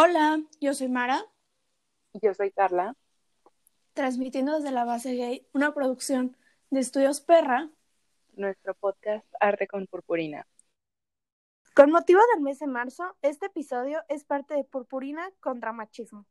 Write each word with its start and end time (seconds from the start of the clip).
Hola, 0.00 0.40
yo 0.60 0.74
soy 0.74 0.88
Mara. 0.88 1.24
Yo 2.22 2.32
soy 2.32 2.52
Carla. 2.52 2.94
Transmitiendo 3.94 4.54
desde 4.54 4.70
la 4.70 4.84
base 4.84 5.16
gay, 5.16 5.48
una 5.52 5.74
producción 5.74 6.36
de 6.70 6.78
Estudios 6.78 7.20
Perra. 7.20 7.68
Nuestro 8.34 8.74
podcast 8.74 9.26
Arte 9.40 9.66
con 9.66 9.88
Purpurina. 9.88 10.46
Con 11.74 11.90
motivo 11.90 12.20
del 12.32 12.44
mes 12.44 12.60
de 12.60 12.68
marzo, 12.68 13.16
este 13.22 13.46
episodio 13.46 14.00
es 14.08 14.22
parte 14.22 14.54
de 14.54 14.62
Purpurina 14.62 15.32
contra 15.40 15.72
Machismo. 15.72 16.26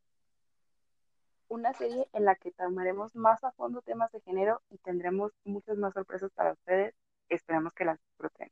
Una 1.50 1.74
serie 1.74 2.08
en 2.14 2.24
la 2.24 2.36
que 2.36 2.52
tomaremos 2.54 3.18
más 3.18 3.44
a 3.44 3.52
fondo 3.52 3.82
temas 3.82 4.10
de 4.14 4.22
género 4.22 4.62
y 4.70 4.78
tendremos 4.78 5.34
muchas 5.44 5.78
más 5.78 5.94
sorpresas 5.94 6.32
para 6.32 6.54
ustedes. 6.54 6.96
Esperamos 7.28 7.74
que 7.74 7.84
las 7.84 8.00
disfruten. 8.02 8.50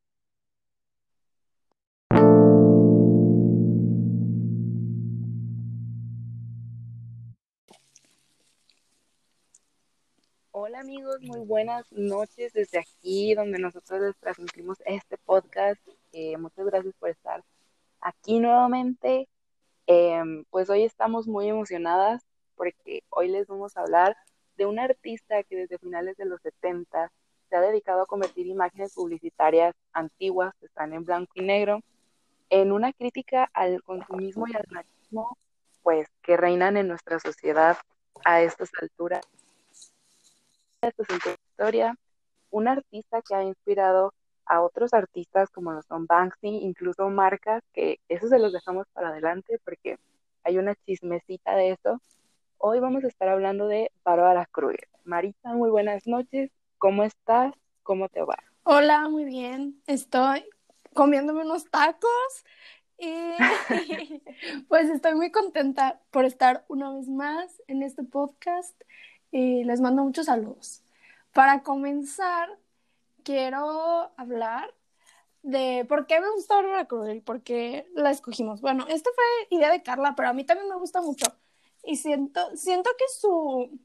Hola 10.57 10.79
amigos, 10.79 11.19
muy 11.19 11.39
buenas 11.39 11.91
noches 11.91 12.53
desde 12.53 12.79
aquí 12.79 13.35
donde 13.35 13.59
nosotros 13.59 13.99
les 13.99 14.15
transmitimos 14.15 14.77
este 14.85 15.17
podcast. 15.17 15.81
Eh, 16.13 16.37
muchas 16.37 16.65
gracias 16.67 16.95
por 16.97 17.09
estar 17.09 17.43
aquí 17.99 18.39
nuevamente. 18.39 19.27
Em, 19.85 20.45
pues 20.51 20.69
hoy 20.69 20.83
estamos 20.83 21.27
muy 21.27 21.49
emocionadas 21.49 22.25
porque 22.55 23.03
hoy 23.09 23.27
les 23.27 23.47
vamos 23.47 23.75
a 23.75 23.81
hablar 23.81 24.15
de 24.55 24.65
un 24.65 24.79
artista 24.79 25.43
que 25.43 25.57
desde 25.57 25.77
finales 25.77 26.15
de 26.15 26.23
los 26.23 26.41
70 26.41 27.11
se 27.49 27.55
ha 27.57 27.59
dedicado 27.59 28.03
a 28.03 28.07
convertir 28.07 28.47
imágenes 28.47 28.93
publicitarias 28.93 29.75
antiguas 29.91 30.53
que 30.61 30.67
están 30.67 30.93
en 30.93 31.03
blanco 31.03 31.33
y 31.35 31.41
negro 31.41 31.81
en 32.49 32.71
una 32.71 32.93
crítica 32.93 33.49
al 33.53 33.83
consumismo 33.83 34.47
y 34.47 34.55
al 34.55 34.67
machismo 34.69 35.37
pues 35.83 36.07
que 36.21 36.37
reinan 36.37 36.77
en 36.77 36.87
nuestra 36.87 37.19
sociedad 37.19 37.77
a 38.23 38.41
estas 38.41 38.69
alturas 38.81 39.27
es 40.87 41.37
historia, 41.51 41.95
un 42.51 42.67
artista 42.67 43.21
que 43.21 43.35
ha 43.35 43.43
inspirado 43.43 44.13
a 44.45 44.61
otros 44.61 44.93
artistas 44.93 45.49
como 45.49 45.71
lo 45.71 45.81
son 45.81 46.05
Banksy, 46.05 46.47
incluso 46.47 47.09
marcas, 47.09 47.63
que 47.73 47.99
eso 48.07 48.27
se 48.27 48.39
los 48.39 48.53
dejamos 48.53 48.85
para 48.93 49.09
adelante 49.09 49.59
porque 49.63 49.97
hay 50.43 50.57
una 50.57 50.75
chismecita 50.75 51.55
de 51.55 51.71
eso. 51.71 51.99
Hoy 52.57 52.79
vamos 52.79 53.03
a 53.03 53.07
estar 53.07 53.27
hablando 53.27 53.67
de 53.67 53.91
Bárbara 54.03 54.47
Kruger. 54.51 54.87
Marita, 55.03 55.53
muy 55.53 55.69
buenas 55.69 56.05
noches. 56.05 56.51
¿Cómo 56.77 57.03
estás? 57.03 57.53
¿Cómo 57.83 58.07
te 58.09 58.21
va? 58.21 58.37
Hola, 58.63 59.09
muy 59.09 59.25
bien. 59.25 59.81
Estoy 59.87 60.45
comiéndome 60.93 61.41
unos 61.41 61.69
tacos 61.69 62.45
y 62.97 63.11
pues 64.67 64.89
estoy 64.89 65.15
muy 65.15 65.31
contenta 65.31 65.99
por 66.11 66.25
estar 66.25 66.63
una 66.67 66.93
vez 66.93 67.07
más 67.07 67.61
en 67.67 67.81
este 67.81 68.03
podcast 68.03 68.79
y 69.35 69.65
les 69.65 69.81
mando 69.81 70.01
muchos 70.01 70.27
saludos. 70.27 70.81
Para 71.33 71.61
comenzar, 71.61 72.57
quiero 73.21 74.09
hablar 74.15 74.73
de 75.43 75.85
por 75.89 76.07
qué 76.07 76.21
me 76.21 76.31
gusta 76.31 76.55
Bárbara 76.55 76.87
Cruz 76.87 77.13
y 77.13 77.19
por 77.19 77.41
qué 77.41 77.85
la 77.95 78.11
escogimos. 78.11 78.61
Bueno, 78.61 78.85
esto 78.87 79.09
fue 79.13 79.57
idea 79.57 79.69
de 79.69 79.83
Carla, 79.83 80.13
pero 80.15 80.29
a 80.29 80.33
mí 80.33 80.45
también 80.45 80.69
me 80.69 80.77
gusta 80.77 81.01
mucho. 81.01 81.25
Y 81.83 81.97
siento, 81.97 82.55
siento 82.55 82.89
que 82.97 83.03
su, 83.19 83.77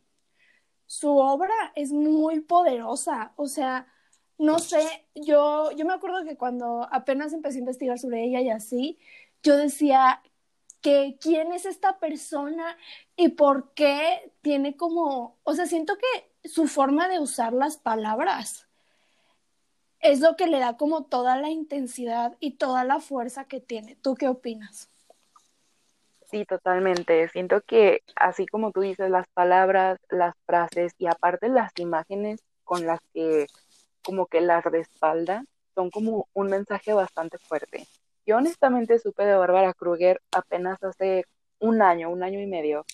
su 0.87 1.17
obra 1.17 1.73
es 1.75 1.91
muy 1.91 2.39
poderosa. 2.39 3.33
O 3.35 3.49
sea, 3.49 3.89
no 4.39 4.61
sé, 4.61 5.05
yo, 5.17 5.73
yo 5.73 5.85
me 5.85 5.95
acuerdo 5.95 6.23
que 6.23 6.37
cuando 6.37 6.87
apenas 6.93 7.33
empecé 7.33 7.59
a 7.59 7.61
investigar 7.61 7.99
sobre 7.99 8.23
ella 8.23 8.41
y 8.41 8.51
así, 8.51 9.01
yo 9.43 9.57
decía, 9.57 10.23
que 10.81 11.17
quién 11.21 11.53
es 11.53 11.67
esta 11.67 11.99
persona 11.99 12.77
y 13.17 13.31
por 13.31 13.73
qué 13.75 14.33
tiene 14.43 14.77
como, 14.77 15.39
o 15.43 15.55
sea, 15.55 15.67
siento 15.67 15.95
que 15.97 16.49
su 16.49 16.67
forma 16.67 17.09
de 17.09 17.19
usar 17.19 17.53
las 17.53 17.77
palabras 17.77 18.67
es 20.01 20.21
lo 20.21 20.37
que 20.37 20.47
le 20.47 20.59
da 20.59 20.77
como 20.77 21.05
toda 21.05 21.37
la 21.37 21.51
intensidad 21.51 22.37
y 22.41 22.53
toda 22.53 22.85
la 22.85 23.01
fuerza 23.01 23.45
que 23.45 23.61
tiene. 23.61 23.97
¿Tú 23.97 24.15
qué 24.15 24.29
opinas? 24.29 24.89
Sí, 26.31 26.45
totalmente. 26.45 27.29
Siento 27.29 27.61
que 27.61 28.03
así 28.17 28.47
como 28.47 28.71
tú 28.71 28.81
dices, 28.81 29.11
las 29.11 29.27
palabras, 29.35 29.99
las 30.09 30.35
frases 30.47 30.93
y 30.97 31.07
aparte 31.07 31.49
las 31.49 31.73
imágenes 31.77 32.41
con 32.65 32.87
las 32.87 33.01
que 33.13 33.47
como 34.03 34.27
que 34.27 34.41
las 34.41 34.65
respalda 34.65 35.45
son 35.75 35.91
como 35.91 36.29
un 36.33 36.49
mensaje 36.49 36.93
bastante 36.93 37.39
fuerte. 37.39 37.87
Yo 38.31 38.37
honestamente 38.37 39.01
supe 39.01 39.25
de 39.25 39.35
Bárbara 39.35 39.75
Kruger 39.75 40.23
apenas 40.31 40.81
hace 40.85 41.25
un 41.59 41.83
año, 41.83 42.11
un 42.11 42.23
año 42.23 42.39
y 42.39 42.47
medio, 42.47 42.87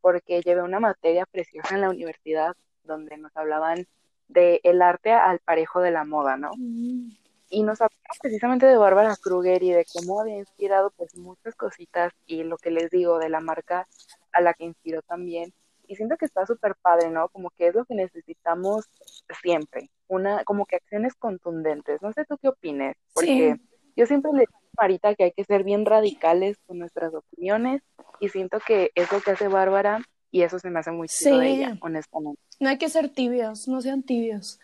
porque 0.00 0.40
llevé 0.40 0.62
una 0.62 0.80
materia 0.80 1.26
preciosa 1.26 1.74
en 1.74 1.82
la 1.82 1.90
universidad 1.90 2.56
donde 2.84 3.18
nos 3.18 3.36
hablaban 3.36 3.86
de 4.28 4.62
el 4.62 4.80
arte 4.80 5.12
al 5.12 5.40
parejo 5.40 5.82
de 5.82 5.90
la 5.90 6.04
moda, 6.04 6.38
¿no? 6.38 6.52
Mm. 6.56 7.10
Y 7.50 7.64
nos 7.64 7.82
hablaban 7.82 8.16
precisamente 8.22 8.64
de 8.64 8.78
Bárbara 8.78 9.14
Kruger 9.20 9.62
y 9.62 9.72
de 9.72 9.84
cómo 9.92 10.22
había 10.22 10.38
inspirado 10.38 10.90
pues 10.96 11.14
muchas 11.18 11.54
cositas 11.54 12.14
y 12.24 12.42
lo 12.44 12.56
que 12.56 12.70
les 12.70 12.90
digo 12.90 13.18
de 13.18 13.28
la 13.28 13.40
marca 13.40 13.86
a 14.32 14.40
la 14.40 14.54
que 14.54 14.64
inspiró 14.64 15.02
también. 15.02 15.52
Y 15.86 15.96
siento 15.96 16.16
que 16.16 16.24
está 16.24 16.46
súper 16.46 16.76
padre, 16.76 17.10
¿no? 17.10 17.28
Como 17.28 17.50
que 17.50 17.66
es 17.66 17.74
lo 17.74 17.84
que 17.84 17.94
necesitamos 17.94 18.88
siempre, 19.42 19.90
una, 20.06 20.44
como 20.44 20.64
que 20.64 20.76
acciones 20.76 21.14
contundentes. 21.14 22.00
No 22.00 22.10
sé 22.14 22.24
tú 22.24 22.38
qué 22.38 22.48
opines, 22.48 22.96
porque 23.12 23.60
yo 23.98 24.06
siempre 24.06 24.32
le 24.32 24.46
Marita, 24.78 25.14
que 25.14 25.24
hay 25.24 25.32
que 25.32 25.44
ser 25.44 25.64
bien 25.64 25.84
radicales 25.84 26.58
con 26.66 26.78
nuestras 26.78 27.12
opiniones 27.14 27.82
y 28.20 28.28
siento 28.28 28.58
que 28.60 28.90
es 28.94 29.10
lo 29.12 29.20
que 29.20 29.32
hace 29.32 29.48
Bárbara 29.48 30.02
y 30.30 30.42
eso 30.42 30.58
se 30.58 30.70
me 30.70 30.80
hace 30.80 30.90
muy 30.90 31.08
chido 31.08 31.38
de 31.38 31.50
ella, 31.50 31.78
honestamente. 31.80 32.40
No 32.60 32.68
hay 32.68 32.78
que 32.78 32.88
ser 32.88 33.08
tibios, 33.08 33.68
no 33.68 33.80
sean 33.80 34.02
tibios. 34.02 34.60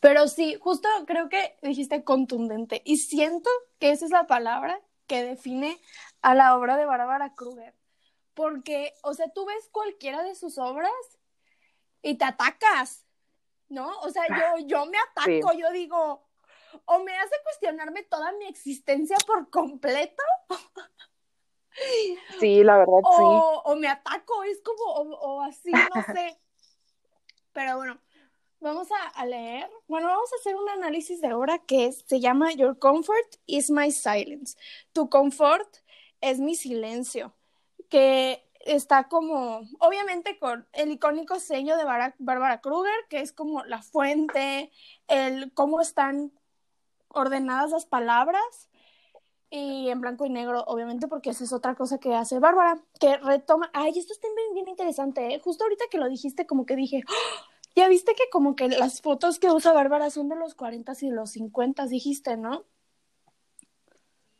Pero 0.00 0.28
sí, 0.28 0.56
justo 0.60 0.88
creo 1.06 1.28
que 1.28 1.56
dijiste 1.62 2.04
contundente 2.04 2.82
y 2.84 2.98
siento 2.98 3.50
que 3.78 3.90
esa 3.90 4.04
es 4.04 4.10
la 4.10 4.26
palabra 4.26 4.80
que 5.06 5.24
define 5.24 5.78
a 6.22 6.34
la 6.34 6.56
obra 6.56 6.76
de 6.76 6.86
Bárbara 6.86 7.34
Kruger. 7.34 7.74
Porque, 8.34 8.94
o 9.02 9.14
sea, 9.14 9.28
tú 9.30 9.44
ves 9.46 9.68
cualquiera 9.72 10.22
de 10.22 10.36
sus 10.36 10.58
obras 10.58 10.92
y 12.02 12.14
te 12.14 12.24
atacas, 12.24 13.04
¿no? 13.68 13.90
O 14.00 14.10
sea, 14.10 14.22
yo, 14.28 14.66
yo 14.66 14.86
me 14.86 14.98
ataco, 14.98 15.52
yo 15.58 15.72
digo, 15.72 16.27
o 16.84 16.98
me 17.00 17.16
hace 17.16 17.34
cuestionarme 17.42 18.02
toda 18.04 18.32
mi 18.32 18.46
existencia 18.46 19.16
por 19.26 19.50
completo. 19.50 20.22
Sí, 22.40 22.62
la 22.64 22.78
verdad, 22.78 23.00
o, 23.04 23.16
sí. 23.16 23.70
O 23.70 23.76
me 23.76 23.88
ataco, 23.88 24.42
es 24.44 24.60
como, 24.62 24.82
o, 24.92 25.42
así, 25.42 25.70
no 25.70 26.02
sé. 26.14 26.38
Pero 27.52 27.76
bueno, 27.76 28.00
vamos 28.60 28.88
a, 29.14 29.24
leer. 29.26 29.70
Bueno, 29.86 30.08
vamos 30.08 30.32
a 30.32 30.36
hacer 30.36 30.56
un 30.56 30.68
análisis 30.68 31.20
de 31.20 31.32
obra 31.32 31.58
que 31.58 31.92
se 31.92 32.20
llama 32.20 32.52
Your 32.52 32.78
Comfort 32.78 33.36
is 33.46 33.70
My 33.70 33.90
Silence. 33.90 34.56
Tu 34.92 35.08
confort 35.08 35.68
es 36.20 36.38
mi 36.40 36.54
silencio. 36.54 37.34
Que 37.88 38.44
está 38.60 39.08
como, 39.08 39.62
obviamente 39.78 40.38
con 40.38 40.68
el 40.72 40.92
icónico 40.92 41.40
sello 41.40 41.76
de 41.76 41.84
Bárbara 41.84 42.60
Kruger, 42.60 43.06
que 43.08 43.20
es 43.20 43.32
como 43.32 43.64
la 43.64 43.82
fuente, 43.82 44.70
el 45.06 45.52
cómo 45.54 45.80
están 45.80 46.32
ordenadas 47.08 47.70
las 47.70 47.86
palabras 47.86 48.68
y 49.50 49.88
en 49.88 50.00
blanco 50.00 50.26
y 50.26 50.30
negro, 50.30 50.62
obviamente, 50.66 51.08
porque 51.08 51.30
esa 51.30 51.44
es 51.44 51.52
otra 51.52 51.74
cosa 51.74 51.98
que 51.98 52.14
hace 52.14 52.38
Bárbara, 52.38 52.82
que 53.00 53.16
retoma, 53.16 53.70
ay, 53.72 53.92
esto 53.96 54.12
está 54.12 54.28
bien, 54.36 54.54
bien 54.54 54.68
interesante, 54.68 55.34
¿eh? 55.34 55.40
justo 55.42 55.64
ahorita 55.64 55.86
que 55.90 55.98
lo 55.98 56.08
dijiste, 56.08 56.46
como 56.46 56.66
que 56.66 56.76
dije, 56.76 57.02
¡Ah! 57.08 57.44
ya 57.74 57.88
viste 57.88 58.14
que 58.14 58.24
como 58.30 58.56
que 58.56 58.68
las 58.68 59.00
fotos 59.00 59.38
que 59.38 59.50
usa 59.50 59.72
Bárbara 59.72 60.10
son 60.10 60.28
de 60.28 60.36
los 60.36 60.54
40 60.54 60.92
y 61.00 61.10
los 61.10 61.30
50, 61.30 61.86
dijiste, 61.86 62.36
¿no? 62.36 62.64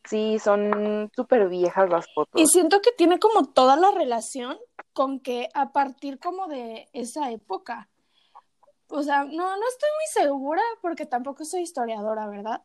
Sí, 0.04 0.38
son 0.38 1.10
súper 1.14 1.48
viejas 1.48 1.88
las 1.90 2.06
fotos. 2.14 2.40
Y 2.40 2.46
siento 2.46 2.80
que 2.80 2.92
tiene 2.92 3.18
como 3.18 3.46
toda 3.46 3.76
la 3.76 3.90
relación 3.90 4.58
con 4.92 5.20
que 5.20 5.48
a 5.54 5.72
partir 5.72 6.18
como 6.18 6.48
de 6.48 6.88
esa 6.94 7.30
época, 7.30 7.88
o 8.88 9.02
sea, 9.02 9.24
no, 9.24 9.56
no 9.56 9.68
estoy 9.68 9.88
muy 9.96 10.24
segura 10.24 10.62
porque 10.80 11.06
tampoco 11.06 11.44
soy 11.44 11.62
historiadora, 11.62 12.26
¿verdad? 12.26 12.62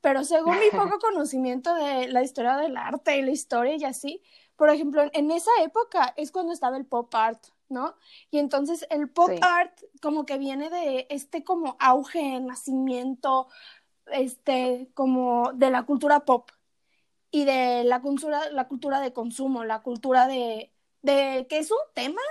Pero 0.00 0.24
según 0.24 0.58
mi 0.58 0.70
poco 0.70 0.98
conocimiento 1.00 1.74
de 1.74 2.08
la 2.08 2.22
historia 2.22 2.56
del 2.56 2.76
arte 2.76 3.18
y 3.18 3.22
la 3.22 3.30
historia 3.30 3.76
y 3.76 3.84
así, 3.84 4.22
por 4.56 4.70
ejemplo, 4.70 5.02
en 5.12 5.30
esa 5.30 5.50
época 5.62 6.14
es 6.16 6.32
cuando 6.32 6.52
estaba 6.52 6.76
el 6.76 6.86
pop 6.86 7.14
art, 7.14 7.44
¿no? 7.68 7.96
Y 8.30 8.38
entonces 8.38 8.86
el 8.90 9.10
pop 9.10 9.30
art 9.42 9.78
como 10.00 10.24
que 10.24 10.38
viene 10.38 10.70
de 10.70 11.06
este 11.10 11.44
como 11.44 11.76
auge, 11.80 12.40
nacimiento, 12.40 13.48
este, 14.06 14.90
como 14.94 15.52
de 15.54 15.70
la 15.70 15.82
cultura 15.84 16.24
pop 16.24 16.50
y 17.30 17.44
de 17.44 17.84
la 17.84 18.00
cultura, 18.00 18.50
la 18.50 18.68
cultura 18.68 19.00
de 19.00 19.12
consumo, 19.12 19.64
la 19.64 19.82
cultura 19.82 20.26
de, 20.26 20.72
de 21.02 21.46
que 21.48 21.58
es 21.58 21.70
un 21.70 21.78
tema 21.94 22.22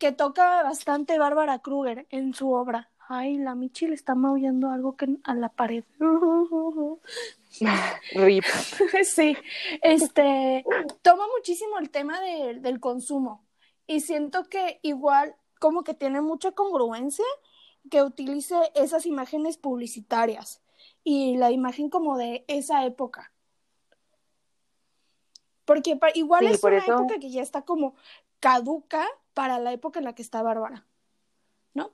que 0.00 0.10
toca 0.12 0.62
bastante 0.62 1.18
Bárbara 1.18 1.60
Kruger 1.60 2.06
en 2.10 2.34
su 2.34 2.50
obra. 2.52 2.90
ay, 3.12 3.38
la 3.38 3.54
Michi 3.54 3.86
le 3.86 3.94
está 3.94 4.14
maullando 4.14 4.70
algo 4.70 4.96
que 4.96 5.06
a 5.24 5.34
la 5.34 5.50
pared. 5.50 5.84
Rip. 8.14 8.44
sí, 9.04 9.36
este, 9.82 10.64
toma 11.02 11.24
muchísimo 11.36 11.78
el 11.78 11.90
tema 11.90 12.18
del 12.20 12.80
consumo 12.80 13.44
y 13.86 14.00
siento 14.00 14.44
que 14.44 14.80
igual 14.82 15.36
como 15.58 15.84
que 15.84 15.92
tiene 15.92 16.20
mucha 16.20 16.52
congruencia 16.52 17.26
que 17.90 18.02
utilice 18.02 18.56
esas 18.74 19.04
imágenes 19.04 19.58
publicitarias 19.58 20.62
y 21.04 21.36
la 21.36 21.50
imagen 21.50 21.90
como 21.90 22.16
de 22.16 22.44
esa 22.48 22.86
época. 22.86 23.32
Porque 25.64 25.98
igual 26.14 26.46
es 26.46 26.62
una 26.62 26.78
época 26.78 27.18
que 27.18 27.30
ya 27.30 27.42
está 27.42 27.62
como 27.62 27.94
caduca 28.38 29.06
para 29.34 29.58
la 29.58 29.72
época 29.72 29.98
en 29.98 30.04
la 30.04 30.14
que 30.14 30.22
está 30.22 30.42
Bárbara, 30.42 30.86
¿no? 31.74 31.92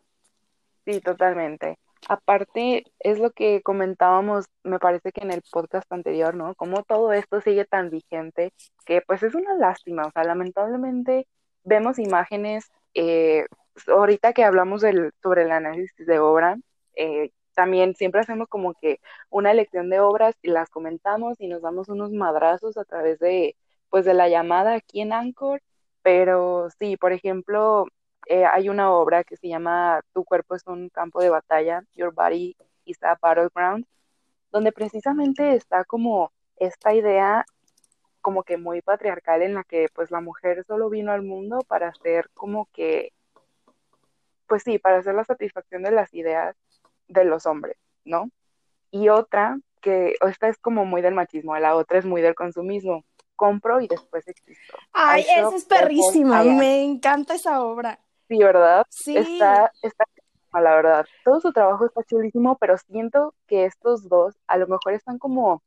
Sí, 0.84 1.00
totalmente. 1.00 1.78
Aparte, 2.08 2.84
es 3.00 3.18
lo 3.18 3.32
que 3.32 3.62
comentábamos, 3.62 4.46
me 4.62 4.78
parece 4.78 5.10
que 5.12 5.22
en 5.22 5.32
el 5.32 5.42
podcast 5.50 5.90
anterior, 5.92 6.34
¿no? 6.34 6.54
Como 6.54 6.84
todo 6.84 7.12
esto 7.12 7.40
sigue 7.40 7.64
tan 7.64 7.90
vigente, 7.90 8.52
que 8.84 9.02
pues 9.02 9.22
es 9.22 9.34
una 9.34 9.54
lástima, 9.54 10.06
o 10.06 10.10
sea, 10.12 10.24
lamentablemente 10.24 11.26
vemos 11.64 11.98
imágenes, 11.98 12.70
eh, 12.94 13.46
ahorita 13.88 14.32
que 14.32 14.44
hablamos 14.44 14.82
del, 14.82 15.12
sobre 15.22 15.42
el 15.42 15.50
análisis 15.50 16.06
de 16.06 16.18
obra, 16.18 16.56
eh, 16.94 17.30
también 17.54 17.94
siempre 17.96 18.20
hacemos 18.20 18.48
como 18.48 18.74
que 18.74 19.00
una 19.30 19.50
elección 19.50 19.90
de 19.90 20.00
obras 20.00 20.36
y 20.42 20.50
las 20.50 20.70
comentamos 20.70 21.40
y 21.40 21.48
nos 21.48 21.62
damos 21.62 21.88
unos 21.88 22.12
madrazos 22.12 22.76
a 22.76 22.84
través 22.84 23.18
de, 23.18 23.56
pues, 23.90 24.04
de 24.04 24.14
la 24.14 24.28
llamada 24.28 24.74
aquí 24.74 25.00
en 25.00 25.12
Anchor, 25.12 25.60
pero 26.06 26.68
sí, 26.78 26.96
por 26.96 27.12
ejemplo, 27.12 27.88
eh, 28.28 28.44
hay 28.44 28.68
una 28.68 28.92
obra 28.92 29.24
que 29.24 29.36
se 29.36 29.48
llama 29.48 30.02
Tu 30.12 30.24
cuerpo 30.24 30.54
es 30.54 30.64
un 30.68 30.88
campo 30.88 31.20
de 31.20 31.30
batalla, 31.30 31.82
Your 31.96 32.14
Body 32.14 32.56
is 32.84 33.02
a 33.02 33.18
Battleground, 33.20 33.84
donde 34.52 34.70
precisamente 34.70 35.56
está 35.56 35.84
como 35.84 36.30
esta 36.58 36.94
idea 36.94 37.44
como 38.20 38.44
que 38.44 38.56
muy 38.56 38.82
patriarcal 38.82 39.42
en 39.42 39.54
la 39.54 39.64
que 39.64 39.88
pues 39.92 40.12
la 40.12 40.20
mujer 40.20 40.64
solo 40.68 40.90
vino 40.90 41.10
al 41.10 41.22
mundo 41.22 41.58
para 41.66 41.88
hacer 41.88 42.30
como 42.34 42.68
que, 42.72 43.12
pues 44.46 44.62
sí, 44.62 44.78
para 44.78 44.98
hacer 44.98 45.16
la 45.16 45.24
satisfacción 45.24 45.82
de 45.82 45.90
las 45.90 46.14
ideas 46.14 46.54
de 47.08 47.24
los 47.24 47.46
hombres, 47.46 47.78
¿no? 48.04 48.30
Y 48.92 49.08
otra, 49.08 49.58
que 49.80 50.14
esta 50.20 50.46
es 50.46 50.56
como 50.58 50.84
muy 50.84 51.02
del 51.02 51.14
machismo, 51.16 51.58
la 51.58 51.74
otra 51.74 51.98
es 51.98 52.06
muy 52.06 52.22
del 52.22 52.36
consumismo. 52.36 53.04
Compro 53.36 53.80
y 53.80 53.86
después 53.86 54.26
existo. 54.26 54.76
Ay, 54.92 55.22
esa 55.22 55.54
es 55.54 55.64
perrísima, 55.64 56.42
me 56.42 56.82
encanta 56.82 57.34
esa 57.34 57.62
obra. 57.62 58.00
Sí, 58.28 58.38
¿verdad? 58.38 58.84
Sí. 58.88 59.16
Está, 59.16 59.70
está 59.82 60.04
la 60.52 60.74
verdad. 60.74 61.06
Todo 61.24 61.40
su 61.40 61.52
trabajo 61.52 61.86
está 61.86 62.02
chulísimo, 62.04 62.56
pero 62.58 62.76
siento 62.78 63.34
que 63.46 63.66
estos 63.66 64.08
dos 64.08 64.34
a 64.46 64.56
lo 64.56 64.66
mejor 64.66 64.94
están 64.94 65.18
como, 65.18 65.62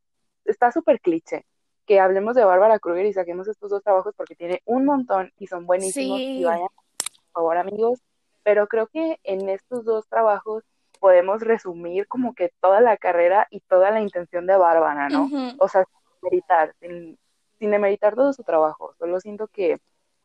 está 0.46 0.72
súper 0.72 1.00
cliché 1.00 1.46
que 1.90 2.00
hablemos 2.00 2.36
de 2.36 2.46
Bárbara 2.46 2.78
Kruger 2.78 3.08
y 3.08 3.14
saquemos 3.14 3.48
estos 3.48 3.72
dos 3.72 3.82
trabajos 3.82 4.14
porque 4.16 4.36
tiene 4.36 4.62
un 4.66 4.86
montón 4.86 5.32
y 5.40 5.48
son 5.48 5.66
buenísimos 5.66 6.20
y 6.20 6.44
vayan, 6.44 6.68
por 6.68 7.34
favor 7.34 7.58
amigos, 7.58 8.00
pero 8.44 8.68
creo 8.68 8.86
que 8.86 9.20
en 9.24 9.50
estos 9.50 9.86
dos 9.86 10.08
trabajos 10.08 10.64
podemos 11.00 11.42
resumir 11.42 12.08
como 12.08 12.36
que 12.36 12.52
toda 12.62 12.80
la 12.80 12.96
carrera 12.98 13.48
y 13.50 13.62
toda 13.62 13.90
la 13.90 14.02
intención 14.02 14.46
de 14.46 14.56
Bárbara, 14.56 15.10
¿no? 15.10 15.32
O 15.58 15.68
sea, 15.68 15.84
sin 15.84 16.22
demeritar, 16.22 16.76
sin, 16.80 17.18
sin 17.60 17.72
demeritar 17.72 18.16
todo 18.16 18.34
su 18.34 18.44
trabajo, 18.44 18.94
solo 18.98 19.20
siento 19.20 19.48
que 19.48 19.80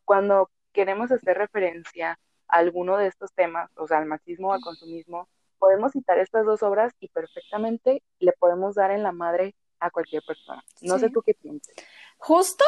cuando 0.04 0.50
queremos 0.72 1.10
hacer 1.10 1.36
referencia 1.36 2.18
a 2.48 2.56
alguno 2.56 2.96
de 2.96 3.06
estos 3.06 3.32
temas, 3.32 3.70
o 3.76 3.86
sea, 3.86 3.98
al 3.98 4.06
machismo 4.06 4.48
o 4.48 4.52
al 4.52 4.60
consumismo, 4.60 5.28
podemos 5.58 5.92
citar 5.92 6.18
estas 6.18 6.44
dos 6.44 6.62
obras 6.62 6.92
y 7.00 7.08
perfectamente 7.08 8.02
le 8.18 8.32
podemos 8.32 8.74
dar 8.74 8.90
en 8.90 9.02
la 9.02 9.12
madre 9.12 9.54
a 9.80 9.90
cualquier 9.90 10.22
persona. 10.26 10.62
No 10.80 10.98
sé 10.98 11.10
tú 11.10 11.22
qué 11.22 11.34
piensas. 11.34 11.74
Justo 12.18 12.64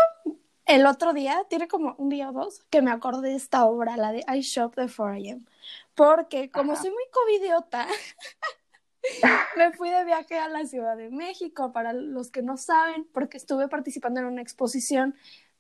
el 0.66 0.84
otro 0.86 1.12
día, 1.12 1.44
tiene 1.48 1.68
como 1.68 1.94
un 1.96 2.08
día 2.08 2.30
o 2.30 2.32
dos, 2.32 2.64
que 2.70 2.82
me 2.82 2.90
acordé 2.90 3.28
de 3.28 3.36
esta 3.36 3.66
obra, 3.66 3.96
la 3.96 4.12
de 4.12 4.24
I 4.26 4.40
Shop 4.40 4.74
the 4.74 4.86
4am. 4.86 5.46
Porque 5.94 6.50
como 6.50 6.74
soy 6.74 6.90
muy 6.90 7.04
covidiota, 7.12 7.86
me 9.56 9.72
fui 9.72 9.90
de 9.90 10.04
viaje 10.04 10.38
a 10.38 10.48
la 10.48 10.64
Ciudad 10.66 10.96
de 10.96 11.10
México, 11.10 11.72
para 11.72 11.92
los 11.92 12.30
que 12.30 12.42
no 12.42 12.56
saben, 12.56 13.06
porque 13.12 13.36
estuve 13.36 13.68
participando 13.68 14.20
en 14.20 14.26
una 14.26 14.42
exposición. 14.42 15.14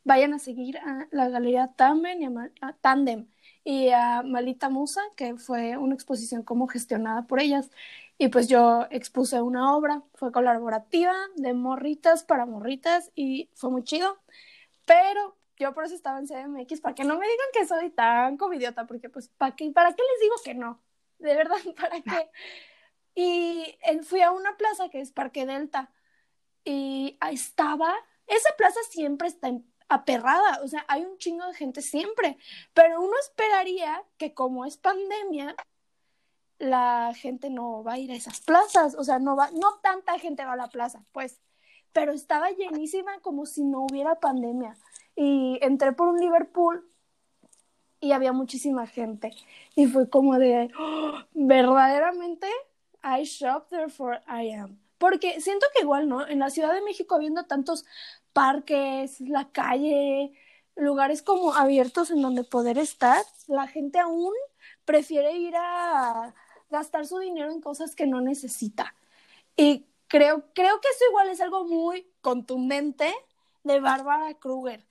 Vayan 0.04 0.34
a 0.34 0.38
seguir 0.38 0.78
a 0.78 1.08
la 1.10 1.28
Galería 1.28 1.72
Tandem 1.76 2.22
y 2.22 2.26
a, 2.60 2.72
Tandem 2.80 3.26
y 3.64 3.88
a 3.90 4.22
Malita 4.22 4.68
Musa, 4.68 5.00
que 5.16 5.36
fue 5.36 5.76
una 5.76 5.94
exposición 5.94 6.42
como 6.42 6.68
gestionada 6.68 7.26
por 7.26 7.40
ellas. 7.40 7.70
Y 8.18 8.28
pues 8.28 8.48
yo 8.48 8.86
expuse 8.90 9.40
una 9.42 9.76
obra, 9.76 10.02
fue 10.14 10.32
colaborativa 10.32 11.14
de 11.36 11.52
morritas 11.52 12.24
para 12.24 12.46
morritas 12.46 13.10
y 13.14 13.50
fue 13.54 13.70
muy 13.70 13.82
chido. 13.82 14.18
Pero 14.86 15.36
yo 15.58 15.74
por 15.74 15.84
eso 15.84 15.94
estaba 15.94 16.18
en 16.18 16.26
CDMX, 16.26 16.80
para 16.80 16.94
que 16.94 17.04
no 17.04 17.18
me 17.18 17.26
digan 17.26 17.46
que 17.52 17.66
soy 17.66 17.90
tan 17.90 18.36
covidiota, 18.36 18.86
porque 18.86 19.08
pues 19.10 19.28
¿para 19.28 19.56
qué, 19.56 19.70
¿para 19.72 19.92
qué 19.92 20.02
les 20.02 20.20
digo 20.20 20.34
que 20.44 20.54
no? 20.54 20.80
De 21.18 21.34
verdad, 21.34 21.56
¿para 21.80 22.00
qué? 22.00 22.30
Y 23.16 23.78
fui 24.04 24.20
a 24.20 24.30
una 24.30 24.56
plaza 24.58 24.90
que 24.90 25.00
es 25.00 25.10
Parque 25.10 25.46
Delta 25.46 25.90
y 26.64 27.16
ahí 27.20 27.34
estaba, 27.34 27.94
esa 28.26 28.50
plaza 28.58 28.78
siempre 28.90 29.28
está 29.28 29.50
aperrada, 29.88 30.60
o 30.62 30.68
sea, 30.68 30.84
hay 30.86 31.04
un 31.04 31.16
chingo 31.16 31.46
de 31.46 31.54
gente 31.54 31.80
siempre, 31.80 32.36
pero 32.74 33.00
uno 33.00 33.14
esperaría 33.18 34.04
que 34.18 34.34
como 34.34 34.66
es 34.66 34.76
pandemia, 34.76 35.56
la 36.58 37.12
gente 37.14 37.48
no 37.48 37.82
va 37.82 37.94
a 37.94 37.98
ir 37.98 38.10
a 38.10 38.16
esas 38.16 38.40
plazas, 38.40 38.94
o 38.96 39.04
sea, 39.04 39.18
no 39.18 39.34
va, 39.34 39.50
no 39.52 39.78
tanta 39.82 40.18
gente 40.18 40.44
va 40.44 40.52
a 40.52 40.56
la 40.56 40.68
plaza, 40.68 41.02
pues, 41.12 41.40
pero 41.92 42.12
estaba 42.12 42.50
llenísima 42.50 43.18
como 43.20 43.46
si 43.46 43.64
no 43.64 43.86
hubiera 43.86 44.20
pandemia. 44.20 44.76
Y 45.14 45.58
entré 45.62 45.92
por 45.92 46.08
un 46.08 46.20
Liverpool 46.20 46.86
y 48.00 48.12
había 48.12 48.32
muchísima 48.32 48.86
gente. 48.86 49.32
Y 49.74 49.86
fue 49.86 50.10
como 50.10 50.38
de, 50.38 50.70
oh, 50.78 51.18
verdaderamente, 51.32 52.48
I 53.06 53.24
shop, 53.24 53.68
therefore 53.70 54.20
I 54.26 54.50
am. 54.52 54.78
Porque 54.98 55.40
siento 55.40 55.66
que 55.74 55.82
igual, 55.82 56.08
¿no? 56.08 56.26
En 56.26 56.38
la 56.38 56.50
Ciudad 56.50 56.72
de 56.72 56.82
México 56.82 57.14
habiendo 57.14 57.44
tantos 57.44 57.84
parques, 58.32 59.20
la 59.20 59.50
calle, 59.50 60.32
lugares 60.74 61.22
como 61.22 61.54
abiertos 61.54 62.10
en 62.10 62.22
donde 62.22 62.44
poder 62.44 62.78
estar, 62.78 63.24
la 63.46 63.66
gente 63.66 63.98
aún 63.98 64.32
prefiere 64.84 65.36
ir 65.36 65.54
a 65.56 66.34
gastar 66.70 67.06
su 67.06 67.18
dinero 67.18 67.50
en 67.50 67.60
cosas 67.60 67.94
que 67.94 68.06
no 68.06 68.20
necesita. 68.20 68.94
Y 69.56 69.86
creo, 70.08 70.44
creo 70.54 70.80
que 70.80 70.88
eso 70.88 71.04
igual 71.08 71.28
es 71.28 71.40
algo 71.40 71.64
muy 71.64 72.06
contundente 72.20 73.12
de 73.64 73.80
Bárbara 73.80 74.34
Kruger, 74.34 74.86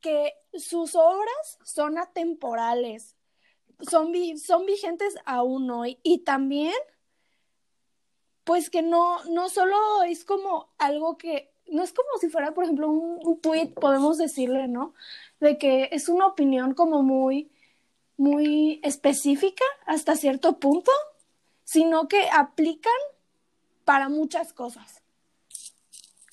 que 0.00 0.34
sus 0.54 0.94
obras 0.94 1.58
son 1.64 1.98
atemporales, 1.98 3.16
son, 3.80 4.12
son 4.38 4.66
vigentes 4.66 5.16
aún 5.24 5.70
hoy 5.70 5.98
y 6.02 6.18
también 6.18 6.74
pues 8.44 8.70
que 8.70 8.82
no, 8.82 9.22
no 9.24 9.48
solo 9.48 9.76
es 10.02 10.24
como 10.24 10.68
algo 10.78 11.16
que, 11.18 11.52
no 11.66 11.82
es 11.82 11.92
como 11.92 12.08
si 12.20 12.28
fuera, 12.28 12.52
por 12.52 12.64
ejemplo, 12.64 12.88
un, 12.88 13.18
un 13.22 13.40
tweet, 13.40 13.68
podemos 13.68 14.18
decirle, 14.18 14.68
¿no? 14.68 14.94
De 15.40 15.58
que 15.58 15.88
es 15.92 16.08
una 16.08 16.26
opinión 16.26 16.74
como 16.74 17.02
muy, 17.02 17.50
muy 18.16 18.80
específica 18.82 19.64
hasta 19.86 20.16
cierto 20.16 20.58
punto, 20.58 20.90
sino 21.64 22.08
que 22.08 22.28
aplican 22.30 22.92
para 23.84 24.08
muchas 24.08 24.52
cosas 24.52 25.02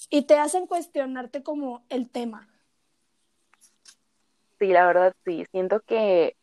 y 0.10 0.24
te 0.24 0.38
hacen 0.38 0.68
cuestionarte 0.68 1.44
como 1.44 1.86
el 1.90 2.10
tema. 2.10 2.48
Sí, 4.60 4.68
la 4.68 4.88
verdad 4.88 5.14
sí, 5.26 5.46
siento 5.52 5.82
que 5.82 6.36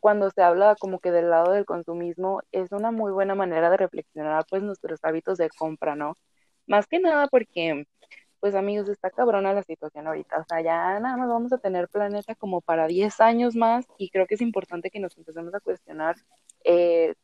cuando 0.00 0.30
se 0.30 0.42
habla 0.42 0.76
como 0.78 1.00
que 1.00 1.10
del 1.10 1.30
lado 1.30 1.52
del 1.52 1.64
consumismo 1.64 2.42
es 2.52 2.72
una 2.72 2.90
muy 2.90 3.12
buena 3.12 3.34
manera 3.34 3.70
de 3.70 3.76
reflexionar 3.78 4.44
pues 4.48 4.62
nuestros 4.62 5.00
hábitos 5.04 5.38
de 5.38 5.48
compra, 5.50 5.96
¿no? 5.96 6.16
Más 6.66 6.86
que 6.86 7.00
nada 7.00 7.28
porque 7.28 7.86
pues 8.40 8.54
amigos, 8.54 8.88
está 8.88 9.10
cabrona 9.10 9.52
la 9.52 9.62
situación 9.62 10.06
ahorita, 10.06 10.38
o 10.38 10.44
sea, 10.48 10.60
ya 10.60 11.00
nada 11.00 11.16
más 11.16 11.28
vamos 11.28 11.52
a 11.52 11.58
tener 11.58 11.88
planeta 11.88 12.34
como 12.34 12.60
para 12.60 12.86
10 12.86 13.20
años 13.20 13.56
más 13.56 13.86
y 13.98 14.10
creo 14.10 14.26
que 14.26 14.34
es 14.34 14.40
importante 14.40 14.90
que 14.90 15.00
nos 15.00 15.16
empecemos 15.16 15.54
a 15.54 15.60
cuestionar 15.60 16.16
eh, 16.64 17.14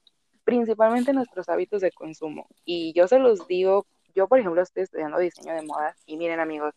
principalmente 0.45 1.13
nuestros 1.13 1.49
hábitos 1.49 1.81
de 1.83 1.93
consumo. 1.93 2.49
Y 2.65 2.93
yo 2.95 3.09
se 3.09 3.19
los 3.19 3.47
digo, 3.47 3.87
yo 4.15 4.29
por 4.29 4.41
ejemplo 4.41 4.63
estoy 4.63 4.85
estudiando 4.85 5.19
diseño 5.19 5.55
de 5.55 5.63
moda 5.63 5.95
y 6.07 6.17
miren 6.17 6.41
amigos, 6.41 6.75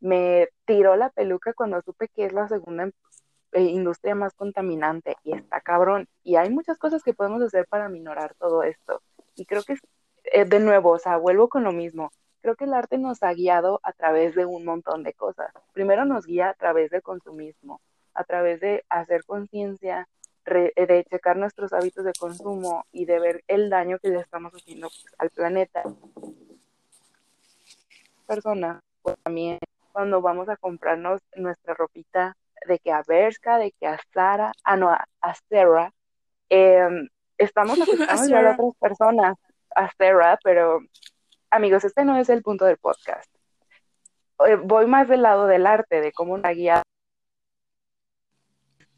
me 0.00 0.48
tiró 0.66 0.96
la 0.96 1.10
peluca 1.10 1.52
cuando 1.54 1.80
supe 1.82 2.08
que 2.08 2.26
es 2.26 2.32
la 2.32 2.48
segunda 2.48 2.90
eh, 3.54 3.62
industria 3.62 4.16
más 4.16 4.34
contaminante 4.34 5.16
y 5.22 5.32
está 5.32 5.60
cabrón. 5.60 6.08
Y 6.24 6.34
hay 6.34 6.50
muchas 6.50 6.76
cosas 6.76 7.04
que 7.04 7.14
podemos 7.14 7.40
hacer 7.40 7.66
para 7.68 7.88
minorar 7.88 8.34
todo 8.34 8.64
esto. 8.64 9.00
Y 9.36 9.46
creo 9.46 9.62
que 9.62 9.74
es, 9.74 9.80
eh, 10.24 10.44
de 10.44 10.58
nuevo, 10.58 10.90
o 10.90 10.98
sea, 10.98 11.18
vuelvo 11.18 11.48
con 11.48 11.62
lo 11.62 11.70
mismo. 11.70 12.10
Creo 12.42 12.56
que 12.56 12.64
el 12.64 12.74
arte 12.74 12.98
nos 12.98 13.22
ha 13.22 13.32
guiado 13.32 13.78
a 13.84 13.92
través 13.92 14.34
de 14.34 14.44
un 14.44 14.64
montón 14.64 15.04
de 15.04 15.12
cosas. 15.14 15.52
Primero 15.72 16.04
nos 16.04 16.26
guía 16.26 16.50
a 16.50 16.54
través 16.54 16.90
del 16.90 17.02
consumismo, 17.02 17.80
a 18.12 18.24
través 18.24 18.60
de 18.60 18.84
hacer 18.88 19.24
conciencia 19.24 20.08
de 20.44 21.06
checar 21.08 21.36
nuestros 21.36 21.72
hábitos 21.72 22.04
de 22.04 22.12
consumo 22.12 22.84
y 22.92 23.06
de 23.06 23.20
ver 23.20 23.44
el 23.46 23.70
daño 23.70 23.98
que 24.00 24.08
le 24.08 24.18
estamos 24.18 24.52
haciendo 24.52 24.88
pues, 24.88 25.14
al 25.16 25.30
planeta. 25.30 25.84
Persona, 28.26 28.82
pues 29.00 29.16
también 29.22 29.58
cuando 29.92 30.20
vamos 30.20 30.48
a 30.48 30.56
comprarnos 30.56 31.20
nuestra 31.36 31.74
ropita 31.74 32.36
de 32.66 32.78
que 32.78 32.92
a 32.92 33.02
Bershka, 33.06 33.58
de 33.58 33.72
que 33.72 33.86
a 33.86 33.98
Sara, 34.12 34.52
ah 34.64 34.76
no, 34.76 34.90
a, 34.90 35.34
Sarah, 35.48 35.92
em, 36.48 37.08
estamos 37.38 37.78
afectando 37.80 38.36
a 38.36 38.52
otras 38.52 38.74
personas, 38.80 39.36
a 39.74 39.90
Sarah, 39.96 40.38
pero 40.42 40.80
amigos, 41.50 41.84
este 41.84 42.04
no 42.04 42.16
es 42.16 42.28
el 42.28 42.42
punto 42.42 42.64
del 42.64 42.78
podcast. 42.78 43.30
Eh, 44.46 44.56
voy 44.56 44.86
más 44.86 45.08
del 45.08 45.22
lado 45.22 45.46
del 45.46 45.66
arte, 45.66 46.00
de 46.00 46.12
cómo 46.12 46.34
una 46.34 46.50
guía 46.50 46.82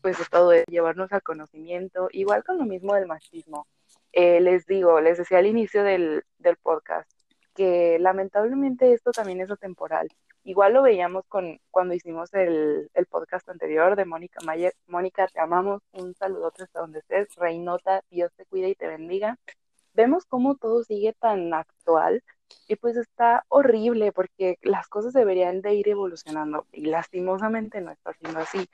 pues 0.01 0.19
de 0.19 0.25
todo 0.27 0.51
de 0.51 0.65
llevarnos 0.69 1.13
al 1.13 1.23
conocimiento, 1.23 2.09
igual 2.13 2.45
con 2.45 2.59
lo 2.59 2.65
mismo 2.65 2.95
del 2.95 3.07
machismo. 3.07 3.67
Eh, 4.13 4.41
les 4.41 4.65
digo, 4.67 5.01
les 5.01 5.19
decía 5.19 5.39
al 5.39 5.47
inicio 5.47 5.83
del, 5.83 6.23
del 6.39 6.57
podcast, 6.57 7.11
que 7.57 7.99
lamentablemente 7.99 8.93
esto 8.93 9.11
también 9.13 9.41
es 9.41 9.51
atemporal. 9.51 10.09
Igual 10.45 10.75
lo 10.75 10.83
veíamos 10.83 11.25
con 11.27 11.59
cuando 11.73 11.95
hicimos 11.95 12.33
el, 12.35 12.89
el 12.95 13.07
podcast 13.07 13.49
anterior 13.49 13.97
de 13.97 14.05
Mónica 14.05 14.39
Mayer. 14.45 14.75
Mónica, 14.87 15.27
te 15.27 15.41
amamos. 15.41 15.83
Un 15.93 16.15
saludo 16.15 16.53
hasta 16.57 16.81
donde 16.81 17.01
estés. 17.01 17.35
Reinota, 17.37 18.03
Dios 18.11 18.31
te 18.37 18.45
cuide 18.47 18.69
y 18.69 18.75
te 18.77 18.87
bendiga. 18.87 19.39
Vemos 19.95 20.25
cómo 20.27 20.57
todo 20.57 20.85
sigue 20.85 21.15
tan 21.15 21.53
actual 21.55 22.23
y 22.69 22.77
pues 22.77 22.97
está 22.97 23.45
horrible 23.49 24.13
porque 24.13 24.59
las 24.63 24.89
cosas 24.89 25.13
deberían 25.15 25.63
de 25.63 25.75
ir 25.75 25.89
evolucionando 25.89 26.67
y 26.73 26.87
lastimosamente 26.87 27.81
no 27.81 27.91
está 27.91 28.13
siendo 28.15 28.41
así. 28.41 28.69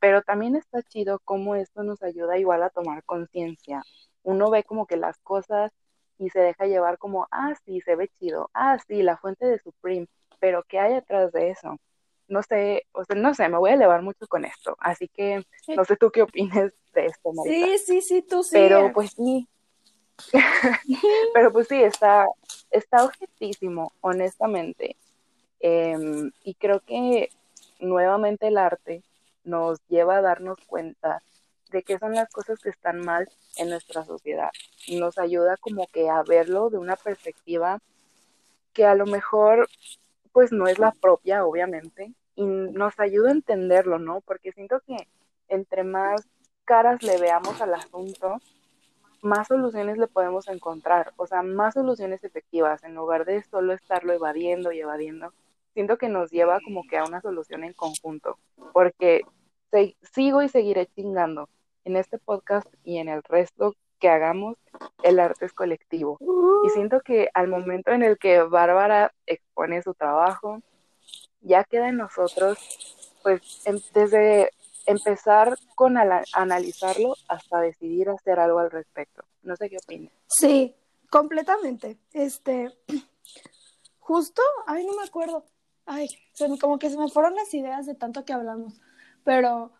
Pero 0.00 0.22
también 0.22 0.56
está 0.56 0.82
chido 0.82 1.20
cómo 1.24 1.56
esto 1.56 1.82
nos 1.82 2.02
ayuda 2.02 2.38
igual 2.38 2.62
a 2.62 2.70
tomar 2.70 3.04
conciencia. 3.04 3.82
Uno 4.22 4.50
ve 4.50 4.64
como 4.64 4.86
que 4.86 4.96
las 4.96 5.18
cosas 5.18 5.72
y 6.18 6.30
se 6.30 6.40
deja 6.40 6.66
llevar 6.66 6.98
como, 6.98 7.26
ah, 7.30 7.54
sí, 7.64 7.80
se 7.80 7.96
ve 7.96 8.08
chido, 8.18 8.50
ah, 8.54 8.78
sí, 8.86 9.02
la 9.02 9.16
fuente 9.16 9.46
de 9.46 9.58
Supreme, 9.58 10.06
pero 10.40 10.62
¿qué 10.64 10.78
hay 10.78 10.94
detrás 10.94 11.32
de 11.32 11.50
eso? 11.50 11.76
No 12.28 12.42
sé, 12.42 12.86
o 12.92 13.04
sea, 13.04 13.16
no 13.16 13.34
sé, 13.34 13.48
me 13.48 13.58
voy 13.58 13.70
a 13.70 13.74
elevar 13.74 14.02
mucho 14.02 14.26
con 14.26 14.44
esto, 14.44 14.76
así 14.80 15.08
que 15.08 15.42
no 15.68 15.84
sé 15.84 15.96
tú 15.96 16.10
qué 16.10 16.22
opines 16.22 16.74
de 16.92 17.06
esto, 17.06 17.30
Sí, 17.44 17.78
sí, 17.78 18.00
sí, 18.02 18.22
tú 18.22 18.42
sí. 18.42 18.50
Pero 18.52 18.92
pues 18.92 19.12
sí, 19.12 19.48
pero 21.34 21.52
pues 21.52 21.68
sí, 21.68 21.82
está, 21.82 22.26
está 22.70 23.04
objetísimo, 23.04 23.92
honestamente. 24.00 24.96
Em, 25.60 26.30
y 26.44 26.54
creo 26.54 26.80
que 26.80 27.30
nuevamente 27.80 28.48
el 28.48 28.58
arte 28.58 29.02
nos 29.44 29.80
lleva 29.88 30.18
a 30.18 30.22
darnos 30.22 30.58
cuenta 30.66 31.22
de 31.70 31.82
qué 31.82 31.98
son 31.98 32.14
las 32.14 32.30
cosas 32.30 32.58
que 32.60 32.70
están 32.70 33.00
mal 33.00 33.28
en 33.56 33.70
nuestra 33.70 34.04
sociedad. 34.04 34.50
Nos 34.88 35.18
ayuda 35.18 35.56
como 35.58 35.86
que 35.88 36.08
a 36.08 36.22
verlo 36.22 36.70
de 36.70 36.78
una 36.78 36.96
perspectiva 36.96 37.78
que 38.72 38.84
a 38.84 38.94
lo 38.94 39.06
mejor 39.06 39.68
pues 40.32 40.52
no 40.52 40.68
es 40.68 40.78
la 40.78 40.92
propia, 40.92 41.44
obviamente, 41.44 42.12
y 42.36 42.44
nos 42.44 42.98
ayuda 43.00 43.30
a 43.30 43.32
entenderlo, 43.32 43.98
¿no? 43.98 44.20
Porque 44.20 44.52
siento 44.52 44.80
que 44.86 44.96
entre 45.48 45.82
más 45.82 46.28
caras 46.64 47.02
le 47.02 47.18
veamos 47.18 47.60
al 47.60 47.74
asunto, 47.74 48.36
más 49.22 49.48
soluciones 49.48 49.98
le 49.98 50.06
podemos 50.06 50.46
encontrar, 50.48 51.12
o 51.16 51.26
sea, 51.26 51.42
más 51.42 51.74
soluciones 51.74 52.22
efectivas, 52.22 52.84
en 52.84 52.94
lugar 52.94 53.24
de 53.24 53.42
solo 53.42 53.72
estarlo 53.72 54.12
evadiendo 54.12 54.70
y 54.70 54.80
evadiendo. 54.80 55.32
Siento 55.74 55.96
que 55.98 56.08
nos 56.08 56.30
lleva 56.30 56.60
como 56.60 56.82
que 56.88 56.98
a 56.98 57.04
una 57.04 57.20
solución 57.20 57.64
en 57.64 57.72
conjunto, 57.72 58.38
porque 58.72 59.22
sigo 60.12 60.42
y 60.42 60.48
seguiré 60.48 60.86
chingando 60.86 61.48
en 61.84 61.96
este 61.96 62.18
podcast 62.18 62.66
y 62.84 62.98
en 62.98 63.08
el 63.08 63.22
resto 63.22 63.74
que 63.98 64.08
hagamos, 64.08 64.56
el 65.02 65.18
arte 65.18 65.46
es 65.46 65.52
colectivo. 65.52 66.18
Y 66.64 66.70
siento 66.70 67.00
que 67.00 67.28
al 67.34 67.48
momento 67.48 67.90
en 67.92 68.02
el 68.02 68.18
que 68.18 68.42
Bárbara 68.42 69.12
expone 69.26 69.82
su 69.82 69.94
trabajo, 69.94 70.60
ya 71.40 71.64
queda 71.64 71.88
en 71.88 71.96
nosotros, 71.96 72.58
pues 73.22 73.62
em, 73.66 73.78
desde 73.94 74.50
empezar 74.86 75.56
con 75.74 75.96
analizarlo 75.98 77.14
hasta 77.28 77.60
decidir 77.60 78.08
hacer 78.08 78.40
algo 78.40 78.58
al 78.58 78.70
respecto. 78.70 79.22
No 79.42 79.54
sé 79.56 79.68
qué 79.68 79.76
opinas. 79.82 80.12
Sí, 80.26 80.74
completamente. 81.10 81.98
Este, 82.12 82.74
justo, 83.98 84.42
ay, 84.66 84.86
no 84.86 84.94
me 84.94 85.04
acuerdo. 85.04 85.44
Ay, 85.84 86.06
como 86.60 86.78
que 86.78 86.90
se 86.90 86.98
me 86.98 87.08
fueron 87.08 87.34
las 87.34 87.52
ideas 87.54 87.86
de 87.86 87.94
tanto 87.94 88.24
que 88.24 88.32
hablamos. 88.32 88.80
Pero 89.24 89.72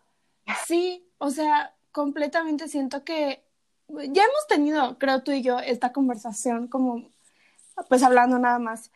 sí, 0.67 1.07
o 1.17 1.29
sea, 1.29 1.75
completamente 1.91 2.67
siento 2.67 3.03
que 3.03 3.43
ya 3.87 4.23
hemos 4.23 4.47
tenido, 4.47 4.97
creo 4.99 5.23
tú 5.23 5.31
y 5.31 5.41
yo, 5.41 5.59
esta 5.59 5.91
conversación 5.91 6.67
como, 6.67 7.09
pues 7.89 8.03
hablando 8.03 8.37
nada 8.39 8.59
más, 8.59 8.91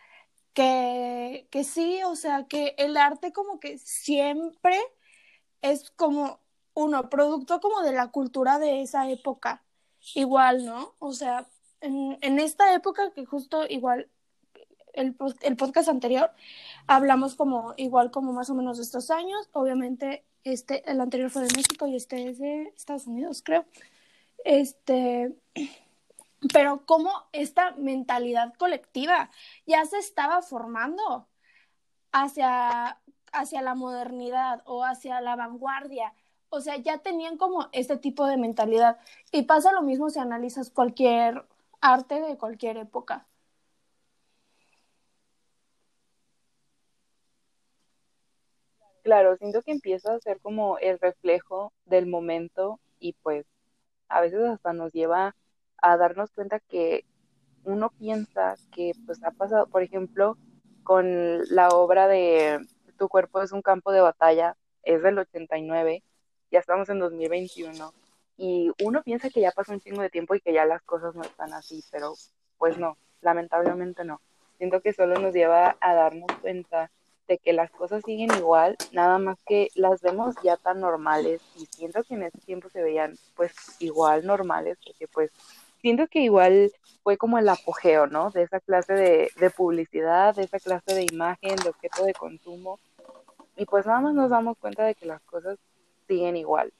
que, 0.54 1.48
que 1.52 1.64
sí, 1.64 2.02
o 2.04 2.16
sea, 2.16 2.46
que 2.48 2.76
el 2.78 2.98
arte 2.98 3.34
como 3.34 3.60
que 3.60 3.78
siempre 3.80 4.80
es 5.62 5.90
como 5.92 6.40
uno, 6.76 7.10
producto 7.10 7.60
como 7.60 7.82
de 7.82 7.94
la 7.94 8.10
cultura 8.10 8.60
de 8.60 8.82
esa 8.82 9.10
época, 9.10 9.64
igual, 10.16 10.66
¿no? 10.66 10.96
O 11.00 11.14
sea, 11.14 11.48
en, 11.82 12.18
en 12.22 12.40
esta 12.40 12.74
época 12.76 13.12
que 13.14 13.26
justo 13.26 13.66
igual 13.68 14.10
el, 14.94 15.16
el, 15.42 15.58
podcast 15.58 15.90
anterior 15.90 16.32
hablamos 16.88 17.36
como 17.36 17.74
igual 17.78 18.12
como 18.12 18.32
más 18.32 18.50
o 18.50 18.56
menos 18.56 18.78
de 18.78 18.84
estos 18.84 19.10
años, 19.12 19.50
obviamente 19.54 20.24
este, 20.44 20.90
el 20.90 21.00
anterior 21.02 21.30
fue 21.30 21.44
de 21.44 21.56
México 21.56 21.88
y 21.88 21.96
este 21.96 22.30
es 22.30 22.40
de 22.40 22.74
Estados 22.76 23.08
Unidos, 23.08 23.42
creo. 23.44 23.66
Este, 24.46 25.36
pero 26.54 26.86
como 26.86 27.12
esta 27.32 27.72
mentalidad 27.72 28.54
colectiva 28.56 29.30
ya 29.66 29.86
se 29.86 30.00
estaba 30.00 30.42
formando 30.42 31.28
hacia, 32.12 33.00
hacia 33.32 33.62
la 33.62 33.76
modernidad 33.76 34.62
o 34.66 34.84
hacia 34.84 35.22
la 35.22 35.36
vanguardia. 35.36 36.14
O 36.50 36.62
sea, 36.62 36.78
ya 36.78 37.00
tenían 37.00 37.38
como 37.38 37.70
este 37.72 37.98
tipo 37.98 38.28
de 38.28 38.38
mentalidad. 38.38 39.00
Y 39.32 39.44
pasa 39.44 39.72
lo 39.72 39.82
mismo 39.82 40.10
si 40.10 40.20
analizas 40.20 40.70
cualquier 40.70 41.46
arte 41.82 42.22
de 42.22 42.38
cualquier 42.38 42.78
época. 42.78 43.28
Claro, 49.04 49.36
siento 49.36 49.62
que 49.62 49.72
empieza 49.72 50.14
a 50.14 50.20
ser 50.20 50.40
como 50.40 50.78
el 50.80 50.98
reflejo 50.98 51.74
del 51.86 52.08
momento 52.08 52.80
y 53.00 53.14
pues 53.22 53.46
a 54.08 54.22
veces 54.22 54.40
hasta 54.44 54.72
nos 54.72 54.94
lleva 54.94 55.36
a 55.78 55.98
darnos 55.98 56.32
cuenta 56.32 56.62
que 56.62 57.04
uno 57.66 57.90
piensa 57.90 58.56
que 58.74 58.94
pues 59.06 59.22
ha 59.24 59.32
pasado, 59.32 59.68
por 59.68 59.84
ejemplo, 59.84 60.38
con 60.84 61.44
la 61.50 61.70
obra 61.70 62.08
de 62.08 62.66
Tu 62.98 63.10
cuerpo 63.10 63.42
es 63.42 63.52
un 63.52 63.62
campo 63.62 63.92
de 63.92 64.00
batalla, 64.00 64.56
es 64.84 65.04
del 65.04 65.20
89, 65.20 66.02
ya 66.50 66.60
estamos 66.60 66.88
en 66.88 67.00
2021 67.00 67.94
y 68.38 68.72
uno 68.82 69.04
piensa 69.04 69.30
que 69.30 69.42
ya 69.42 69.52
pasó 69.52 69.74
un 69.74 69.82
chingo 69.82 70.02
de 70.02 70.10
tiempo 70.10 70.34
y 70.36 70.40
que 70.40 70.54
ya 70.54 70.66
las 70.66 70.82
cosas 70.84 71.14
no 71.14 71.24
están 71.24 71.52
así, 71.54 71.84
pero 71.92 72.14
pues 72.58 72.78
no, 72.78 72.98
lamentablemente 73.22 74.06
no. 74.06 74.22
Siento 74.58 74.80
que 74.82 74.94
solo 74.94 75.20
nos 75.20 75.34
lleva 75.34 75.76
a 75.82 75.94
darnos 75.94 76.32
cuenta 76.42 76.90
de 77.28 77.38
que 77.38 77.54
las 77.54 77.72
cosas 77.72 78.04
siguen 78.06 78.32
igual, 78.38 78.76
nada 78.92 79.18
más 79.18 79.38
que 79.46 79.70
las 79.76 80.02
vemos 80.02 80.36
ya 80.44 80.58
tan 80.58 80.82
normales 80.82 81.42
y 81.56 81.66
siento 81.68 82.04
que 82.04 82.16
en 82.16 82.24
ese 82.24 82.38
tiempo 82.40 82.70
se 82.70 82.82
veían 82.82 83.18
pues 83.36 83.54
igual 83.80 84.26
normales, 84.26 84.78
porque 84.84 85.08
pues 85.08 85.32
siento 85.82 86.08
que 86.08 86.20
igual 86.20 86.72
fue 87.02 87.18
como 87.18 87.38
el 87.38 87.50
apogeo, 87.50 88.08
¿no? 88.08 88.30
De 88.32 88.44
esa 88.44 88.60
clase 88.60 88.94
de, 88.94 89.32
de 89.38 89.50
publicidad, 89.50 90.36
de 90.36 90.44
esa 90.44 90.60
clase 90.60 90.94
de 90.94 91.06
imagen, 91.12 91.56
de 91.58 91.70
objeto 91.70 92.04
de 92.06 92.14
consumo. 92.14 92.80
Y 93.56 93.66
pues 93.66 93.86
nada 93.86 94.02
más 94.02 94.14
nos 94.14 94.30
damos 94.30 94.58
cuenta 94.58 94.84
de 94.84 94.96
que 94.96 95.06
las 95.06 95.22
cosas 95.22 95.60
siguen 96.08 96.36
igual, 96.38 96.74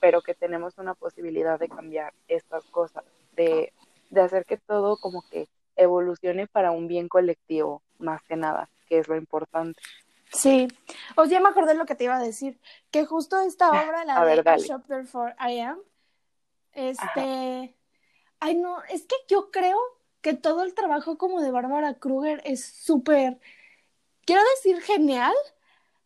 pero 0.00 0.22
que 0.22 0.34
tenemos 0.34 0.78
una 0.78 0.94
posibilidad 0.94 1.58
de 1.58 1.68
cambiar 1.68 2.14
estas 2.28 2.64
cosas, 2.64 3.04
de, 3.32 3.72
de 4.10 4.20
hacer 4.20 4.44
que 4.44 4.56
todo 4.56 4.96
como 4.96 5.22
que 5.28 5.48
evolucione 5.76 6.46
para 6.46 6.70
un 6.70 6.88
bien 6.88 7.08
colectivo, 7.08 7.82
más 7.98 8.22
que 8.22 8.36
nada 8.36 8.68
que 8.94 9.00
es 9.00 9.08
lo 9.08 9.16
importante. 9.16 9.80
Sí, 10.32 10.68
o 11.16 11.26
sea, 11.26 11.40
me 11.40 11.48
acordé 11.48 11.74
lo 11.74 11.84
que 11.84 11.94
te 11.94 12.04
iba 12.04 12.16
a 12.16 12.22
decir, 12.22 12.60
que 12.90 13.04
justo 13.04 13.40
esta 13.40 13.70
obra, 13.70 14.04
la 14.04 14.24
de 14.24 14.42
ver, 14.42 14.60
Shop 14.60 14.84
Therefore 14.86 15.34
I 15.38 15.60
Am, 15.60 15.78
este, 16.72 17.74
ay 18.40 18.54
no, 18.56 18.82
es 18.84 19.06
que 19.06 19.16
yo 19.28 19.50
creo 19.50 19.78
que 20.20 20.34
todo 20.34 20.62
el 20.62 20.74
trabajo 20.74 21.18
como 21.18 21.40
de 21.40 21.50
Bárbara 21.50 21.94
Kruger 21.94 22.40
es 22.44 22.64
súper, 22.64 23.38
quiero 24.24 24.42
decir 24.56 24.80
genial, 24.80 25.34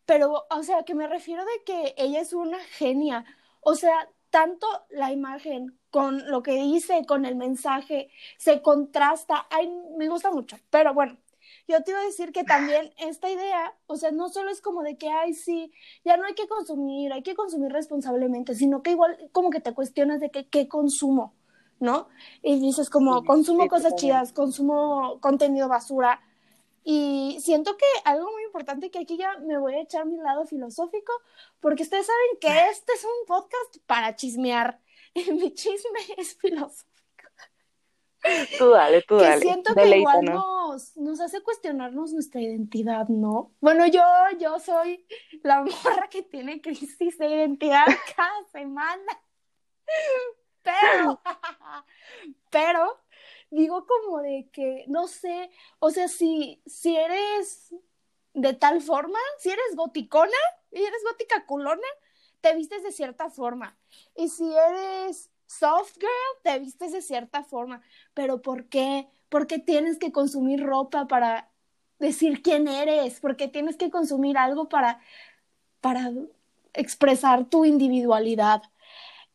pero, 0.05 0.45
o 0.49 0.63
sea, 0.63 0.83
que 0.83 0.95
me 0.95 1.07
refiero 1.07 1.43
de 1.43 1.63
que 1.65 1.95
ella 1.97 2.21
es 2.21 2.33
una 2.33 2.59
genia, 2.59 3.25
o 3.61 3.75
sea, 3.75 4.09
tanto 4.29 4.67
la 4.89 5.11
imagen 5.11 5.79
con 5.89 6.29
lo 6.29 6.43
que 6.43 6.53
dice, 6.53 7.05
con 7.07 7.25
el 7.25 7.35
mensaje, 7.35 8.11
se 8.37 8.61
contrasta, 8.61 9.47
ay, 9.49 9.71
me 9.97 10.07
gusta 10.07 10.31
mucho, 10.31 10.57
pero 10.69 10.93
bueno, 10.93 11.17
yo 11.69 11.83
te 11.83 11.91
iba 11.91 11.99
a 11.99 12.05
decir 12.05 12.31
que 12.31 12.43
también 12.43 12.91
esta 12.97 13.29
idea, 13.29 13.75
o 13.85 13.95
sea, 13.95 14.09
no 14.11 14.29
solo 14.29 14.49
es 14.49 14.59
como 14.59 14.81
de 14.81 14.97
que, 14.97 15.07
ay, 15.09 15.35
sí, 15.35 15.71
ya 16.03 16.17
no 16.17 16.25
hay 16.25 16.33
que 16.33 16.47
consumir, 16.47 17.13
hay 17.13 17.21
que 17.21 17.35
consumir 17.35 17.71
responsablemente, 17.71 18.55
sino 18.55 18.81
que 18.81 18.91
igual 18.91 19.29
como 19.31 19.51
que 19.51 19.59
te 19.59 19.73
cuestionas 19.73 20.19
de 20.19 20.31
que, 20.31 20.47
qué 20.47 20.67
consumo, 20.67 21.35
¿no? 21.79 22.07
Y 22.41 22.59
dices 22.59 22.89
como, 22.89 23.23
consumo 23.23 23.67
cosas 23.67 23.95
chidas, 23.95 24.33
consumo 24.33 25.19
contenido 25.21 25.67
basura. 25.67 26.21
Y 26.83 27.37
siento 27.39 27.77
que 27.77 27.85
algo 28.03 28.31
muy 28.31 28.43
importante 28.45 28.89
que 28.89 28.99
aquí 28.99 29.15
ya 29.17 29.37
me 29.37 29.59
voy 29.59 29.75
a 29.75 29.81
echar 29.81 30.07
mi 30.07 30.17
lado 30.17 30.45
filosófico, 30.45 31.13
porque 31.59 31.83
ustedes 31.83 32.07
saben 32.07 32.39
que 32.41 32.69
este 32.71 32.93
es 32.93 33.03
un 33.03 33.27
podcast 33.27 33.77
para 33.85 34.15
chismear. 34.15 34.79
Y 35.13 35.31
mi 35.33 35.53
chisme 35.53 35.99
es 36.17 36.35
filosófico. 36.35 36.88
Tú 38.57 38.71
dale, 38.71 39.01
tú 39.03 39.15
dale. 39.15 39.35
Que 39.35 39.41
siento 39.41 39.73
que 39.73 39.97
igual 39.97 40.25
nos, 40.25 40.97
nos 40.97 41.19
hace 41.21 41.41
cuestionarnos 41.41 42.11
nuestra 42.13 42.41
identidad, 42.41 43.07
¿no? 43.07 43.53
Bueno, 43.61 43.87
yo, 43.87 44.03
yo 44.39 44.59
soy 44.59 45.05
la 45.43 45.63
morra 45.83 46.09
que 46.09 46.23
tiene 46.23 46.61
crisis 46.61 47.17
de 47.17 47.27
identidad 47.27 47.85
cada 48.15 48.43
semana. 48.51 49.21
Pero, 50.61 51.21
pero, 52.51 52.99
digo 53.49 53.85
como 53.85 54.19
de 54.19 54.49
que, 54.51 54.85
no 54.87 55.07
sé, 55.07 55.49
o 55.79 55.89
sea, 55.89 56.07
si, 56.07 56.61
si 56.65 56.95
eres 56.95 57.73
de 58.33 58.53
tal 58.53 58.81
forma, 58.81 59.19
si 59.39 59.49
eres 59.49 59.75
goticona 59.75 60.37
y 60.71 60.83
eres 60.83 61.03
gótica 61.03 61.45
culona, 61.45 61.87
te 62.41 62.55
vistes 62.55 62.83
de 62.83 62.91
cierta 62.91 63.29
forma. 63.29 63.77
Y 64.15 64.29
si 64.29 64.53
eres 64.55 65.28
soft 65.49 65.95
girl, 65.99 66.41
te 66.43 66.59
vistes 66.59 66.91
de 66.93 67.01
cierta 67.01 67.43
forma. 67.43 67.81
Pero 68.13 68.41
¿por 68.41 68.65
qué? 68.69 69.07
¿Por 69.29 69.47
qué 69.47 69.59
tienes 69.59 69.97
que 69.97 70.11
consumir 70.11 70.63
ropa 70.63 71.07
para 71.07 71.49
decir 71.97 72.41
quién 72.41 72.67
eres? 72.67 73.19
¿Por 73.19 73.35
qué 73.35 73.47
tienes 73.47 73.75
que 73.75 73.89
consumir 73.89 74.37
algo 74.37 74.69
para, 74.69 74.99
para 75.81 76.11
expresar 76.73 77.45
tu 77.45 77.65
individualidad? 77.65 78.61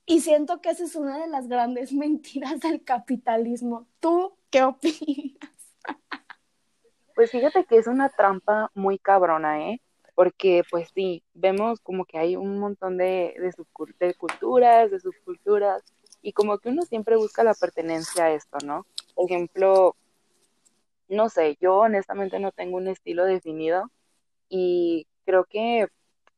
Y 0.06 0.20
siento 0.20 0.60
que 0.60 0.70
esa 0.70 0.84
es 0.84 0.94
una 0.94 1.18
de 1.18 1.26
las 1.26 1.48
grandes 1.48 1.92
mentiras 1.92 2.60
del 2.60 2.84
capitalismo. 2.84 3.88
¿Tú 4.00 4.36
qué 4.50 4.62
opinas? 4.62 5.38
Pues 7.14 7.30
fíjate 7.30 7.64
que 7.64 7.76
es 7.76 7.86
una 7.86 8.08
trampa 8.08 8.70
muy 8.74 8.98
cabrona, 8.98 9.70
¿eh? 9.70 9.80
Porque 10.14 10.62
pues 10.70 10.90
sí, 10.94 11.24
vemos 11.32 11.80
como 11.80 12.04
que 12.04 12.18
hay 12.18 12.36
un 12.36 12.58
montón 12.60 12.98
de, 12.98 13.34
de, 13.36 14.06
de 14.06 14.14
culturas, 14.14 14.90
de 14.90 15.00
subculturas, 15.00 15.82
y 16.24 16.32
como 16.32 16.58
que 16.58 16.70
uno 16.70 16.82
siempre 16.82 17.16
busca 17.16 17.44
la 17.44 17.52
pertenencia 17.52 18.24
a 18.24 18.32
esto, 18.32 18.56
¿no? 18.64 18.86
Por 19.14 19.30
ejemplo, 19.30 19.94
no 21.06 21.28
sé, 21.28 21.58
yo 21.60 21.76
honestamente 21.76 22.38
no 22.40 22.50
tengo 22.50 22.78
un 22.78 22.88
estilo 22.88 23.26
definido 23.26 23.90
y 24.48 25.06
creo 25.26 25.44
que 25.44 25.86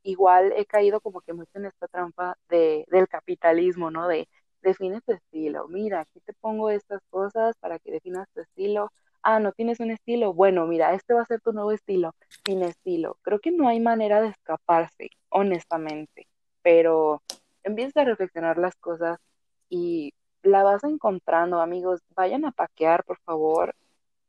igual 0.02 0.52
he 0.56 0.66
caído 0.66 1.00
como 1.00 1.20
que 1.20 1.34
mucho 1.34 1.52
en 1.54 1.66
esta 1.66 1.86
trampa 1.86 2.36
de, 2.48 2.84
del 2.88 3.06
capitalismo, 3.06 3.92
¿no? 3.92 4.08
De 4.08 4.28
define 4.60 5.00
tu 5.02 5.12
estilo, 5.12 5.68
mira, 5.68 6.00
aquí 6.00 6.18
te 6.20 6.32
pongo 6.32 6.70
estas 6.70 7.00
cosas 7.08 7.54
para 7.60 7.78
que 7.78 7.92
definas 7.92 8.28
tu 8.34 8.40
estilo. 8.40 8.90
Ah, 9.22 9.38
no 9.38 9.52
tienes 9.52 9.78
un 9.78 9.92
estilo. 9.92 10.32
Bueno, 10.34 10.66
mira, 10.66 10.94
este 10.94 11.14
va 11.14 11.22
a 11.22 11.26
ser 11.26 11.40
tu 11.40 11.52
nuevo 11.52 11.70
estilo, 11.70 12.12
sin 12.44 12.62
estilo. 12.62 13.18
Creo 13.22 13.38
que 13.38 13.52
no 13.52 13.68
hay 13.68 13.78
manera 13.78 14.20
de 14.20 14.28
escaparse, 14.28 15.10
honestamente, 15.28 16.26
pero 16.62 17.22
empieza 17.62 18.00
a 18.00 18.04
reflexionar 18.04 18.58
las 18.58 18.74
cosas 18.76 19.18
y 19.68 20.14
la 20.42 20.62
vas 20.62 20.84
encontrando, 20.84 21.60
amigos. 21.60 22.00
Vayan 22.14 22.44
a 22.44 22.52
paquear, 22.52 23.04
por 23.04 23.18
favor. 23.20 23.74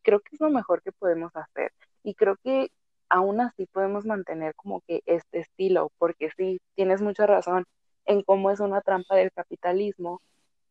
Creo 0.04 0.20
que 0.22 0.36
es 0.36 0.42
lo 0.42 0.50
mejor 0.50 0.82
que 0.82 0.92
podemos 0.92 1.36
hacer. 1.36 1.74
Y 2.04 2.16
creo 2.16 2.38
que 2.44 2.72
aún 3.10 3.42
así 3.42 3.68
podemos 3.68 4.06
mantener 4.06 4.56
como 4.56 4.82
que 4.82 5.02
este 5.06 5.40
estilo, 5.40 5.92
porque 5.98 6.30
sí, 6.38 6.60
tienes 6.76 7.02
mucha 7.02 7.26
razón 7.28 7.66
en 8.06 8.24
cómo 8.24 8.52
es 8.52 8.60
una 8.60 8.82
trampa 8.82 9.16
del 9.16 9.32
capitalismo, 9.32 10.22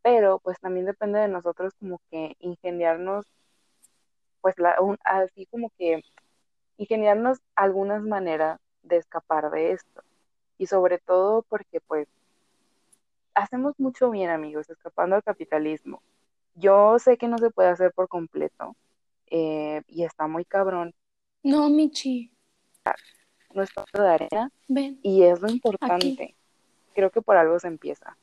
pero 0.02 0.38
pues 0.40 0.58
también 0.60 0.86
depende 0.86 1.18
de 1.20 1.28
nosotros 1.28 1.74
como 1.80 2.00
que 2.10 2.36
ingeniarnos, 2.40 3.26
pues 4.40 4.58
la, 4.58 4.76
así 5.04 5.46
como 5.46 5.70
que 5.78 6.02
ingeniarnos 6.78 7.38
algunas 7.54 8.02
maneras 8.02 8.58
de 8.82 8.98
escapar 8.98 9.50
de 9.50 9.72
esto. 9.72 10.02
Y 10.58 10.66
sobre 10.66 10.98
todo 10.98 11.42
porque 11.42 11.80
pues 11.80 12.08
hacemos 13.36 13.78
mucho 13.78 14.10
bien 14.10 14.30
amigos, 14.30 14.68
escapando 14.68 15.14
al 15.14 15.22
capitalismo. 15.22 16.02
Yo 16.54 16.98
sé 16.98 17.16
que 17.16 17.28
no 17.28 17.38
se 17.38 17.50
puede 17.50 17.68
hacer 17.68 17.92
por 17.92 18.08
completo 18.08 18.74
eh, 19.28 19.82
y 19.86 20.04
está 20.04 20.26
muy 20.26 20.44
cabrón, 20.44 20.92
no, 21.46 21.70
Michi. 21.70 22.32
Nuestro 23.54 23.84
de 23.92 24.08
arena. 24.08 24.50
Y 25.00 25.22
es 25.22 25.40
lo 25.40 25.48
importante. 25.48 26.34
Creo 26.92 27.10
que 27.10 27.22
por 27.22 27.36
algo 27.36 27.60
se 27.60 27.68
empieza. 27.68 28.18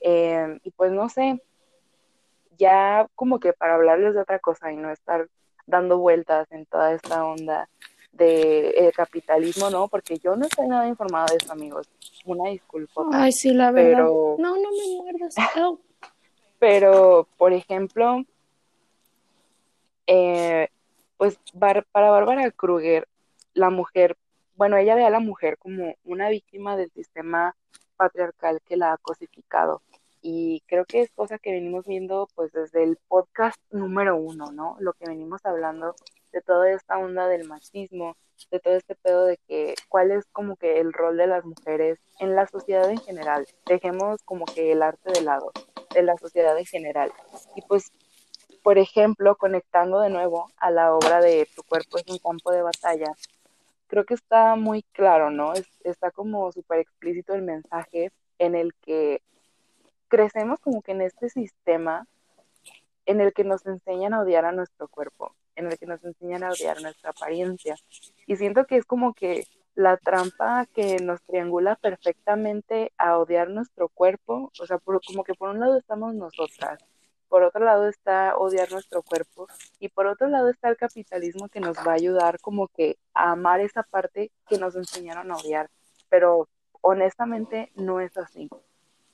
Em, 0.00 0.58
y 0.64 0.72
pues 0.72 0.90
no 0.90 1.08
sé, 1.08 1.40
ya 2.58 3.06
como 3.14 3.38
que 3.38 3.52
para 3.52 3.76
hablarles 3.76 4.14
de 4.14 4.22
otra 4.22 4.40
cosa 4.40 4.72
y 4.72 4.76
no 4.76 4.90
estar 4.90 5.28
dando 5.66 5.98
vueltas 5.98 6.50
en 6.50 6.66
toda 6.66 6.92
esta 6.92 7.24
onda 7.24 7.68
de 8.12 8.68
eh, 8.68 8.92
capitalismo, 8.94 9.70
¿no? 9.70 9.88
Porque 9.88 10.18
yo 10.18 10.36
no 10.36 10.44
estoy 10.44 10.68
nada 10.68 10.86
informada 10.86 11.26
de 11.30 11.36
eso, 11.36 11.52
amigos. 11.52 11.88
Una 12.24 12.50
disculpa. 12.50 13.06
Ay, 13.12 13.32
sí, 13.32 13.52
la 13.52 13.70
verdad. 13.70 13.90
Pero... 13.92 14.36
No, 14.38 14.56
no 14.56 14.70
me 14.70 15.02
muerdas. 15.02 15.34
pero, 16.58 17.26
por 17.36 17.52
ejemplo, 17.52 18.24
eh, 20.06 20.68
pues 21.16 21.38
para 21.58 21.84
Bárbara 21.92 22.50
Kruger, 22.50 23.08
la 23.54 23.70
mujer, 23.70 24.16
bueno, 24.56 24.76
ella 24.76 24.94
ve 24.94 25.04
a 25.04 25.10
la 25.10 25.20
mujer 25.20 25.56
como 25.58 25.94
una 26.04 26.28
víctima 26.28 26.76
del 26.76 26.90
sistema 26.90 27.56
patriarcal 27.96 28.60
que 28.64 28.76
la 28.76 28.92
ha 28.92 28.98
cosificado. 28.98 29.82
Y 30.20 30.62
creo 30.66 30.84
que 30.84 31.00
es 31.00 31.10
cosa 31.12 31.38
que 31.38 31.50
venimos 31.50 31.86
viendo 31.86 32.28
pues 32.34 32.52
desde 32.52 32.84
el 32.84 32.96
podcast 33.08 33.58
número 33.70 34.16
uno, 34.16 34.52
¿no? 34.52 34.76
Lo 34.78 34.92
que 34.92 35.06
venimos 35.06 35.44
hablando 35.44 35.96
de 36.32 36.40
toda 36.40 36.70
esta 36.72 36.98
onda 36.98 37.28
del 37.28 37.46
machismo, 37.46 38.16
de 38.50 38.60
todo 38.60 38.74
este 38.74 38.94
pedo 38.94 39.24
de 39.24 39.38
que 39.46 39.74
cuál 39.88 40.10
es 40.10 40.26
como 40.32 40.56
que 40.56 40.80
el 40.80 40.92
rol 40.92 41.16
de 41.16 41.26
las 41.26 41.44
mujeres 41.44 41.98
en 42.18 42.34
la 42.34 42.46
sociedad 42.46 42.90
en 42.90 42.98
general. 42.98 43.46
Dejemos 43.66 44.22
como 44.24 44.44
que 44.46 44.72
el 44.72 44.82
arte 44.82 45.12
de 45.12 45.20
lado, 45.20 45.52
de 45.94 46.02
la 46.02 46.16
sociedad 46.16 46.58
en 46.58 46.66
general. 46.66 47.12
Y 47.54 47.62
pues 47.62 47.92
por 48.62 48.78
ejemplo, 48.78 49.34
conectando 49.36 50.00
de 50.00 50.10
nuevo 50.10 50.48
a 50.56 50.70
la 50.70 50.94
obra 50.94 51.20
de 51.20 51.48
Tu 51.56 51.62
cuerpo 51.64 51.98
es 51.98 52.04
un 52.08 52.18
campo 52.18 52.52
de 52.52 52.62
batalla, 52.62 53.12
creo 53.92 54.04
que 54.04 54.14
está 54.14 54.56
muy 54.56 54.82
claro, 54.92 55.30
¿no? 55.30 55.52
está 55.84 56.10
como 56.10 56.50
súper 56.52 56.78
explícito 56.78 57.34
el 57.34 57.42
mensaje 57.42 58.10
en 58.38 58.54
el 58.54 58.72
que 58.76 59.20
crecemos 60.08 60.60
como 60.60 60.80
que 60.80 60.92
en 60.92 61.02
este 61.02 61.28
sistema 61.28 62.06
en 63.04 63.20
el 63.20 63.32
que 63.32 63.44
nos 63.44 63.66
enseñan 63.66 64.14
a 64.14 64.20
odiar 64.20 64.44
a 64.44 64.52
nuestro 64.52 64.88
cuerpo, 64.88 65.34
en 65.56 65.66
el 65.66 65.78
que 65.78 65.86
nos 65.86 66.02
enseñan 66.04 66.44
a 66.44 66.50
odiar 66.50 66.80
nuestra 66.80 67.10
apariencia. 67.10 67.76
Y 68.26 68.36
siento 68.36 68.66
que 68.66 68.76
es 68.76 68.84
como 68.84 69.14
que 69.14 69.46
la 69.74 69.96
trampa 69.96 70.66
que 70.66 70.98
nos 71.00 71.22
triangula 71.22 71.76
perfectamente 71.76 72.92
a 72.98 73.18
odiar 73.18 73.48
nuestro 73.48 73.88
cuerpo, 73.88 74.52
o 74.60 74.66
sea, 74.66 74.78
como 74.78 75.24
que 75.24 75.34
por 75.34 75.50
un 75.50 75.60
lado 75.60 75.78
estamos 75.78 76.14
nosotras, 76.14 76.78
por 77.28 77.42
otro 77.42 77.64
lado 77.64 77.88
está 77.88 78.36
odiar 78.36 78.70
nuestro 78.70 79.02
cuerpo 79.02 79.48
y 79.78 79.88
por 79.88 80.06
otro 80.06 80.28
lado 80.28 80.50
está 80.50 80.68
el 80.68 80.76
capitalismo 80.76 81.48
que 81.48 81.60
nos 81.60 81.78
va 81.78 81.92
a 81.92 81.94
ayudar 81.94 82.38
como 82.40 82.68
que 82.68 82.98
a 83.14 83.32
amar 83.32 83.60
esa 83.60 83.82
parte 83.82 84.30
que 84.46 84.58
nos 84.58 84.76
enseñaron 84.76 85.30
a 85.30 85.36
odiar, 85.36 85.70
pero 86.10 86.48
honestamente 86.82 87.72
no 87.74 88.00
es 88.00 88.14
así. 88.18 88.50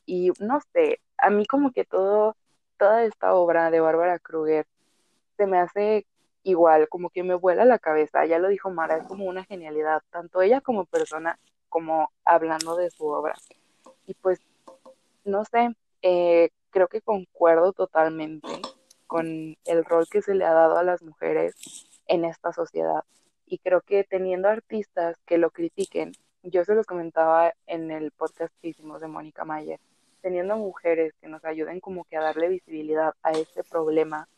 Y 0.05 0.33
no 0.40 0.59
sé, 0.72 1.01
a 1.16 1.31
mí 1.31 1.46
como 1.46 1.70
que 1.70 1.85
todo, 1.85 2.37
toda 2.77 3.05
esta 3.05 3.35
obra 3.35 3.70
de 3.70 3.79
Bárbara 3.79 4.18
Kruger 4.18 4.66
se 5.37 5.46
me 5.46 5.59
hace 5.59 6.05
igual, 6.42 6.88
como 6.88 7.11
que 7.11 7.22
me 7.22 7.35
vuela 7.35 7.64
la 7.64 7.79
cabeza, 7.79 8.27
ya 8.27 8.38
lo 8.38 8.48
dijo 8.48 8.70
Mara, 8.70 8.98
es 8.98 9.07
como 9.07 9.27
una 9.27 9.44
genialidad, 9.44 10.03
tanto 10.11 10.42
ella 10.42 10.61
como 10.61 10.85
persona, 10.87 11.38
como 11.68 12.11
hablando 12.24 12.77
de 12.77 12.90
su 12.90 13.07
obra. 13.07 13.35
Y 14.07 14.14
pues, 14.14 14.40
no 15.24 15.44
sé, 15.44 15.74
eh, 16.03 16.51
creo 16.70 16.88
que 16.88 17.03
concuerdo 17.03 17.72
totalmente 17.72 18.48
con 19.07 19.57
el 19.64 19.85
rol 19.85 20.07
que 20.11 20.22
se 20.22 20.35
le 20.35 20.44
ha 20.44 20.53
dado 20.53 20.77
a 20.77 20.83
las 20.83 21.03
mujeres 21.03 21.57
en 22.07 22.24
esta 22.24 22.53
sociedad. 22.53 23.05
Y 23.46 23.59
creo 23.59 23.81
que 23.81 24.05
teniendo 24.05 24.48
artistas 24.48 25.16
que 25.27 25.38
lo 25.38 25.51
critiquen, 25.51 26.12
yo 26.42 26.64
se 26.64 26.74
los 26.74 26.87
comentaba 26.87 27.53
en 27.66 27.90
el 27.90 28.11
podcast 28.12 28.55
que 28.61 28.68
hicimos 28.68 29.01
de 29.01 29.09
Mónica 29.09 29.44
Mayer, 29.44 29.81
teniendo 30.20 30.57
mujeres 30.57 31.14
que 31.20 31.29
nos 31.29 31.44
ayuden 31.44 31.81
como 31.81 32.05
que 32.05 32.16
a 32.16 32.22
darle 32.22 32.48
visibilidad 32.48 33.14
a 33.22 33.33
este 33.33 33.64
problema, 33.64 34.29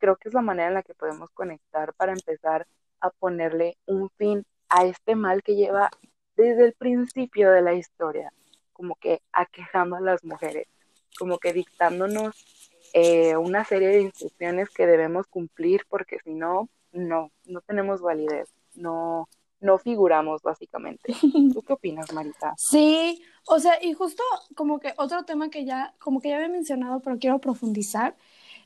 creo 0.00 0.16
que 0.16 0.28
es 0.28 0.34
la 0.34 0.42
manera 0.42 0.68
en 0.68 0.74
la 0.74 0.82
que 0.82 0.94
podemos 0.94 1.30
conectar 1.30 1.94
para 1.94 2.12
empezar 2.12 2.66
a 3.00 3.10
ponerle 3.10 3.76
un 3.86 4.10
fin 4.10 4.44
a 4.68 4.84
este 4.84 5.14
mal 5.14 5.44
que 5.44 5.54
lleva 5.54 5.90
desde 6.36 6.64
el 6.64 6.72
principio 6.72 7.52
de 7.52 7.62
la 7.62 7.74
historia, 7.74 8.32
como 8.72 8.96
que 8.96 9.22
aquejando 9.32 9.96
a 9.96 10.00
las 10.00 10.24
mujeres 10.24 10.66
como 11.18 11.38
que 11.38 11.52
dictándonos 11.52 12.34
eh, 12.92 13.36
una 13.36 13.64
serie 13.64 13.88
de 13.88 14.02
instrucciones 14.02 14.70
que 14.70 14.86
debemos 14.86 15.26
cumplir 15.26 15.82
porque 15.88 16.18
si 16.24 16.34
no, 16.34 16.68
no, 16.92 17.30
no 17.44 17.60
tenemos 17.60 18.00
validez, 18.00 18.48
no, 18.74 19.28
no 19.60 19.78
figuramos 19.78 20.42
básicamente. 20.42 21.12
¿Tú 21.52 21.62
qué 21.62 21.72
opinas, 21.72 22.12
Marita? 22.12 22.54
Sí, 22.56 23.22
o 23.46 23.60
sea, 23.60 23.82
y 23.82 23.92
justo 23.92 24.22
como 24.56 24.80
que 24.80 24.94
otro 24.96 25.24
tema 25.24 25.50
que 25.50 25.64
ya, 25.64 25.94
como 25.98 26.20
que 26.20 26.30
ya 26.30 26.36
había 26.36 26.48
mencionado, 26.48 27.00
pero 27.00 27.18
quiero 27.18 27.38
profundizar, 27.38 28.16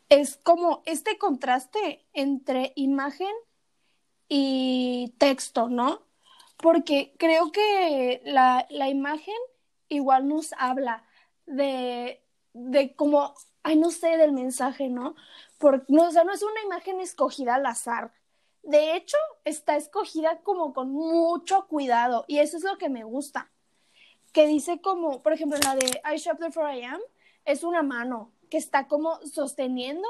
es 0.09 0.37
como 0.37 0.83
este 0.87 1.19
contraste 1.19 2.07
entre 2.12 2.73
imagen 2.77 3.33
y 4.29 5.14
texto, 5.19 5.69
¿no? 5.69 6.03
Porque 6.57 7.14
creo 7.19 7.53
que 7.53 8.23
la, 8.25 8.67
la 8.71 8.88
imagen 8.88 9.35
igual 9.88 10.29
nos 10.29 10.53
habla 10.59 11.05
de, 11.47 12.23
de 12.53 12.95
como, 12.95 13.35
ay, 13.62 13.77
no 13.77 13.90
sé, 13.90 14.17
del 14.17 14.33
mensaje, 14.33 14.88
¿no? 14.88 15.14
Porque, 15.59 15.87
no, 15.88 16.09
o 16.09 16.11
sea, 16.11 16.25
no 16.25 16.33
es 16.33 16.43
una 16.43 16.62
imagen 16.64 17.01
escogida 17.01 17.57
al 17.57 17.67
azar. 17.67 18.12
De 18.62 18.97
hecho, 18.97 19.19
está 19.45 19.77
escogida 19.77 20.40
como 20.40 20.73
con 20.73 20.90
mucho 20.90 21.67
cuidado 21.67 22.25
y 22.29 22.38
eso 22.38 22.57
es 22.57 22.64
lo 22.64 22.79
que 22.79 22.88
me 22.88 23.05
gusta. 23.05 23.51
Que 24.33 24.47
dice 24.47 24.81
como, 24.81 25.23
por 25.23 25.33
ejemplo, 25.33 25.59
la 25.62 25.77
de 25.77 26.01
I 26.12 26.17
Shop 26.17 26.38
For 26.51 26.75
I 26.75 26.83
Am, 26.85 27.01
es 27.45 27.62
una 27.62 27.83
mano 27.83 28.33
que 28.48 28.59
está 28.59 28.88
como 28.88 29.18
sosteniendo 29.26 30.09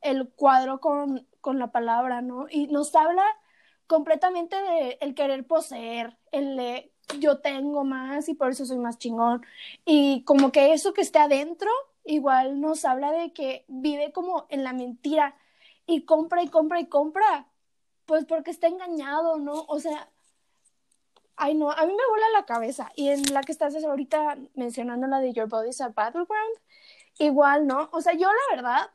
el 0.00 0.28
cuadro 0.28 0.80
con, 0.80 1.26
con 1.40 1.58
la 1.58 1.72
palabra, 1.72 2.22
¿no? 2.22 2.46
Y 2.50 2.68
nos 2.68 2.94
habla 2.94 3.24
completamente 3.86 4.56
de 4.56 4.98
el 5.00 5.14
querer 5.14 5.46
poseer, 5.46 6.16
el 6.30 6.56
de 6.56 6.92
yo 7.18 7.38
tengo 7.40 7.84
más 7.84 8.28
y 8.28 8.34
por 8.34 8.50
eso 8.50 8.66
soy 8.66 8.78
más 8.78 8.98
chingón. 8.98 9.44
Y 9.84 10.22
como 10.24 10.52
que 10.52 10.72
eso 10.72 10.92
que 10.92 11.00
esté 11.00 11.18
adentro, 11.18 11.70
igual 12.04 12.60
nos 12.60 12.84
habla 12.84 13.12
de 13.12 13.32
que 13.32 13.64
vive 13.68 14.12
como 14.12 14.46
en 14.50 14.62
la 14.64 14.72
mentira 14.72 15.34
y 15.86 16.04
compra 16.04 16.42
y 16.42 16.48
compra 16.48 16.80
y 16.80 16.86
compra, 16.86 17.48
pues 18.06 18.24
porque 18.26 18.50
está 18.50 18.66
engañado, 18.68 19.38
¿no? 19.38 19.64
O 19.68 19.80
sea, 19.80 20.10
ay 21.36 21.54
no, 21.54 21.70
a 21.70 21.86
mí 21.86 21.92
me 21.92 22.08
vuela 22.10 22.26
la 22.34 22.44
cabeza. 22.44 22.90
Y 22.94 23.08
en 23.08 23.32
la 23.32 23.42
que 23.42 23.52
estás 23.52 23.74
ahorita 23.82 24.36
mencionando 24.54 25.06
la 25.06 25.20
de 25.20 25.32
Your 25.32 25.48
Body's 25.48 25.80
a 25.80 25.88
Battleground, 25.88 26.56
igual, 27.18 27.66
¿no? 27.66 27.88
O 27.92 28.00
sea, 28.00 28.14
yo 28.14 28.28
la 28.28 28.56
verdad 28.56 28.90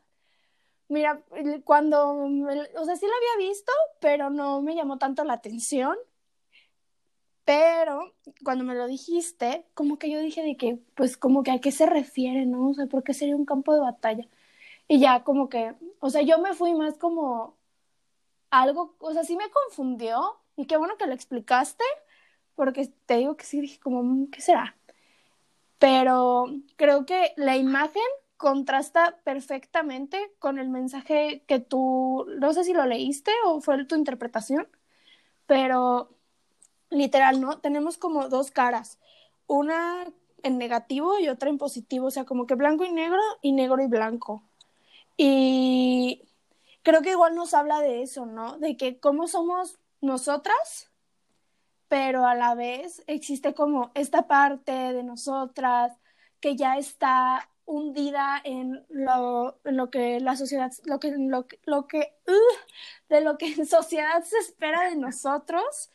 Mira, 0.89 1.23
cuando, 1.63 2.07
o 2.13 2.85
sea, 2.85 2.95
sí 2.95 3.05
lo 3.07 3.13
había 3.15 3.49
visto, 3.49 3.71
pero 3.99 4.29
no 4.29 4.61
me 4.61 4.75
llamó 4.75 4.97
tanto 4.99 5.23
la 5.23 5.33
atención. 5.33 5.97
Pero 7.45 8.13
cuando 8.43 8.63
me 8.63 8.75
lo 8.75 8.87
dijiste, 8.87 9.65
como 9.73 9.97
que 9.97 10.09
yo 10.09 10.19
dije 10.19 10.43
de 10.43 10.55
que, 10.55 10.79
pues 10.95 11.17
como 11.17 11.43
que 11.43 11.51
a 11.51 11.59
qué 11.59 11.71
se 11.71 11.85
refiere, 11.85 12.45
¿no? 12.45 12.69
O 12.69 12.73
sea, 12.73 12.85
¿por 12.87 13.03
qué 13.03 13.13
sería 13.13 13.35
un 13.35 13.45
campo 13.45 13.73
de 13.73 13.81
batalla? 13.81 14.27
Y 14.87 14.99
ya 14.99 15.23
como 15.23 15.49
que, 15.49 15.75
o 15.99 16.09
sea, 16.09 16.21
yo 16.21 16.39
me 16.39 16.53
fui 16.53 16.73
más 16.75 16.97
como 16.97 17.57
algo, 18.51 18.95
o 18.99 19.13
sea, 19.13 19.23
sí 19.23 19.35
me 19.37 19.49
confundió 19.51 20.39
y 20.57 20.65
qué 20.67 20.77
bueno 20.77 20.97
que 20.97 21.07
lo 21.07 21.13
explicaste, 21.13 21.83
porque 22.55 22.87
te 23.05 23.17
digo 23.17 23.37
que 23.37 23.45
sí 23.45 23.61
dije 23.61 23.79
como, 23.79 24.29
¿qué 24.31 24.41
será? 24.41 24.77
Pero 25.83 26.45
creo 26.77 27.05
que 27.05 27.33
la 27.35 27.57
imagen 27.57 28.01
contrasta 28.37 29.19
perfectamente 29.25 30.31
con 30.39 30.57
el 30.57 30.69
mensaje 30.69 31.43
que 31.45 31.59
tú, 31.59 32.25
no 32.39 32.53
sé 32.53 32.63
si 32.63 32.71
lo 32.71 32.85
leíste 32.85 33.31
o 33.45 33.59
fue 33.59 33.83
tu 33.83 33.95
interpretación, 33.95 34.69
pero 35.45 36.15
literal, 36.89 37.41
¿no? 37.41 37.59
Tenemos 37.59 37.97
como 37.97 38.29
dos 38.29 38.49
caras, 38.49 38.97
una 39.45 40.05
en 40.41 40.57
negativo 40.57 41.19
y 41.19 41.27
otra 41.27 41.49
en 41.49 41.57
positivo, 41.57 42.07
o 42.07 42.11
sea, 42.11 42.23
como 42.23 42.47
que 42.47 42.55
blanco 42.55 42.85
y 42.85 42.93
negro 42.93 43.19
y 43.41 43.51
negro 43.51 43.83
y 43.83 43.87
blanco. 43.87 44.41
Y 45.17 46.21
creo 46.83 47.01
que 47.01 47.11
igual 47.11 47.35
nos 47.35 47.53
habla 47.53 47.81
de 47.81 48.03
eso, 48.03 48.25
¿no? 48.25 48.57
De 48.57 48.77
que 48.77 49.01
cómo 49.01 49.27
somos 49.27 49.79
nosotras, 49.99 50.92
pero 51.93 52.25
a 52.25 52.33
la 52.33 52.55
vez 52.55 53.03
existe 53.05 53.53
como 53.53 53.91
esta 53.93 54.25
parte 54.25 54.71
de 54.71 55.03
nosotras 55.03 55.91
que 56.39 56.55
ya 56.55 56.79
está 56.79 57.47
hundida 57.65 58.41
en 58.43 58.83
lo, 58.89 59.59
lo 59.63 59.91
que 59.91 60.19
la 60.19 60.35
sociedad, 60.35 60.71
lo 60.85 60.99
que, 60.99 61.11
lo, 61.15 61.45
lo 61.65 61.85
que, 61.85 62.15
de 63.09 63.21
lo 63.21 63.37
que 63.37 63.53
en 63.53 63.67
sociedad 63.67 64.23
se 64.23 64.39
espera 64.39 64.89
de 64.89 64.95
nosotros. 64.95 65.91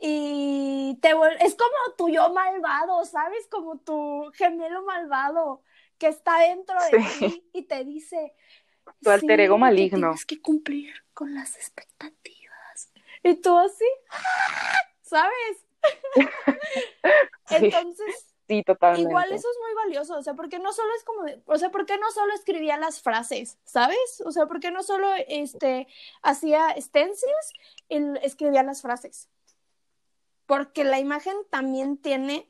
Y 0.00 0.98
te 1.02 1.10
es 1.40 1.54
como 1.54 1.94
tu 1.98 2.08
yo 2.08 2.32
malvado, 2.32 3.04
¿sabes? 3.04 3.46
Como 3.50 3.76
tu 3.76 4.32
gemelo 4.32 4.86
malvado 4.86 5.60
que 5.98 6.06
está 6.06 6.38
dentro 6.38 6.76
de 6.90 7.04
ti 7.18 7.50
y 7.52 7.64
te 7.64 7.84
dice. 7.84 8.32
Tu 9.02 9.10
alter 9.10 9.40
ego 9.40 9.58
maligno. 9.58 10.12
Tienes 10.12 10.24
que 10.24 10.40
cumplir 10.40 10.94
con 11.12 11.34
las 11.34 11.56
expectativas. 11.56 12.90
Y 13.22 13.34
tú 13.34 13.58
así, 13.58 13.84
¿sabes? 15.06 15.66
Entonces, 17.50 18.36
Sí, 18.48 18.62
totalmente. 18.62 19.10
Igual 19.10 19.32
eso 19.32 19.48
es 19.50 19.58
muy 19.60 19.74
valioso, 19.74 20.16
o 20.16 20.22
sea, 20.22 20.34
porque 20.34 20.60
no 20.60 20.72
solo 20.72 20.88
es 20.96 21.02
como, 21.02 21.24
de, 21.24 21.42
o 21.46 21.58
sea, 21.58 21.70
porque 21.70 21.98
no 21.98 22.10
solo 22.12 22.32
escribía 22.32 22.76
las 22.76 23.02
frases, 23.02 23.58
¿sabes? 23.64 24.22
O 24.24 24.30
sea, 24.30 24.46
porque 24.46 24.70
no 24.70 24.84
solo 24.84 25.08
este 25.26 25.88
hacía 26.22 26.72
stencils, 26.80 27.52
él 27.88 28.20
escribía 28.22 28.62
las 28.62 28.82
frases. 28.82 29.28
Porque 30.46 30.84
la 30.84 31.00
imagen 31.00 31.34
también 31.50 31.96
tiene 31.96 32.48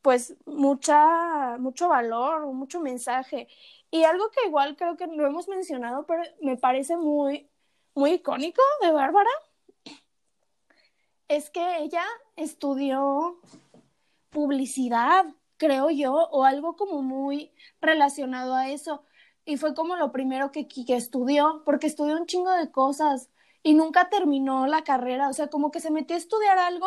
pues 0.00 0.34
mucha 0.46 1.58
mucho 1.58 1.88
valor, 1.88 2.46
mucho 2.46 2.80
mensaje. 2.80 3.48
Y 3.90 4.04
algo 4.04 4.30
que 4.30 4.46
igual 4.46 4.76
creo 4.76 4.96
que 4.96 5.06
no 5.08 5.26
hemos 5.26 5.48
mencionado, 5.48 6.06
pero 6.06 6.22
me 6.40 6.56
parece 6.56 6.96
muy 6.96 7.50
muy 7.94 8.12
icónico 8.14 8.62
de 8.80 8.92
Bárbara 8.92 9.30
es 11.28 11.50
que 11.50 11.78
ella 11.78 12.04
estudió 12.36 13.40
publicidad, 14.30 15.26
creo 15.56 15.90
yo, 15.90 16.14
o 16.14 16.44
algo 16.44 16.76
como 16.76 17.02
muy 17.02 17.52
relacionado 17.80 18.54
a 18.54 18.68
eso. 18.70 19.04
Y 19.44 19.56
fue 19.56 19.74
como 19.74 19.96
lo 19.96 20.12
primero 20.12 20.52
que, 20.52 20.66
que 20.68 20.96
estudió, 20.96 21.62
porque 21.64 21.86
estudió 21.86 22.16
un 22.16 22.26
chingo 22.26 22.50
de 22.50 22.70
cosas 22.70 23.30
y 23.62 23.74
nunca 23.74 24.10
terminó 24.10 24.66
la 24.66 24.84
carrera, 24.84 25.28
o 25.28 25.32
sea, 25.32 25.48
como 25.48 25.70
que 25.70 25.80
se 25.80 25.90
metió 25.90 26.16
a 26.16 26.18
estudiar 26.18 26.58
algo 26.58 26.86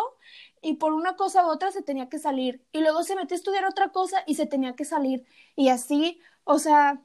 y 0.62 0.76
por 0.76 0.94
una 0.94 1.16
cosa 1.16 1.46
u 1.46 1.50
otra 1.50 1.72
se 1.72 1.82
tenía 1.82 2.08
que 2.10 2.20
salir, 2.20 2.64
y 2.72 2.82
luego 2.82 3.04
se 3.04 3.16
metió 3.16 3.36
a 3.36 3.40
estudiar 3.40 3.66
otra 3.66 3.92
cosa 3.92 4.24
y 4.28 4.36
se 4.36 4.46
tenía 4.46 4.76
que 4.76 4.86
salir, 4.86 5.26
y 5.56 5.70
así, 5.70 6.22
o 6.44 6.60
sea, 6.60 7.02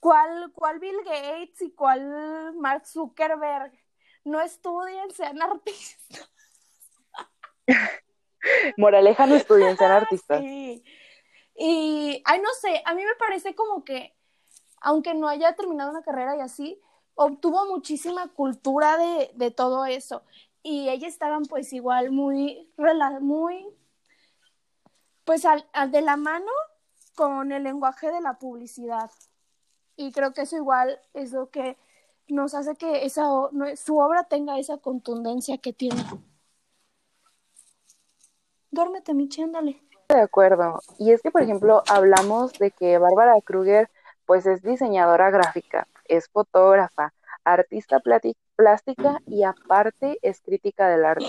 ¿cuál, 0.00 0.52
cuál 0.52 0.78
Bill 0.78 0.98
Gates 1.04 1.60
y 1.62 1.72
cuál 1.72 2.54
Mark 2.56 2.86
Zuckerberg? 2.86 3.72
No 4.24 4.40
estudien, 4.40 5.10
sean 5.12 5.42
artistas. 5.42 6.30
Moraleja, 8.76 9.26
no 9.26 9.34
estudien, 9.34 9.76
sean 9.76 9.92
artistas. 10.02 10.40
Sí. 10.40 10.84
Y, 11.54 12.22
ay, 12.24 12.40
no 12.40 12.50
sé, 12.60 12.82
a 12.84 12.94
mí 12.94 13.02
me 13.02 13.14
parece 13.18 13.54
como 13.54 13.84
que, 13.84 14.14
aunque 14.80 15.14
no 15.14 15.28
haya 15.28 15.54
terminado 15.54 15.90
una 15.90 16.02
carrera 16.02 16.36
y 16.36 16.40
así, 16.40 16.80
obtuvo 17.14 17.66
muchísima 17.66 18.28
cultura 18.28 18.98
de, 18.98 19.30
de 19.34 19.50
todo 19.50 19.86
eso. 19.86 20.22
Y 20.62 20.88
ellas 20.88 21.12
estaban 21.12 21.44
pues 21.44 21.72
igual 21.72 22.10
muy, 22.10 22.68
muy, 23.20 23.66
pues 25.24 25.44
al, 25.44 25.64
de 25.90 26.02
la 26.02 26.16
mano 26.16 26.50
con 27.14 27.52
el 27.52 27.62
lenguaje 27.62 28.10
de 28.10 28.20
la 28.20 28.38
publicidad. 28.38 29.10
Y 29.96 30.12
creo 30.12 30.32
que 30.32 30.42
eso 30.42 30.56
igual 30.56 31.00
es 31.14 31.32
lo 31.32 31.50
que 31.50 31.76
nos 32.28 32.54
hace 32.54 32.74
que 32.76 33.04
esa, 33.04 33.28
su 33.76 33.98
obra 33.98 34.24
tenga 34.24 34.58
esa 34.58 34.78
contundencia 34.78 35.56
que 35.58 35.72
tiene. 35.72 36.04
Duérmete, 38.76 39.14
Michi, 39.14 39.40
ándale. 39.40 39.80
De 40.10 40.20
acuerdo. 40.20 40.80
Y 40.98 41.12
es 41.12 41.22
que, 41.22 41.30
por 41.30 41.40
ejemplo, 41.40 41.82
hablamos 41.88 42.52
de 42.58 42.70
que 42.72 42.98
Bárbara 42.98 43.32
Kruger, 43.42 43.88
pues 44.26 44.44
es 44.44 44.60
diseñadora 44.60 45.30
gráfica, 45.30 45.88
es 46.04 46.28
fotógrafa, 46.28 47.14
artista 47.42 48.02
plástica 48.54 49.22
y 49.26 49.44
aparte 49.44 50.18
es 50.20 50.42
crítica 50.42 50.90
del 50.90 51.06
arte. 51.06 51.24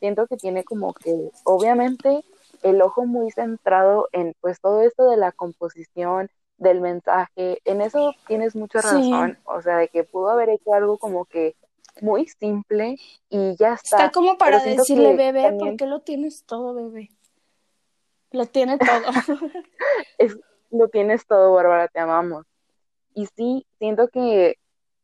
Siento 0.00 0.26
que 0.26 0.36
tiene 0.36 0.64
como 0.64 0.92
que, 0.92 1.30
obviamente, 1.44 2.24
el 2.64 2.82
ojo 2.82 3.06
muy 3.06 3.30
centrado 3.30 4.08
en 4.10 4.34
pues 4.40 4.60
todo 4.60 4.82
esto 4.82 5.08
de 5.08 5.18
la 5.18 5.30
composición, 5.30 6.30
del 6.56 6.80
mensaje. 6.80 7.60
En 7.64 7.80
eso 7.80 8.12
tienes 8.26 8.56
mucha 8.56 8.80
razón. 8.80 9.38
O 9.44 9.62
sea, 9.62 9.76
de 9.76 9.86
que 9.86 10.02
pudo 10.02 10.30
haber 10.30 10.48
hecho 10.48 10.74
algo 10.74 10.98
como 10.98 11.26
que 11.26 11.54
muy 12.02 12.26
simple 12.26 12.96
y 13.28 13.56
ya 13.56 13.74
está. 13.74 13.96
Está 13.96 14.10
como 14.10 14.36
para 14.38 14.60
decirle, 14.60 15.16
bebé, 15.16 15.52
¿por 15.58 15.76
qué 15.76 15.86
lo 15.86 16.00
tienes 16.00 16.44
todo, 16.44 16.74
bebé? 16.74 17.10
Lo 18.30 18.46
tiene 18.46 18.78
todo. 18.78 18.88
es, 20.18 20.38
lo 20.70 20.88
tienes 20.88 21.26
todo, 21.26 21.52
Bárbara, 21.52 21.88
te 21.88 22.00
amamos. 22.00 22.44
Y 23.14 23.26
sí, 23.26 23.66
siento 23.78 24.08
que 24.08 24.56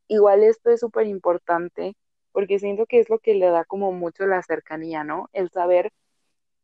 igual 0.09 0.43
esto 0.43 0.71
es 0.71 0.81
súper 0.81 1.07
importante 1.07 1.97
porque 2.33 2.59
siento 2.59 2.85
que 2.87 2.99
es 2.99 3.09
lo 3.09 3.21
que 3.21 3.35
le 3.35 3.47
da 3.47 3.65
como 3.65 3.93
mucho 3.93 4.27
la 4.27 4.43
cercanía, 4.43 5.05
¿no? 5.05 5.31
El 5.33 5.51
saber 5.51 5.93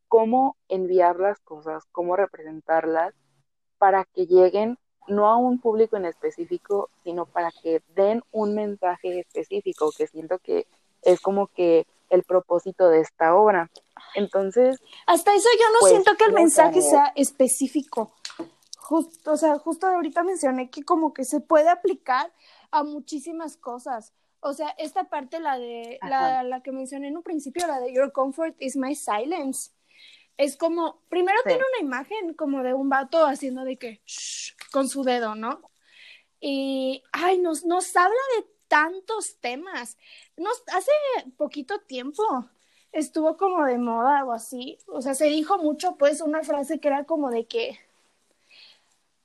cómo 0.08 0.56
enviar 0.68 1.20
las 1.20 1.38
cosas, 1.40 1.84
cómo 1.92 2.16
representarlas 2.16 3.14
para 3.78 4.04
que 4.04 4.26
lleguen 4.26 4.78
no 5.08 5.28
a 5.28 5.36
un 5.36 5.58
público 5.58 5.96
en 5.96 6.04
específico, 6.04 6.90
sino 7.04 7.26
para 7.26 7.50
que 7.62 7.82
den 7.94 8.22
un 8.32 8.54
mensaje 8.54 9.20
específico, 9.20 9.90
que 9.96 10.06
siento 10.06 10.38
que 10.38 10.66
es 11.02 11.20
como 11.20 11.48
que 11.48 11.86
el 12.10 12.24
propósito 12.24 12.88
de 12.88 13.00
esta 13.00 13.34
obra. 13.34 13.70
Entonces... 14.14 14.78
Hasta 15.06 15.34
eso 15.34 15.48
yo 15.58 15.72
no 15.72 15.78
pues, 15.80 15.92
siento 15.92 16.16
que 16.16 16.24
el 16.24 16.32
mensaje 16.32 16.82
sea 16.82 17.12
específico. 17.14 18.12
Justo, 18.78 19.32
o 19.32 19.36
sea, 19.36 19.58
justo 19.58 19.86
ahorita 19.86 20.24
mencioné 20.24 20.68
que 20.70 20.82
como 20.82 21.12
que 21.12 21.24
se 21.24 21.40
puede 21.40 21.68
aplicar 21.68 22.32
a 22.70 22.82
muchísimas 22.82 23.56
cosas. 23.56 24.12
O 24.40 24.52
sea, 24.54 24.70
esta 24.78 25.04
parte, 25.04 25.38
la 25.38 25.58
de 25.58 25.98
la, 26.02 26.42
la, 26.42 26.62
que 26.62 26.72
mencioné 26.72 27.08
en 27.08 27.16
un 27.16 27.22
principio, 27.22 27.66
la 27.66 27.78
de 27.78 27.92
Your 27.92 28.10
comfort 28.10 28.56
is 28.58 28.74
my 28.76 28.94
silence. 28.94 29.70
Es 30.40 30.56
como, 30.56 31.02
primero 31.10 31.38
tiene 31.44 31.62
una 31.74 31.86
imagen 31.86 32.32
como 32.32 32.62
de 32.62 32.72
un 32.72 32.88
vato 32.88 33.26
haciendo 33.26 33.62
de 33.62 33.76
que 33.76 34.00
con 34.72 34.88
su 34.88 35.04
dedo, 35.04 35.34
¿no? 35.34 35.60
Y, 36.40 37.02
ay, 37.12 37.38
nos, 37.38 37.66
nos 37.66 37.94
habla 37.94 38.16
de 38.38 38.46
tantos 38.66 39.36
temas. 39.40 39.98
Nos, 40.38 40.62
hace 40.68 40.90
poquito 41.36 41.80
tiempo 41.80 42.24
estuvo 42.90 43.36
como 43.36 43.66
de 43.66 43.76
moda 43.76 44.24
o 44.24 44.32
así. 44.32 44.78
O 44.86 45.02
sea, 45.02 45.14
se 45.14 45.26
dijo 45.26 45.58
mucho, 45.58 45.96
pues, 45.96 46.22
una 46.22 46.42
frase 46.42 46.80
que 46.80 46.88
era 46.88 47.04
como 47.04 47.30
de 47.30 47.46
que. 47.46 47.78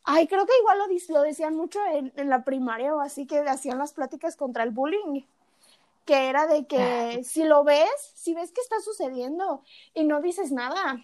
Ay, 0.04 0.28
creo 0.28 0.46
que 0.46 0.58
igual 0.60 0.80
lo, 0.80 1.14
lo 1.14 1.22
decían 1.22 1.56
mucho 1.56 1.80
en, 1.94 2.12
en 2.18 2.30
la 2.30 2.44
primaria 2.44 2.94
o 2.94 3.00
así, 3.00 3.26
que 3.26 3.40
hacían 3.40 3.78
las 3.78 3.94
pláticas 3.94 4.36
contra 4.36 4.64
el 4.64 4.72
bullying. 4.72 5.22
Que 6.06 6.30
era 6.30 6.46
de 6.48 6.68
que 6.68 7.24
si 7.24 7.44
lo 7.44 7.64
ves, 7.64 7.90
si 8.16 8.34
ves 8.34 8.52
que 8.52 8.62
está 8.62 8.80
sucediendo 8.80 9.64
y 9.94 10.04
no 10.04 10.22
dices 10.22 10.52
nada, 10.52 11.04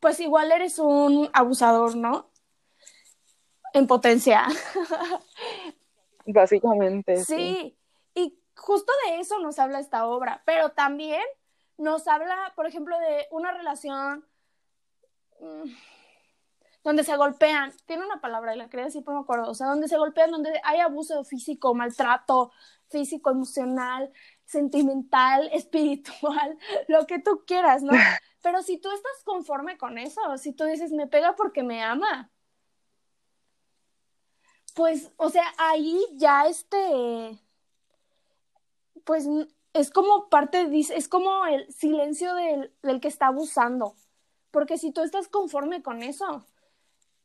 pues 0.00 0.20
igual 0.20 0.50
eres 0.52 0.78
un 0.78 1.30
abusador, 1.32 1.96
¿no? 1.96 2.30
En 3.72 3.86
potencia. 3.86 4.46
Básicamente. 6.26 7.24
Sí. 7.24 7.78
y 8.14 8.38
justo 8.56 8.92
de 9.06 9.20
eso 9.20 9.38
nos 9.38 9.58
habla 9.58 9.78
esta 9.78 10.06
obra, 10.06 10.42
pero 10.44 10.70
también 10.70 11.22
nos 11.78 12.08
habla, 12.08 12.52
por 12.56 12.66
ejemplo, 12.66 12.98
de 12.98 13.26
una 13.30 13.52
relación 13.52 14.24
mm, 15.40 15.70
donde 16.86 17.02
se 17.02 17.16
golpean, 17.16 17.72
tiene 17.84 18.04
una 18.04 18.20
palabra, 18.20 18.54
y 18.54 18.58
la 18.58 18.68
quería 18.68 18.84
decir, 18.84 19.02
pero 19.04 19.16
me 19.16 19.22
acuerdo, 19.24 19.50
o 19.50 19.54
sea, 19.54 19.66
donde 19.66 19.88
se 19.88 19.96
golpean, 19.96 20.30
donde 20.30 20.52
hay 20.62 20.78
abuso 20.78 21.24
físico, 21.24 21.74
maltrato 21.74 22.52
físico, 22.88 23.28
emocional, 23.32 24.12
sentimental, 24.44 25.50
espiritual, 25.52 26.56
lo 26.86 27.04
que 27.08 27.18
tú 27.18 27.42
quieras, 27.44 27.82
¿no? 27.82 27.90
Pero 28.40 28.62
si 28.62 28.78
tú 28.78 28.88
estás 28.92 29.24
conforme 29.24 29.76
con 29.76 29.98
eso, 29.98 30.20
si 30.38 30.52
tú 30.52 30.62
dices, 30.62 30.92
me 30.92 31.08
pega 31.08 31.34
porque 31.34 31.64
me 31.64 31.82
ama, 31.82 32.30
pues, 34.76 35.10
o 35.16 35.28
sea, 35.28 35.52
ahí 35.58 36.00
ya 36.12 36.46
este, 36.46 37.36
pues 39.02 39.26
es 39.72 39.90
como 39.90 40.28
parte, 40.28 40.70
es 40.72 41.08
como 41.08 41.46
el 41.46 41.68
silencio 41.72 42.32
del, 42.36 42.72
del 42.82 43.00
que 43.00 43.08
está 43.08 43.26
abusando. 43.26 43.96
Porque 44.52 44.78
si 44.78 44.92
tú 44.92 45.02
estás 45.02 45.26
conforme 45.26 45.82
con 45.82 46.04
eso, 46.04 46.46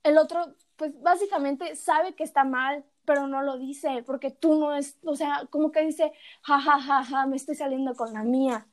el 0.04 0.18
otro, 0.18 0.56
pues 0.76 1.00
básicamente 1.02 1.76
sabe 1.76 2.16
que 2.16 2.24
está 2.24 2.44
mal, 2.44 2.84
pero 3.06 3.28
no 3.28 3.42
lo 3.42 3.58
dice, 3.58 4.04
porque 4.06 4.32
tú 4.32 4.60
no 4.60 4.76
es, 4.76 4.98
o 5.04 5.16
sea, 5.16 5.48
como 5.50 5.72
que 5.72 5.82
dice, 5.82 6.12
ja, 6.44 6.60
ja, 6.60 6.80
ja, 6.80 7.04
ja, 7.04 7.26
me 7.26 7.36
estoy 7.36 7.56
saliendo 7.56 7.96
con 7.96 8.14
la 8.14 8.24
mía. 8.24 8.68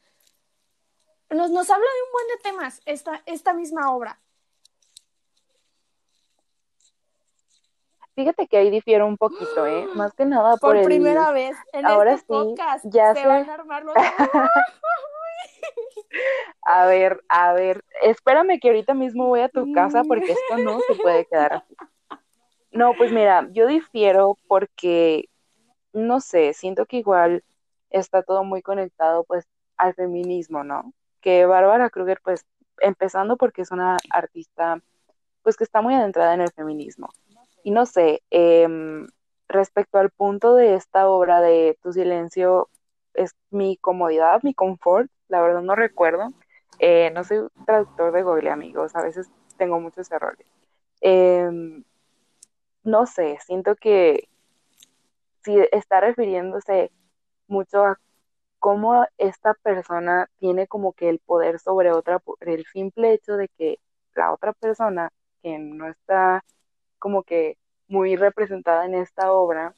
Nos, 1.30 1.50
nos 1.50 1.68
habla 1.70 1.86
de 1.86 2.02
un 2.02 2.12
buen 2.12 2.26
de 2.28 2.42
temas 2.42 2.80
esta, 2.86 3.22
esta 3.26 3.52
misma 3.52 3.92
obra. 3.92 4.20
Fíjate 8.14 8.48
que 8.48 8.56
ahí 8.56 8.70
difiero 8.70 9.06
un 9.06 9.16
poquito, 9.16 9.66
¿eh? 9.66 9.86
Más 9.94 10.12
que 10.12 10.24
nada 10.24 10.56
por, 10.56 10.74
por 10.74 10.84
primera 10.84 11.30
vez 11.30 11.56
en 11.72 11.86
Ahora 11.86 12.14
este 12.14 12.26
podcast 12.26 12.84
ya 12.88 13.14
se 13.14 13.26
van 13.26 13.48
a 13.48 13.54
armar 13.54 13.84
los... 13.84 13.94
a 16.62 16.86
ver, 16.86 17.22
a 17.28 17.52
ver, 17.52 17.84
espérame 18.02 18.58
que 18.60 18.68
ahorita 18.68 18.94
mismo 18.94 19.26
voy 19.26 19.40
a 19.40 19.48
tu 19.48 19.72
casa 19.72 20.02
porque 20.04 20.32
esto 20.32 20.58
no 20.58 20.80
se 20.80 20.94
puede 20.96 21.26
quedar 21.26 21.54
así. 21.54 21.74
No, 22.70 22.92
pues 22.92 23.10
mira, 23.10 23.48
yo 23.52 23.66
difiero 23.66 24.36
porque, 24.46 25.30
no 25.94 26.20
sé, 26.20 26.52
siento 26.52 26.84
que 26.84 26.98
igual 26.98 27.42
está 27.88 28.22
todo 28.22 28.44
muy 28.44 28.60
conectado 28.60 29.24
pues 29.24 29.46
al 29.78 29.94
feminismo, 29.94 30.64
¿no? 30.64 30.92
Que 31.22 31.46
Bárbara 31.46 31.88
Kruger, 31.88 32.20
pues, 32.22 32.44
empezando 32.80 33.38
porque 33.38 33.62
es 33.62 33.70
una 33.70 33.96
artista, 34.10 34.82
pues 35.42 35.56
que 35.56 35.64
está 35.64 35.80
muy 35.80 35.94
adentrada 35.94 36.34
en 36.34 36.42
el 36.42 36.52
feminismo 36.52 37.08
y 37.68 37.70
no 37.70 37.86
sé, 37.86 38.22
em, 38.30 39.06
respecto 39.48 39.98
al 39.98 40.10
punto 40.10 40.54
de 40.54 40.74
esta 40.74 41.08
obra 41.08 41.40
de 41.40 41.78
Tu 41.82 41.92
silencio 41.92 42.70
es 43.14 43.34
mi 43.50 43.76
comodidad, 43.76 44.42
mi 44.42 44.54
confort, 44.54 45.10
la 45.28 45.40
verdad 45.42 45.62
no 45.62 45.74
recuerdo. 45.74 46.28
Eh, 46.78 47.10
no 47.14 47.24
soy 47.24 47.48
traductor 47.66 48.12
de 48.12 48.22
Google, 48.22 48.50
amigos, 48.50 48.94
a 48.94 49.02
veces 49.02 49.30
tengo 49.56 49.80
muchos 49.80 50.10
errores. 50.10 50.46
Em, 51.00 51.84
no 52.84 53.06
sé, 53.06 53.38
siento 53.44 53.76
que 53.76 54.28
si 55.42 55.58
está 55.72 56.00
refiriéndose 56.00 56.90
mucho 57.48 57.84
a 57.84 58.00
cómo 58.58 59.06
esta 59.18 59.54
persona 59.54 60.28
tiene 60.38 60.66
como 60.66 60.92
que 60.92 61.08
el 61.08 61.20
poder 61.20 61.58
sobre 61.60 61.92
otra, 61.92 62.18
por 62.18 62.36
el 62.40 62.66
simple 62.66 63.12
hecho 63.12 63.36
de 63.36 63.48
que 63.48 63.78
la 64.14 64.32
otra 64.32 64.52
persona 64.52 65.10
que 65.42 65.58
no 65.58 65.88
está 65.88 66.44
como 66.98 67.22
que 67.22 67.56
muy 67.88 68.16
representada 68.16 68.84
en 68.84 68.94
esta 68.94 69.32
obra, 69.32 69.74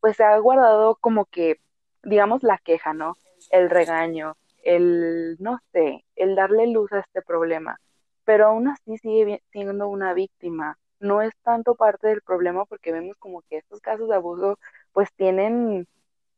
pues 0.00 0.16
se 0.16 0.24
ha 0.24 0.36
guardado 0.38 0.96
como 0.96 1.26
que, 1.26 1.60
digamos, 2.02 2.42
la 2.42 2.58
queja, 2.58 2.92
¿no? 2.94 3.16
El 3.50 3.70
regaño, 3.70 4.36
el, 4.64 5.36
no 5.40 5.58
sé, 5.72 6.04
el 6.16 6.34
darle 6.36 6.66
luz 6.68 6.92
a 6.92 7.00
este 7.00 7.22
problema, 7.22 7.78
pero 8.24 8.46
aún 8.46 8.68
así 8.68 8.98
sigue 8.98 9.42
siendo 9.52 9.88
una 9.88 10.14
víctima. 10.14 10.78
No 11.00 11.22
es 11.22 11.32
tanto 11.42 11.74
parte 11.74 12.08
del 12.08 12.22
problema 12.22 12.64
porque 12.66 12.92
vemos 12.92 13.16
como 13.18 13.42
que 13.42 13.58
estos 13.58 13.80
casos 13.80 14.08
de 14.08 14.16
abuso 14.16 14.58
pues 14.92 15.12
tienen, 15.14 15.86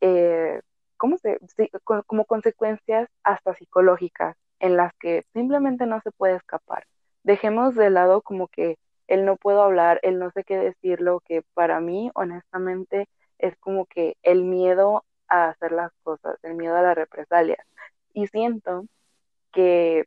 eh, 0.00 0.60
¿cómo 0.96 1.18
se? 1.18 1.38
como 2.06 2.24
consecuencias 2.24 3.08
hasta 3.24 3.54
psicológicas 3.54 4.36
en 4.60 4.76
las 4.76 4.92
que 4.94 5.24
simplemente 5.34 5.86
no 5.86 6.00
se 6.02 6.12
puede 6.12 6.36
escapar. 6.36 6.86
Dejemos 7.24 7.74
de 7.74 7.90
lado 7.90 8.22
como 8.22 8.48
que 8.48 8.78
el 9.08 9.24
no 9.24 9.36
puedo 9.36 9.62
hablar, 9.62 10.00
el 10.02 10.18
no 10.18 10.30
sé 10.30 10.44
qué 10.44 10.56
decirlo, 10.56 11.20
que 11.20 11.42
para 11.54 11.80
mí, 11.80 12.10
honestamente, 12.14 13.08
es 13.38 13.56
como 13.58 13.86
que 13.86 14.16
el 14.22 14.44
miedo 14.44 15.04
a 15.32 15.48
hacer 15.48 15.72
las 15.72 15.90
cosas, 16.02 16.38
el 16.42 16.54
miedo 16.54 16.76
a 16.76 16.82
la 16.82 16.94
represalia. 16.94 17.64
Y 18.12 18.26
siento 18.26 18.84
que 19.52 20.06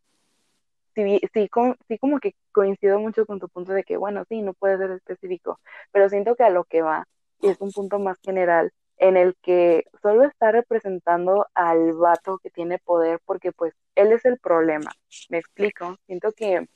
sí, 0.94 1.20
sí, 1.34 1.50
sí 1.88 1.98
como 1.98 2.20
que 2.20 2.36
coincido 2.52 3.00
mucho 3.00 3.26
con 3.26 3.40
tu 3.40 3.50
punto 3.50 3.74
de 3.74 3.84
que, 3.84 3.98
bueno, 3.98 4.24
sí, 4.30 4.42
no 4.42 4.54
puede 4.54 4.78
ser 4.78 4.92
específico, 4.92 5.60
pero 5.92 6.10
siento 6.10 6.36
que 6.36 6.44
a 6.44 6.52
lo 6.52 6.64
que 6.64 6.84
va 6.84 7.08
es 7.42 7.60
un 7.60 7.72
punto 7.72 8.00
más 8.00 8.18
general 8.22 8.72
en 8.98 9.18
el 9.18 9.36
que 9.42 9.86
solo 10.02 10.24
está 10.24 10.52
representando 10.52 11.48
al 11.54 11.94
vato 11.94 12.38
que 12.38 12.50
tiene 12.50 12.78
poder 12.78 13.20
porque 13.26 13.52
pues 13.52 13.74
él 13.96 14.12
es 14.12 14.24
el 14.26 14.38
problema. 14.38 14.92
¿Me 15.30 15.40
explico? 15.40 15.98
Siento 16.06 16.32
que 16.32 16.68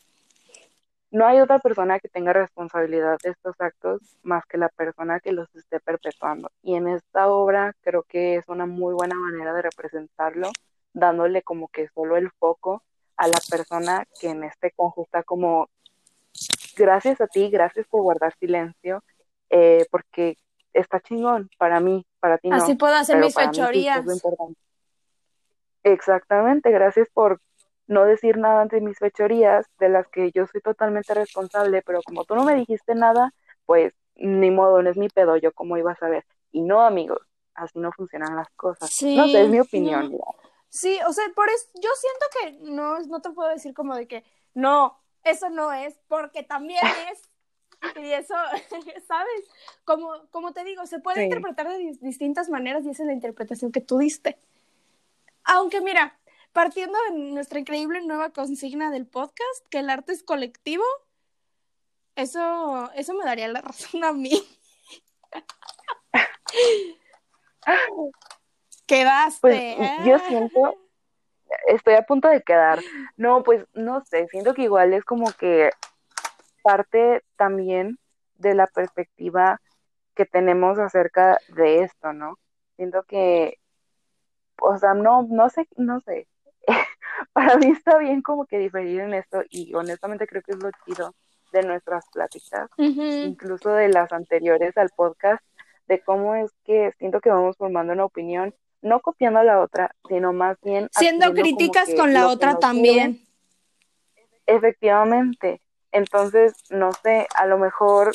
no 1.12 1.26
hay 1.26 1.40
otra 1.40 1.60
persona 1.60 2.00
que 2.00 2.08
tenga 2.08 2.34
responsabilidad 2.34 3.18
de 3.24 3.32
estos 3.32 3.56
actos 3.60 4.02
más 4.22 4.46
que 4.46 4.58
la 4.58 4.70
persona 4.70 5.20
que 5.20 5.32
los 5.32 5.54
esté 5.56 5.80
perpetuando. 5.80 6.52
Y 6.62 6.76
en 6.76 6.88
esta 6.88 7.28
obra 7.30 7.74
creo 7.82 8.04
que 8.04 8.36
es 8.36 8.48
una 8.48 8.66
muy 8.66 8.94
buena 8.94 9.16
manera 9.16 9.54
de 9.54 9.64
representarlo, 9.64 10.52
dándole 10.94 11.42
como 11.42 11.68
que 11.70 11.88
solo 11.90 12.16
el 12.16 12.30
foco 12.32 12.84
a 13.18 13.28
la 13.28 13.40
persona 13.50 14.06
que 14.20 14.30
en 14.30 14.44
este 14.44 14.72
conjunto 14.72 15.08
está 15.08 15.24
como, 15.24 15.70
gracias 16.78 17.20
a 17.22 17.28
ti, 17.28 17.50
gracias 17.50 17.88
por 17.88 18.02
guardar 18.02 18.34
silencio, 18.40 19.04
eh, 19.50 19.86
porque 19.92 20.38
está 20.74 21.00
chingón 21.00 21.50
para 21.58 21.80
mí, 21.80 22.06
para 22.20 22.38
ti 22.38 22.50
no. 22.50 22.56
Así 22.56 22.76
puedo 22.76 22.96
hacer 22.96 23.18
mis 23.18 23.34
fechorías. 23.34 24.06
Exactamente, 25.84 26.72
gracias 26.72 27.10
por 27.10 27.42
no 27.90 28.06
decir 28.06 28.38
nada 28.38 28.62
ante 28.62 28.82
mis 28.82 29.00
fechorías, 29.00 29.66
de 29.80 29.90
las 29.90 30.08
que 30.08 30.32
yo 30.32 30.46
soy 30.46 30.62
totalmente 30.62 31.14
responsable, 31.16 31.82
pero 31.82 32.02
como 32.06 32.24
tú 32.24 32.36
no 32.36 32.46
me 32.46 32.54
dijiste 32.54 32.94
nada, 32.94 33.34
pues 33.66 33.94
ni 34.16 34.52
modo, 34.52 34.82
no 34.84 34.90
es 34.92 34.98
mi 34.98 35.10
pedo, 35.10 35.38
yo 35.38 35.52
cómo 35.54 35.76
iba 35.76 35.92
a 35.92 35.96
saber. 35.96 36.24
Y 36.52 36.62
no, 36.62 36.82
amigos, 36.82 37.20
así 37.56 37.80
no 37.80 37.92
funcionan 37.92 38.36
las 38.36 38.50
cosas. 38.52 38.92
no 39.02 39.28
sé, 39.28 39.42
es 39.42 39.50
mi 39.50 39.60
opinión. 39.60 40.16
Sí, 40.70 41.00
o 41.08 41.12
sea, 41.12 41.26
por 41.36 41.50
eso 41.50 41.66
yo 41.82 41.90
siento 41.96 42.26
que 42.64 42.72
no, 42.72 43.00
no 43.00 43.22
te 43.22 43.32
puedo 43.32 43.50
decir 43.50 43.74
como 43.74 43.96
de 43.96 44.08
que 44.08 44.24
no, 44.54 45.00
eso 45.24 45.50
no 45.50 45.74
es, 45.74 46.00
porque 46.08 46.44
también 46.44 46.82
es. 47.12 47.28
Y 47.96 48.12
eso, 48.12 48.36
¿sabes? 49.08 49.50
Como, 49.84 50.28
como 50.30 50.54
te 50.54 50.64
digo, 50.64 50.86
se 50.86 51.00
puede 51.00 51.24
interpretar 51.24 51.68
de 51.68 51.98
distintas 52.02 52.50
maneras 52.50 52.86
y 52.86 52.92
esa 52.92 53.02
es 53.02 53.08
la 53.08 53.14
interpretación 53.14 53.72
que 53.72 53.82
tú 53.82 53.98
diste. 53.98 54.38
Aunque 55.44 55.82
mira, 55.82 56.19
partiendo 56.54 56.98
de 57.10 57.18
nuestra 57.18 57.60
increíble 57.60 58.02
nueva 58.02 58.32
consigna 58.32 58.92
del 58.92 59.08
podcast, 59.08 59.68
que 59.70 59.80
el 59.80 59.90
arte 59.90 60.14
es 60.14 60.24
colectivo, 60.24 60.84
eso, 62.16 62.92
eso 62.96 63.14
me 63.14 63.26
daría 63.26 63.48
la 63.48 63.62
razón 63.62 64.04
a 64.04 64.12
mí. 64.14 64.32
Quedaste. 68.86 69.40
Pues 69.42 69.78
yo 70.06 70.20
siento, 70.20 70.76
estoy 71.68 71.94
a 71.94 72.04
punto 72.04 72.28
de 72.28 72.42
quedar. 72.42 72.80
No, 73.18 73.44
pues 73.44 73.66
no 73.74 74.04
sé, 74.06 74.28
siento 74.28 74.54
que 74.54 74.64
igual 74.64 74.94
es 74.94 75.06
como 75.06 75.32
que 75.32 75.70
parte 76.64 77.24
también 77.36 78.00
de 78.36 78.56
la 78.56 78.68
perspectiva 78.68 79.62
que 80.16 80.26
tenemos 80.26 80.80
acerca 80.80 81.38
de 81.50 81.84
esto, 81.84 82.14
¿no? 82.14 82.38
Siento 82.76 83.04
que, 83.04 83.60
o 84.62 84.78
sea, 84.78 84.94
no, 84.94 85.28
no 85.30 85.50
sé, 85.50 85.68
no 85.78 86.02
sé. 86.02 86.28
Para 87.34 87.58
mí 87.58 87.68
está 87.68 87.98
bien 87.98 88.22
como 88.22 88.46
que 88.46 88.58
diferir 88.58 89.02
en 89.02 89.14
esto 89.14 89.44
y 89.50 89.74
honestamente 89.74 90.28
creo 90.28 90.42
que 90.42 90.52
es 90.52 90.64
lo 90.64 90.70
chido 90.86 91.14
de 91.52 91.64
nuestras 91.64 92.06
pláticas, 92.12 92.70
incluso 92.78 93.72
de 93.72 93.90
las 93.90 94.12
anteriores 94.12 94.78
al 94.78 94.90
podcast, 94.96 95.44
de 95.88 96.00
cómo 96.02 96.36
es 96.36 96.52
que 96.64 96.94
siento 97.00 97.22
que 97.22 97.32
vamos 97.32 97.58
formando 97.58 97.94
una 97.94 98.06
opinión 98.06 98.54
no 98.82 99.02
copiando 99.02 99.40
a 99.40 99.44
la 99.44 99.60
otra, 99.60 99.96
sino 100.08 100.32
más 100.32 100.58
bien 100.62 100.90
siendo 100.92 101.34
críticas 101.34 101.90
con 101.96 102.14
la 102.14 102.28
otra 102.28 102.60
también. 102.60 103.26
Efectivamente. 104.46 105.62
Entonces, 105.92 106.54
no 106.70 106.92
sé, 106.94 107.28
a 107.36 107.46
lo 107.48 107.58
mejor 107.58 108.14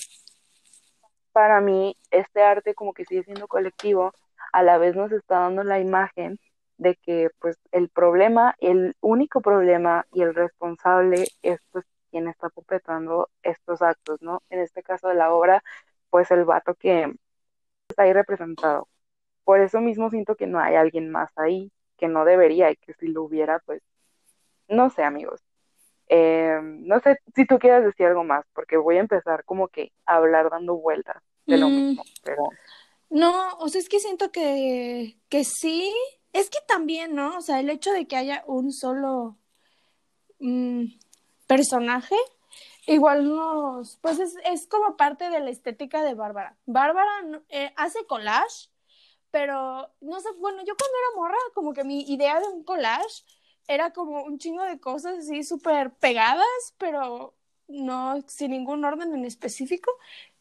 para 1.32 1.60
mí 1.60 1.96
este 2.10 2.42
arte 2.42 2.74
como 2.74 2.94
que 2.94 3.04
sigue 3.04 3.24
siendo 3.24 3.48
colectivo, 3.48 4.14
a 4.52 4.62
la 4.62 4.78
vez 4.78 4.94
nos 4.94 5.10
está 5.10 5.40
dando 5.40 5.64
la 5.64 5.80
imagen 5.80 6.38
de 6.78 6.96
que 6.96 7.30
pues 7.40 7.58
el 7.72 7.88
problema, 7.88 8.54
el 8.60 8.96
único 9.00 9.40
problema 9.40 10.06
y 10.12 10.22
el 10.22 10.34
responsable 10.34 11.26
es 11.42 11.60
pues 11.70 11.84
quien 12.10 12.28
está 12.28 12.48
perpetrando 12.50 13.30
estos 13.42 13.82
actos, 13.82 14.22
¿no? 14.22 14.42
En 14.50 14.60
este 14.60 14.82
caso 14.82 15.08
de 15.08 15.14
la 15.14 15.32
obra, 15.32 15.62
pues 16.10 16.30
el 16.30 16.44
vato 16.44 16.74
que 16.74 17.12
está 17.88 18.04
ahí 18.04 18.12
representado 18.12 18.88
por 19.44 19.60
eso 19.60 19.80
mismo 19.80 20.10
siento 20.10 20.34
que 20.34 20.46
no 20.46 20.58
hay 20.58 20.74
alguien 20.74 21.10
más 21.10 21.30
ahí, 21.37 21.70
que 21.98 22.08
no 22.08 22.24
debería 22.24 22.70
y 22.70 22.76
que 22.76 22.94
si 22.94 23.08
lo 23.08 23.22
hubiera, 23.22 23.60
pues, 23.60 23.82
no 24.68 24.90
sé, 24.90 25.04
amigos. 25.04 25.40
Eh, 26.08 26.58
no 26.62 27.00
sé 27.00 27.18
si 27.34 27.46
tú 27.46 27.58
quieres 27.58 27.84
decir 27.84 28.06
algo 28.06 28.24
más, 28.24 28.44
porque 28.54 28.76
voy 28.76 28.96
a 28.96 29.00
empezar 29.00 29.44
como 29.44 29.68
que 29.68 29.92
a 30.06 30.16
hablar 30.16 30.50
dando 30.50 30.74
vueltas 30.76 31.22
de 31.46 31.58
lo 31.58 31.68
mm. 31.68 31.72
mismo, 31.72 32.04
pero... 32.24 32.42
No, 33.10 33.56
o 33.58 33.68
sea, 33.68 33.80
es 33.80 33.88
que 33.88 34.00
siento 34.00 34.32
que, 34.32 35.18
que 35.28 35.44
sí, 35.44 35.94
es 36.35 36.51
que 36.51 36.59
también, 36.68 37.14
¿no? 37.14 37.38
O 37.38 37.40
sea, 37.40 37.61
el 37.61 37.70
hecho 37.70 37.92
de 37.92 38.07
que 38.07 38.16
haya 38.16 38.44
un 38.47 38.73
solo 38.73 39.38
mm, 40.40 40.85
personaje, 41.47 42.16
igual 42.87 43.27
nos, 43.35 43.97
pues 44.03 44.18
es, 44.18 44.35
es, 44.44 44.66
como 44.66 44.99
parte 44.99 45.31
de 45.31 45.40
la 45.40 45.49
estética 45.49 46.03
de 46.03 46.12
Bárbara. 46.12 46.59
Bárbara 46.66 47.11
eh, 47.49 47.73
hace 47.77 48.05
collage 48.07 48.68
pero 49.35 49.90
no 50.01 50.20
sé, 50.20 50.29
bueno, 50.38 50.62
yo 50.64 50.77
cuando 50.77 50.97
era 50.97 51.16
morra, 51.16 51.38
como 51.55 51.73
que 51.73 51.83
mi 51.83 52.03
idea 52.03 52.38
de 52.38 52.47
un 52.47 52.62
collage 52.62 53.25
era 53.66 53.92
como 53.92 54.23
un 54.23 54.38
chingo 54.38 54.62
de 54.62 54.79
cosas 54.79 55.18
así 55.18 55.42
súper 55.42 55.92
pegadas, 55.94 56.47
pero 56.79 57.35
no 57.66 58.23
sin 58.29 58.53
ningún 58.53 58.85
orden 58.85 59.12
en 59.12 59.25
específico. 59.25 59.90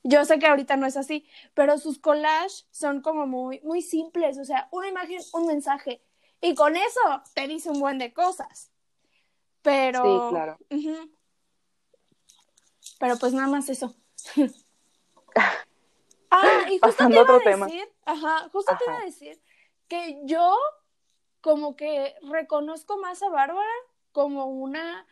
Yo 0.04 0.26
sé 0.26 0.38
que 0.38 0.48
ahorita 0.48 0.76
no 0.76 0.86
es 0.86 0.98
así, 0.98 1.26
pero 1.54 1.78
sus 1.78 1.98
collages 1.98 2.68
son 2.72 3.02
como 3.02 3.26
muy, 3.26 3.62
muy 3.62 3.82
simples, 3.82 4.38
o 4.38 4.46
sea, 4.46 4.68
una 4.72 4.90
imagen, 4.90 5.22
un 5.34 5.48
mensaje, 5.48 6.02
y 6.42 6.56
con 6.56 6.76
eso 6.76 7.00
te 7.34 7.48
dice 7.48 7.70
un 7.70 7.80
buen 7.80 7.98
de 7.98 8.14
cosas. 8.14 8.70
Pero. 9.62 10.04
Sí, 10.04 10.30
claro. 10.30 10.58
Pero 13.00 13.18
pues 13.18 13.34
nada 13.34 13.48
más 13.48 13.70
eso. 13.70 13.96
Ah, 16.36 16.66
y 16.68 16.80
justo 16.80 17.08
te 17.08 17.14
iba 17.14 17.22
a 17.22 17.68
decir, 17.68 17.94
ajá, 18.06 18.50
justo 18.52 18.76
te 18.76 18.84
iba 18.86 18.98
a 18.98 19.06
decir 19.06 19.40
que 19.88 20.20
yo 20.24 20.58
como 21.42 21.76
que 21.76 22.16
reconozco 22.24 22.98
más 22.98 23.22
a 23.22 23.30
Bárbara 23.30 23.70
como 24.12 24.48
una 24.48 25.06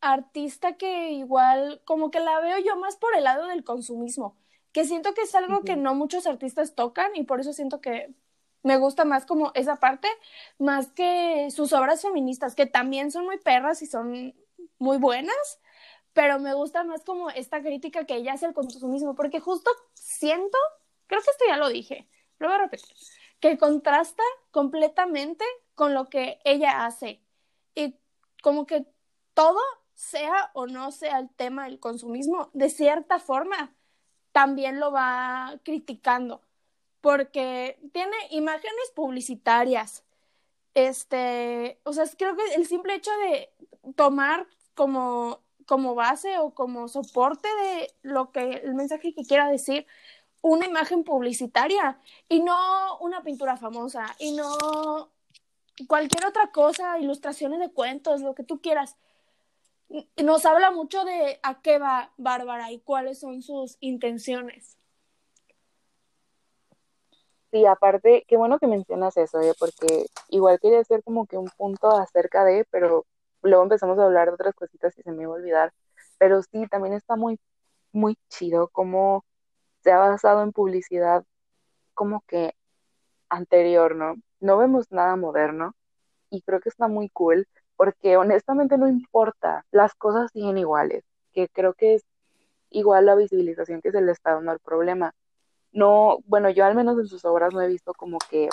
artista 0.00 0.76
que 0.76 1.12
igual, 1.12 1.82
como 1.84 2.10
que 2.10 2.20
la 2.20 2.40
veo 2.40 2.58
yo 2.58 2.76
más 2.76 2.96
por 2.96 3.14
el 3.16 3.24
lado 3.24 3.46
del 3.46 3.64
consumismo, 3.64 4.36
que 4.72 4.84
siento 4.84 5.14
que 5.14 5.22
es 5.22 5.34
algo 5.34 5.62
que 5.62 5.76
no 5.76 5.94
muchos 5.94 6.26
artistas 6.26 6.74
tocan 6.74 7.14
y 7.14 7.24
por 7.24 7.40
eso 7.40 7.52
siento 7.52 7.80
que 7.80 8.14
me 8.62 8.76
gusta 8.76 9.04
más 9.04 9.26
como 9.26 9.52
esa 9.54 9.76
parte, 9.76 10.08
más 10.58 10.88
que 10.92 11.48
sus 11.50 11.72
obras 11.72 12.02
feministas, 12.02 12.54
que 12.54 12.66
también 12.66 13.10
son 13.10 13.24
muy 13.24 13.38
perras 13.38 13.82
y 13.82 13.86
son 13.86 14.34
muy 14.78 14.98
buenas, 14.98 15.60
pero 16.12 16.38
me 16.38 16.54
gusta 16.54 16.84
más 16.84 17.04
como 17.04 17.30
esta 17.30 17.62
crítica 17.62 18.04
que 18.04 18.16
ella 18.16 18.34
hace 18.34 18.46
al 18.46 18.54
consumismo, 18.54 19.14
porque 19.14 19.40
justo 19.40 19.70
siento, 19.94 20.58
creo 21.06 21.20
que 21.22 21.30
esto 21.30 21.44
ya 21.48 21.56
lo 21.56 21.68
dije, 21.68 22.08
lo 22.38 22.48
voy 22.48 22.56
a 22.56 22.60
repetir, 22.60 22.94
que 23.40 23.58
contrasta 23.58 24.22
completamente 24.50 25.44
con 25.74 25.94
lo 25.94 26.08
que 26.08 26.40
ella 26.44 26.84
hace 26.84 27.22
y 27.74 27.96
como 28.42 28.66
que 28.66 28.86
todo, 29.34 29.60
sea 30.00 30.50
o 30.54 30.66
no 30.66 30.92
sea 30.92 31.18
el 31.18 31.28
tema 31.28 31.64
del 31.64 31.78
consumismo, 31.78 32.48
de 32.54 32.70
cierta 32.70 33.18
forma 33.18 33.74
también 34.32 34.80
lo 34.80 34.90
va 34.92 35.60
criticando, 35.62 36.40
porque 37.02 37.78
tiene 37.92 38.16
imágenes 38.30 38.92
publicitarias, 38.94 40.04
este, 40.72 41.80
o 41.84 41.92
sea, 41.92 42.06
creo 42.16 42.34
que 42.34 42.54
el 42.54 42.66
simple 42.66 42.94
hecho 42.94 43.10
de 43.18 43.52
tomar 43.94 44.46
como 44.74 45.40
como 45.66 45.94
base 45.94 46.38
o 46.38 46.50
como 46.52 46.88
soporte 46.88 47.48
de 47.62 47.94
lo 48.02 48.32
que 48.32 48.54
el 48.64 48.74
mensaje 48.74 49.14
que 49.14 49.24
quiera 49.24 49.48
decir 49.48 49.86
una 50.42 50.66
imagen 50.66 51.04
publicitaria 51.04 52.00
y 52.28 52.40
no 52.40 52.98
una 52.98 53.22
pintura 53.22 53.56
famosa 53.56 54.04
y 54.18 54.32
no 54.32 55.12
cualquier 55.86 56.26
otra 56.26 56.50
cosa, 56.50 56.98
ilustraciones 56.98 57.60
de 57.60 57.70
cuentos, 57.70 58.22
lo 58.22 58.34
que 58.34 58.42
tú 58.42 58.60
quieras. 58.60 58.96
Nos 60.22 60.46
habla 60.46 60.70
mucho 60.70 61.04
de 61.04 61.40
a 61.42 61.60
qué 61.62 61.78
va 61.78 62.12
Bárbara 62.16 62.70
y 62.70 62.80
cuáles 62.80 63.18
son 63.18 63.42
sus 63.42 63.76
intenciones. 63.80 64.78
Sí, 67.50 67.66
aparte, 67.66 68.24
qué 68.28 68.36
bueno 68.36 68.60
que 68.60 68.68
mencionas 68.68 69.16
eso, 69.16 69.40
¿eh? 69.40 69.52
porque 69.58 70.06
igual 70.28 70.60
quería 70.60 70.78
hacer 70.78 71.02
como 71.02 71.26
que 71.26 71.36
un 71.36 71.50
punto 71.56 71.90
acerca 71.90 72.44
de, 72.44 72.64
pero 72.70 73.06
luego 73.42 73.64
empezamos 73.64 73.98
a 73.98 74.04
hablar 74.04 74.28
de 74.28 74.34
otras 74.34 74.54
cositas 74.54 74.96
y 74.96 75.02
se 75.02 75.10
me 75.10 75.24
iba 75.24 75.32
a 75.32 75.36
olvidar. 75.36 75.72
Pero 76.18 76.42
sí, 76.42 76.68
también 76.68 76.94
está 76.94 77.16
muy, 77.16 77.40
muy 77.90 78.16
chido 78.28 78.68
cómo 78.68 79.24
se 79.82 79.90
ha 79.90 79.98
basado 79.98 80.42
en 80.44 80.52
publicidad 80.52 81.24
como 81.94 82.22
que 82.28 82.54
anterior, 83.28 83.96
¿no? 83.96 84.14
No 84.38 84.58
vemos 84.58 84.92
nada 84.92 85.16
moderno 85.16 85.74
y 86.30 86.42
creo 86.42 86.60
que 86.60 86.68
está 86.68 86.86
muy 86.86 87.08
cool 87.10 87.48
porque 87.80 88.18
honestamente 88.18 88.76
no 88.76 88.88
importa, 88.88 89.64
las 89.70 89.94
cosas 89.94 90.30
siguen 90.32 90.58
iguales, 90.58 91.02
que 91.32 91.48
creo 91.48 91.72
que 91.72 91.94
es 91.94 92.04
igual 92.68 93.06
la 93.06 93.14
visibilización 93.14 93.80
que 93.80 93.90
se 93.90 94.02
le 94.02 94.12
está 94.12 94.34
dando 94.34 94.50
al 94.50 94.58
problema. 94.58 95.14
No, 95.72 96.18
bueno, 96.26 96.50
yo 96.50 96.66
al 96.66 96.74
menos 96.74 96.98
en 96.98 97.06
sus 97.06 97.24
obras 97.24 97.54
no 97.54 97.62
he 97.62 97.68
visto 97.68 97.94
como 97.94 98.18
que 98.28 98.50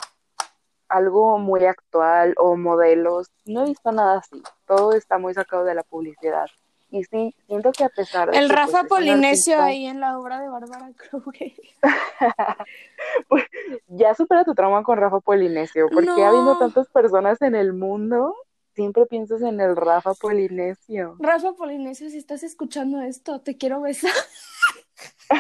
algo 0.87 1.39
muy 1.39 1.65
actual 1.65 2.35
o 2.37 2.55
modelos, 2.55 3.27
no 3.43 3.65
he 3.65 3.65
visto 3.65 3.91
nada 3.91 4.19
así, 4.19 4.41
todo 4.65 4.93
está 4.93 5.17
muy 5.17 5.33
sacado 5.33 5.65
de 5.65 5.75
la 5.75 5.83
publicidad. 5.83 6.47
Y 6.89 7.03
sí, 7.03 7.35
siento 7.47 7.73
que 7.73 7.83
a 7.83 7.89
pesar 7.89 8.31
de... 8.31 8.37
El 8.37 8.47
pues, 8.47 8.57
Rafa 8.57 8.85
Polinesio 8.85 9.61
ahí 9.61 9.87
en 9.87 9.99
la 9.99 10.17
obra 10.17 10.39
de 10.39 10.47
Bárbara 10.47 10.89
Kruger. 10.95 11.51
pues, 13.27 13.43
ya 13.87 14.15
supera 14.15 14.45
tu 14.45 14.55
trauma 14.55 14.83
con 14.83 14.97
Rafa 14.97 15.19
Polinesio, 15.19 15.89
porque 15.93 16.23
ha 16.23 16.29
habido 16.29 16.57
tantas 16.57 16.87
personas 16.87 17.41
en 17.41 17.55
el 17.55 17.73
mundo, 17.73 18.33
siempre 18.77 19.05
piensas 19.07 19.41
en 19.41 19.59
el 19.59 19.75
Rafa 19.75 20.13
Polinesio. 20.13 21.15
Rafa 21.17 21.53
Polinesio, 21.53 22.11
si 22.11 22.19
estás 22.19 22.43
escuchando 22.43 23.01
esto, 23.01 23.41
te 23.41 23.57
quiero 23.57 23.81
besar. 23.81 24.13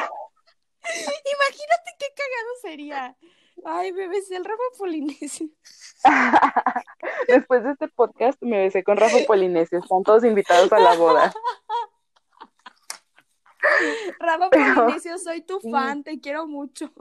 Imagínate 0.81 1.91
qué 1.99 2.07
cagado 2.15 2.49
sería. 2.63 3.15
Ay, 3.63 3.93
me 3.93 4.07
besé 4.07 4.37
el 4.37 4.43
Rafa 4.43 4.63
Polinesio. 4.79 5.49
Después 7.27 7.63
de 7.63 7.73
este 7.73 7.87
podcast 7.89 8.41
me 8.41 8.61
besé 8.61 8.83
con 8.83 8.97
Rafa 8.97 9.19
Polinesio. 9.27 9.77
Están 9.77 10.01
todos 10.01 10.23
invitados 10.23 10.73
a 10.73 10.79
la 10.79 10.95
boda. 10.95 11.31
Rafa 14.19 14.49
Polinesio, 14.49 15.19
soy 15.19 15.41
tu 15.41 15.59
fan, 15.59 16.03
te 16.03 16.19
quiero 16.19 16.47
mucho. 16.47 16.91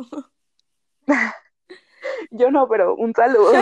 Yo 2.30 2.50
no, 2.50 2.68
pero 2.68 2.94
un 2.94 3.14
saludo. 3.14 3.54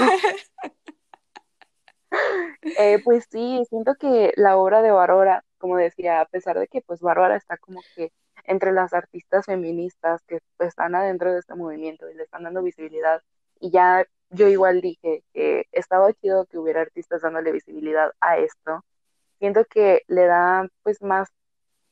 Eh, 2.79 3.01
pues 3.05 3.27
sí, 3.31 3.63
siento 3.69 3.95
que 3.95 4.33
la 4.37 4.57
obra 4.57 4.83
de 4.83 4.91
Bárbara, 4.91 5.45
como 5.59 5.77
decía, 5.77 6.21
a 6.21 6.27
pesar 6.27 6.59
de 6.59 6.67
que 6.67 6.81
pues 6.81 7.01
Bárbara 7.01 7.37
está 7.37 7.57
como 7.59 7.81
que 7.95 8.11
entre 8.45 8.73
las 8.73 8.93
artistas 8.93 9.47
feministas 9.47 10.23
que 10.27 10.41
están 10.59 10.95
adentro 10.95 11.33
de 11.33 11.41
este 11.41 11.55
movimiento 11.55 12.09
y 12.11 12.15
le 12.15 12.25
están 12.25 12.45
dando 12.45 12.63
visibilidad. 12.63 13.23
Y 13.61 13.71
ya 13.71 14.05
yo 14.31 14.49
igual 14.49 14.81
dije 14.81 15.23
que 15.33 15.67
estaba 15.73 16.13
chido 16.15 16.47
que 16.47 16.59
hubiera 16.59 16.81
artistas 16.81 17.23
dándole 17.23 17.53
visibilidad 17.53 18.13
a 18.21 18.39
esto. 18.39 18.85
Siento 19.39 19.65
que 19.65 20.03
le 20.09 20.27
da 20.27 20.69
pues 20.83 21.03
más, 21.03 21.29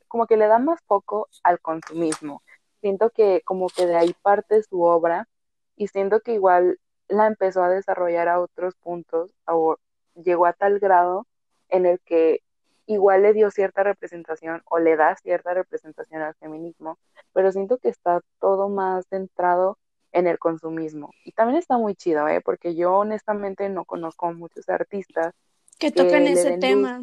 como 0.09 0.27
que 0.27 0.37
le 0.37 0.47
da 0.47 0.59
más 0.59 0.81
foco 0.87 1.29
al 1.43 1.61
consumismo. 1.61 2.43
Siento 2.81 3.11
que 3.11 3.43
como 3.45 3.69
que 3.69 3.87
de 3.87 3.97
ahí 3.97 4.15
parte 4.23 4.63
su 4.63 4.83
obra 4.83 5.29
y 5.77 5.89
siento 5.89 6.21
que 6.21 6.35
igual 6.35 6.79
la 7.09 7.27
empezó 7.27 7.63
a 7.63 7.71
desarrollar 7.71 8.29
a 8.29 8.41
otros 8.41 8.75
puntos 8.77 9.33
o 9.47 9.77
llegó 10.15 10.47
a 10.47 10.53
tal 10.53 10.79
grado 10.79 11.27
en 11.69 11.87
el 11.87 12.01
que 12.01 12.43
igual 12.87 13.23
le 13.23 13.33
dio 13.33 13.51
cierta 13.51 13.83
representación 13.83 14.63
o 14.67 14.79
le 14.79 14.97
da 14.97 15.17
cierta 15.17 15.55
representación 15.55 16.23
al 16.23 16.35
feminismo, 16.35 16.99
pero 17.33 17.53
siento 17.53 17.79
que 17.79 17.89
está 17.89 18.21
todo 18.41 18.69
más 18.69 19.07
centrado 19.09 19.79
en 20.13 20.27
el 20.27 20.39
consumismo. 20.39 21.11
Y 21.25 21.33
también 21.33 21.59
está 21.59 21.79
muy 21.79 21.95
chido, 21.95 22.29
¿eh? 22.29 22.41
Porque 22.41 22.75
yo 22.75 22.97
honestamente 22.99 23.69
no 23.69 23.85
conozco 23.85 24.27
a 24.27 24.33
muchos 24.33 24.69
artistas 24.69 25.33
que 25.79 25.91
toquen 25.91 26.27
ese 26.27 26.59
tema. 26.59 27.03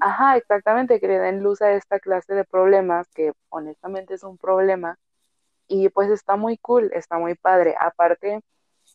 Ajá, 0.00 0.36
exactamente, 0.36 1.00
que 1.00 1.08
le 1.08 1.18
den 1.18 1.42
luz 1.42 1.60
a 1.60 1.72
esta 1.72 1.98
clase 1.98 2.34
de 2.34 2.44
problemas, 2.44 3.08
que 3.08 3.32
honestamente 3.50 4.14
es 4.14 4.22
un 4.22 4.38
problema. 4.38 4.98
Y 5.68 5.88
pues 5.88 6.10
está 6.10 6.36
muy 6.36 6.56
cool, 6.56 6.90
está 6.94 7.18
muy 7.18 7.34
padre. 7.34 7.74
Aparte, 7.78 8.40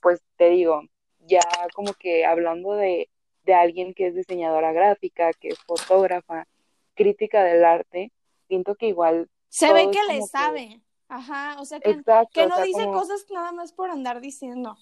pues 0.02 0.22
te 0.38 0.50
digo, 0.50 0.82
ya 1.20 1.42
como 1.76 1.94
que 1.94 2.26
hablando 2.26 2.74
de, 2.74 3.10
de 3.44 3.54
alguien 3.54 3.94
que 3.94 4.08
es 4.08 4.16
diseñadora 4.16 4.72
gráfica, 4.72 5.32
que 5.34 5.50
es 5.50 5.60
fotógrafa, 5.60 6.48
crítica 6.96 7.44
del 7.44 7.66
arte, 7.66 8.12
siento 8.48 8.76
que 8.76 8.88
igual... 8.88 9.30
Se 9.50 9.74
ve 9.74 9.90
que 9.92 10.14
le 10.14 10.22
sabe. 10.22 10.82
Ajá, 11.08 11.58
o 11.60 11.66
sea, 11.66 11.80
que, 11.80 12.02
que 12.32 12.48
no 12.48 12.62
dice 12.62 12.86
cosas 12.86 13.26
nada 13.32 13.52
más 13.52 13.74
por 13.74 13.90
andar 13.90 14.22
diciendo. 14.22 14.78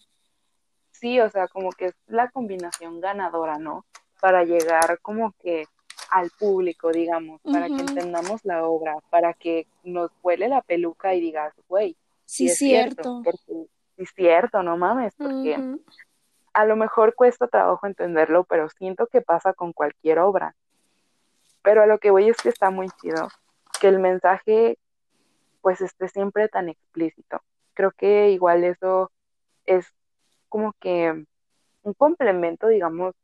Sí, 0.92 1.20
o 1.20 1.30
sea, 1.30 1.48
como 1.48 1.72
que 1.72 1.86
es 1.86 1.96
la 2.08 2.30
combinación 2.30 3.00
ganadora, 3.00 3.58
¿no? 3.58 3.86
Para 4.22 4.44
llegar 4.44 5.00
como 5.02 5.34
que 5.42 5.66
al 6.12 6.30
público, 6.32 6.92
digamos, 6.92 7.42
para 7.42 7.68
que 7.68 7.82
entendamos 7.82 8.44
la 8.44 8.66
obra, 8.66 8.98
para 9.10 9.34
que 9.34 9.68
nos 9.84 10.12
huele 10.22 10.50
la 10.50 10.62
peluca 10.62 11.16
y 11.16 11.22
digas, 11.22 11.54
güey, 11.68 11.96
sí, 12.26 12.48
es 12.48 12.58
cierto. 12.58 13.22
sí, 13.46 13.70
es 13.98 14.10
cierto, 14.16 14.64
no 14.64 14.78
mames, 14.78 15.14
porque 15.16 15.58
a 16.60 16.66
lo 16.66 16.76
mejor 16.76 17.16
cuesta 17.16 17.48
trabajo 17.48 17.88
entenderlo, 17.88 18.44
pero 18.44 18.68
siento 18.70 19.08
que 19.08 19.22
pasa 19.22 19.54
con 19.54 19.72
cualquier 19.72 20.20
obra. 20.20 20.56
Pero 21.62 21.84
a 21.84 21.86
lo 21.86 22.00
que 22.00 22.12
voy 22.12 22.28
es 22.28 22.36
que 22.36 22.50
está 22.50 22.70
muy 22.70 22.90
chido, 23.02 23.30
que 23.80 23.88
el 23.88 24.00
mensaje 24.00 24.78
pues 25.62 25.80
esté 25.80 26.10
siempre 26.10 26.50
tan 26.50 26.68
explícito. 26.68 27.42
Creo 27.74 27.92
que 27.92 28.32
igual 28.32 28.66
eso 28.66 29.10
es 29.66 29.88
como 30.50 30.74
que 30.82 31.26
un 31.84 31.94
complemento, 31.94 32.68
digamos, 32.68 33.16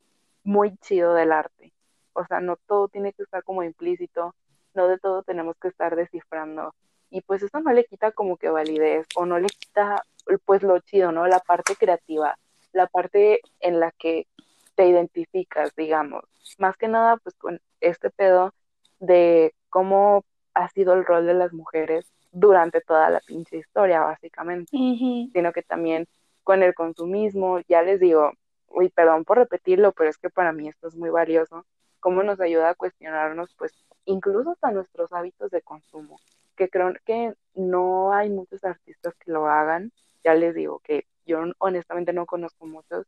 muy 0.42 0.74
chido 0.78 1.12
del 1.12 1.30
arte. 1.30 1.74
O 2.14 2.24
sea, 2.24 2.40
no 2.40 2.56
todo 2.66 2.88
tiene 2.88 3.12
que 3.12 3.24
estar 3.24 3.44
como 3.44 3.62
implícito, 3.62 4.34
no 4.72 4.88
de 4.88 4.98
todo 4.98 5.22
tenemos 5.24 5.56
que 5.60 5.68
estar 5.68 5.94
descifrando. 5.94 6.74
Y 7.10 7.20
pues 7.20 7.42
eso 7.42 7.60
no 7.60 7.70
le 7.74 7.84
quita 7.84 8.12
como 8.12 8.38
que 8.38 8.48
validez 8.48 9.06
o 9.14 9.26
no 9.26 9.38
le 9.38 9.48
quita 9.48 10.02
pues 10.46 10.62
lo 10.62 10.78
chido, 10.80 11.12
¿no? 11.12 11.26
La 11.26 11.40
parte 11.40 11.76
creativa, 11.76 12.38
la 12.76 12.86
parte 12.86 13.40
en 13.60 13.80
la 13.80 13.90
que 13.92 14.26
te 14.74 14.86
identificas, 14.86 15.74
digamos. 15.74 16.24
Más 16.58 16.76
que 16.76 16.88
nada 16.88 17.16
pues 17.16 17.34
con 17.36 17.60
este 17.80 18.10
pedo 18.10 18.52
de 19.00 19.54
cómo 19.70 20.24
ha 20.54 20.68
sido 20.68 20.94
el 20.94 21.04
rol 21.04 21.26
de 21.26 21.34
las 21.34 21.52
mujeres 21.52 22.12
durante 22.32 22.80
toda 22.82 23.08
la 23.10 23.20
pinche 23.20 23.56
historia, 23.56 24.00
básicamente, 24.00 24.70
sino 24.70 25.52
que 25.52 25.62
también 25.62 26.06
con 26.44 26.62
el 26.62 26.74
consumismo, 26.74 27.60
ya 27.66 27.82
les 27.82 27.98
digo, 27.98 28.32
uy, 28.68 28.90
perdón 28.90 29.24
por 29.24 29.38
repetirlo, 29.38 29.92
pero 29.92 30.10
es 30.10 30.18
que 30.18 30.30
para 30.30 30.52
mí 30.52 30.68
esto 30.68 30.88
es 30.88 30.96
muy 30.96 31.10
valioso, 31.10 31.64
cómo 31.98 32.22
nos 32.22 32.40
ayuda 32.40 32.70
a 32.70 32.74
cuestionarnos, 32.74 33.54
pues, 33.56 33.72
incluso 34.04 34.50
hasta 34.50 34.70
nuestros 34.70 35.12
hábitos 35.12 35.50
de 35.50 35.62
consumo, 35.62 36.20
que 36.56 36.68
creo 36.68 36.92
que 37.04 37.34
no 37.54 38.12
hay 38.12 38.28
muchos 38.28 38.62
artistas 38.64 39.14
que 39.16 39.32
lo 39.32 39.46
hagan, 39.46 39.92
ya 40.22 40.34
les 40.34 40.54
digo 40.54 40.80
que 40.80 41.06
yo 41.26 41.40
honestamente 41.58 42.12
no 42.12 42.26
conozco 42.26 42.66
muchos, 42.66 43.06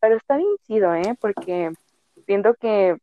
pero 0.00 0.16
está 0.16 0.36
bien 0.36 0.56
chido, 0.66 0.94
¿eh? 0.94 1.16
Porque 1.20 1.72
siento 2.26 2.54
que 2.54 2.96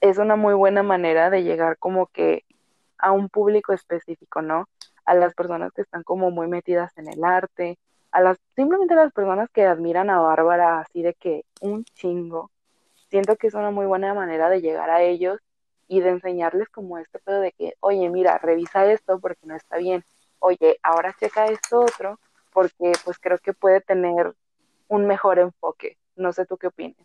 es 0.00 0.18
una 0.18 0.36
muy 0.36 0.54
buena 0.54 0.82
manera 0.82 1.30
de 1.30 1.42
llegar 1.42 1.78
como 1.78 2.06
que 2.06 2.44
a 2.98 3.12
un 3.12 3.28
público 3.28 3.72
específico, 3.72 4.42
¿no? 4.42 4.68
A 5.04 5.14
las 5.14 5.34
personas 5.34 5.72
que 5.72 5.82
están 5.82 6.02
como 6.02 6.30
muy 6.30 6.46
metidas 6.46 6.96
en 6.96 7.08
el 7.08 7.24
arte, 7.24 7.78
a 8.10 8.20
las 8.20 8.38
simplemente 8.54 8.94
a 8.94 8.98
las 9.04 9.12
personas 9.12 9.50
que 9.50 9.64
admiran 9.64 10.10
a 10.10 10.20
Bárbara 10.20 10.80
así 10.80 11.02
de 11.02 11.14
que 11.14 11.44
un 11.60 11.84
chingo. 11.84 12.50
Siento 13.08 13.36
que 13.36 13.46
es 13.48 13.54
una 13.54 13.70
muy 13.70 13.86
buena 13.86 14.14
manera 14.14 14.48
de 14.48 14.60
llegar 14.60 14.90
a 14.90 15.02
ellos 15.02 15.38
y 15.88 16.00
de 16.00 16.10
enseñarles 16.10 16.68
como 16.68 16.98
este 16.98 17.18
pedo 17.20 17.40
de 17.40 17.52
que, 17.52 17.74
oye, 17.80 18.08
mira, 18.10 18.38
revisa 18.38 18.90
esto 18.90 19.20
porque 19.20 19.46
no 19.46 19.54
está 19.54 19.76
bien. 19.78 20.04
Oye, 20.38 20.78
ahora 20.82 21.14
checa 21.18 21.46
esto 21.46 21.80
otro 21.80 22.18
porque 22.56 22.92
pues 23.04 23.18
creo 23.18 23.36
que 23.36 23.52
puede 23.52 23.82
tener 23.82 24.34
un 24.88 25.06
mejor 25.06 25.38
enfoque. 25.38 25.98
No 26.16 26.32
sé 26.32 26.46
tú 26.46 26.56
qué 26.56 26.68
opinas. 26.68 26.96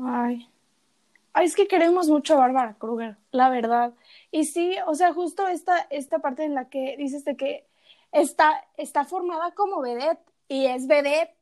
Ay, 0.00 0.48
Ay, 1.32 1.46
es 1.46 1.56
que 1.56 1.66
queremos 1.66 2.08
mucho 2.08 2.34
a 2.34 2.36
Bárbara 2.36 2.76
Kruger, 2.78 3.16
la 3.32 3.48
verdad. 3.48 3.92
Y 4.30 4.44
sí, 4.44 4.76
o 4.86 4.94
sea, 4.94 5.12
justo 5.12 5.48
esta, 5.48 5.78
esta 5.90 6.20
parte 6.20 6.44
en 6.44 6.54
la 6.54 6.68
que 6.68 6.96
dices 6.96 7.24
de 7.24 7.36
que 7.36 7.66
está, 8.12 8.64
está 8.76 9.04
formada 9.04 9.50
como 9.50 9.80
vedette 9.80 10.22
y 10.46 10.66
es 10.66 10.86
vedette. 10.86 11.36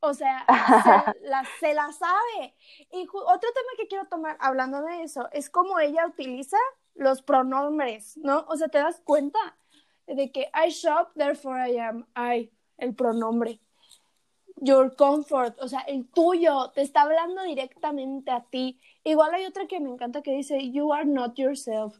O 0.00 0.14
sea, 0.14 0.44
se, 0.44 1.20
la, 1.28 1.44
se 1.60 1.72
la 1.72 1.92
sabe. 1.92 2.56
Y 2.90 3.06
otro 3.06 3.52
tema 3.52 3.70
que 3.76 3.86
quiero 3.86 4.06
tomar 4.08 4.36
hablando 4.40 4.82
de 4.82 5.04
eso 5.04 5.28
es 5.30 5.50
cómo 5.50 5.78
ella 5.78 6.04
utiliza 6.04 6.58
los 6.96 7.22
pronombres, 7.22 8.16
¿no? 8.16 8.44
O 8.48 8.56
sea, 8.56 8.66
te 8.66 8.78
das 8.78 9.00
cuenta 9.04 9.38
de 10.14 10.30
que 10.32 10.50
I 10.54 10.70
shop, 10.70 11.12
therefore 11.14 11.58
I 11.58 11.78
am 11.78 12.06
I, 12.16 12.50
el 12.78 12.94
pronombre. 12.94 13.60
Your 14.60 14.96
comfort, 14.96 15.56
o 15.60 15.68
sea, 15.68 15.80
el 15.80 16.08
tuyo, 16.08 16.72
te 16.74 16.82
está 16.82 17.02
hablando 17.02 17.44
directamente 17.44 18.30
a 18.32 18.44
ti. 18.44 18.80
Igual 19.04 19.34
hay 19.34 19.46
otra 19.46 19.66
que 19.68 19.78
me 19.78 19.88
encanta 19.88 20.22
que 20.22 20.32
dice, 20.32 20.70
You 20.70 20.92
are 20.92 21.04
not 21.04 21.36
yourself. 21.36 21.96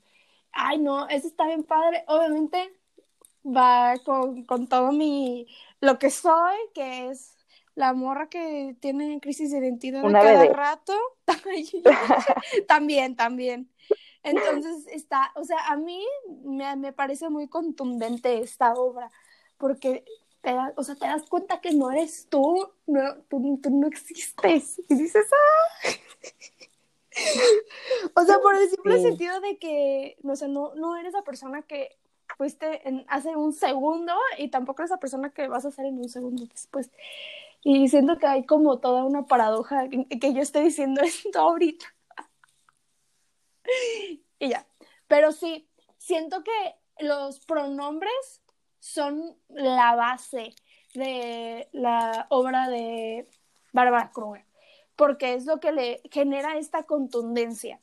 Ay, 0.50 0.78
no, 0.78 1.08
eso 1.08 1.28
está 1.28 1.46
bien 1.46 1.62
padre. 1.62 2.04
Obviamente 2.08 2.72
va 3.44 3.94
con, 4.04 4.66
todo 4.68 4.92
mi. 4.92 5.46
lo 5.80 5.98
que 5.98 6.10
soy, 6.10 6.56
que 6.74 7.10
es 7.10 7.36
la 7.74 7.92
morra 7.92 8.28
que 8.28 8.76
tiene 8.80 9.20
crisis 9.20 9.52
de 9.52 9.58
identidad 9.58 10.02
de 10.02 10.12
cada 10.12 10.46
rato. 10.46 10.94
también, 12.66 13.14
también. 13.14 13.70
Entonces 14.22 14.86
está, 14.88 15.32
o 15.34 15.44
sea, 15.44 15.58
a 15.68 15.76
mí 15.76 16.04
me, 16.44 16.76
me 16.76 16.92
parece 16.92 17.28
muy 17.30 17.48
contundente 17.48 18.40
esta 18.40 18.74
obra, 18.74 19.10
porque 19.56 20.04
te 20.40 20.54
o 20.76 20.82
sea, 20.82 20.94
te 20.94 21.06
das 21.06 21.24
cuenta 21.28 21.60
que 21.60 21.72
no 21.72 21.90
eres 21.90 22.28
tú, 22.28 22.68
no, 22.86 23.16
tú, 23.28 23.58
tú 23.62 23.70
no 23.70 23.86
existes. 23.86 24.80
Y 24.88 24.94
dices, 24.94 25.26
¡ah! 25.32 25.88
o 28.14 28.24
sea, 28.24 28.38
por 28.40 28.54
el 28.54 28.68
simple 28.68 29.00
sentido 29.02 29.40
de 29.40 29.58
que, 29.58 30.16
no 30.22 30.36
sé, 30.36 30.48
no, 30.48 30.74
no 30.74 30.96
eres 30.96 31.12
la 31.12 31.22
persona 31.22 31.62
que 31.62 31.96
fuiste 32.36 32.86
en, 32.88 33.04
hace 33.08 33.36
un 33.36 33.52
segundo 33.52 34.12
y 34.38 34.48
tampoco 34.48 34.82
eres 34.82 34.90
la 34.90 35.00
persona 35.00 35.30
que 35.30 35.48
vas 35.48 35.64
a 35.64 35.70
ser 35.70 35.86
en 35.86 35.98
un 35.98 36.08
segundo 36.08 36.44
después. 36.46 36.90
Y 37.62 37.88
siento 37.88 38.18
que 38.18 38.26
hay 38.26 38.46
como 38.46 38.78
toda 38.78 39.04
una 39.04 39.26
paradoja 39.26 39.88
que, 39.88 40.32
yo 40.32 40.40
estoy 40.40 40.64
diciendo 40.64 41.00
esto 41.04 41.38
ahorita. 41.38 41.86
y 44.38 44.48
ya. 44.48 44.66
Pero 45.06 45.32
sí, 45.32 45.68
siento 45.98 46.42
que 46.44 47.04
los 47.04 47.40
pronombres 47.40 48.42
son 48.80 49.36
la 49.48 49.94
base 49.94 50.54
de 50.94 51.68
la 51.72 52.26
obra 52.30 52.68
de 52.68 53.28
Bárbara 53.72 54.10
Kruger 54.12 54.48
porque 54.98 55.34
es 55.34 55.46
lo 55.46 55.60
que 55.60 55.70
le 55.70 56.02
genera 56.10 56.58
esta 56.58 56.82
contundencia. 56.82 57.78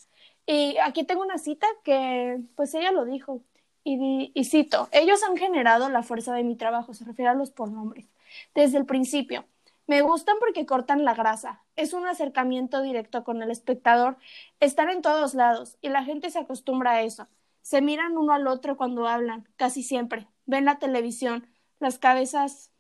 Y 0.45 0.75
aquí 0.83 1.05
tengo 1.05 1.21
una 1.21 1.38
cita 1.38 1.65
que, 1.86 2.41
pues 2.57 2.73
ella 2.75 2.91
lo 2.91 3.05
dijo, 3.05 3.41
y, 3.86 4.31
y, 4.33 4.43
cito, 4.43 4.89
ellos 4.91 5.23
han 5.23 5.38
generado 5.38 5.89
la 5.89 6.03
fuerza 6.03 6.33
de 6.33 6.43
mi 6.43 6.57
trabajo, 6.57 6.93
se 6.93 7.05
refiere 7.05 7.29
a 7.31 7.33
los 7.33 7.51
pronombres, 7.51 8.05
desde 8.53 8.77
el 8.79 8.86
principio. 8.86 9.45
Me 9.88 10.01
gustan 10.01 10.36
porque 10.39 10.65
cortan 10.65 11.05
la 11.05 11.13
grasa, 11.13 11.63
es 11.76 11.93
un 11.93 12.07
acercamiento 12.07 12.82
directo 12.82 13.23
con 13.23 13.41
el 13.41 13.51
espectador, 13.51 14.17
están 14.59 14.89
en 14.89 15.01
todos 15.01 15.34
lados 15.34 15.78
y 15.82 15.89
la 15.89 16.03
gente 16.03 16.30
se 16.30 16.39
acostumbra 16.39 16.91
a 16.91 17.01
eso. 17.01 17.28
Se 17.61 17.82
miran 17.82 18.17
uno 18.17 18.34
al 18.34 18.47
otro 18.47 18.78
cuando 18.78 19.07
hablan, 19.07 19.47
casi 19.55 19.84
siempre, 19.84 20.28
ven 20.45 20.65
la 20.65 20.80
televisión, 20.80 21.47
las 21.80 21.97
cabezas 21.97 22.71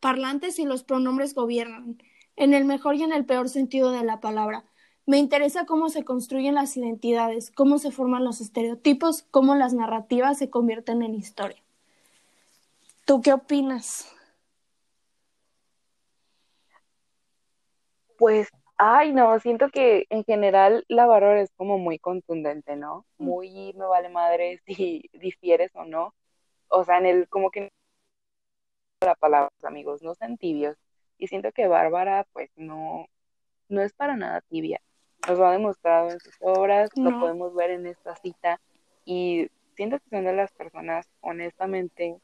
parlantes 0.00 0.58
y 0.58 0.64
los 0.64 0.82
pronombres 0.82 1.34
gobiernan 1.34 2.02
en 2.36 2.54
el 2.54 2.64
mejor 2.64 2.96
y 2.96 3.02
en 3.02 3.12
el 3.12 3.24
peor 3.24 3.48
sentido 3.48 3.92
de 3.92 4.04
la 4.04 4.20
palabra. 4.20 4.64
Me 5.06 5.18
interesa 5.18 5.66
cómo 5.66 5.88
se 5.88 6.04
construyen 6.04 6.54
las 6.54 6.76
identidades, 6.76 7.50
cómo 7.50 7.78
se 7.78 7.90
forman 7.90 8.24
los 8.24 8.40
estereotipos, 8.40 9.24
cómo 9.30 9.54
las 9.54 9.74
narrativas 9.74 10.38
se 10.38 10.48
convierten 10.48 11.02
en 11.02 11.14
historia. 11.14 11.62
¿Tú 13.04 13.20
qué 13.20 13.32
opinas? 13.32 14.08
Pues, 18.22 18.50
ay, 18.76 19.12
no, 19.12 19.36
siento 19.40 19.68
que 19.68 20.06
en 20.08 20.22
general 20.22 20.84
la 20.86 21.06
valor 21.06 21.38
es 21.38 21.50
como 21.56 21.76
muy 21.78 21.98
contundente, 21.98 22.76
¿no? 22.76 23.04
Mm. 23.18 23.24
Muy 23.24 23.72
me 23.72 23.84
vale 23.84 24.10
madre 24.10 24.60
si 24.66 25.10
difieres 25.12 25.72
o 25.74 25.84
no. 25.84 26.14
O 26.68 26.84
sea, 26.84 26.98
en 26.98 27.06
el 27.06 27.28
como 27.28 27.50
que 27.50 27.72
la 29.00 29.16
palabra, 29.16 29.50
amigos, 29.64 30.02
no 30.02 30.14
sean 30.14 30.38
tibios. 30.38 30.76
Y 31.18 31.26
siento 31.26 31.50
que 31.50 31.66
Bárbara, 31.66 32.24
pues 32.32 32.48
no, 32.54 33.06
no 33.68 33.82
es 33.82 33.92
para 33.92 34.14
nada 34.14 34.40
tibia. 34.42 34.80
Nos 35.26 35.36
lo 35.40 35.46
ha 35.48 35.50
demostrado 35.50 36.10
en 36.10 36.20
sus 36.20 36.36
obras, 36.42 36.90
lo 36.94 37.18
podemos 37.18 37.52
ver 37.56 37.70
en 37.70 37.88
esta 37.88 38.14
cita 38.14 38.60
y 39.04 39.50
siento 39.74 39.98
que 39.98 40.10
son 40.10 40.24
de 40.26 40.32
las 40.32 40.52
personas 40.52 41.10
honestamente 41.22 42.20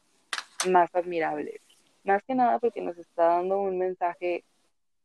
más 0.69 0.95
admirables. 0.95 1.59
Más 2.05 2.23
que 2.23 2.35
nada 2.35 2.57
porque 2.59 2.79
nos 2.79 2.97
está 2.97 3.25
dando 3.25 3.59
un 3.59 3.77
mensaje 3.77 4.45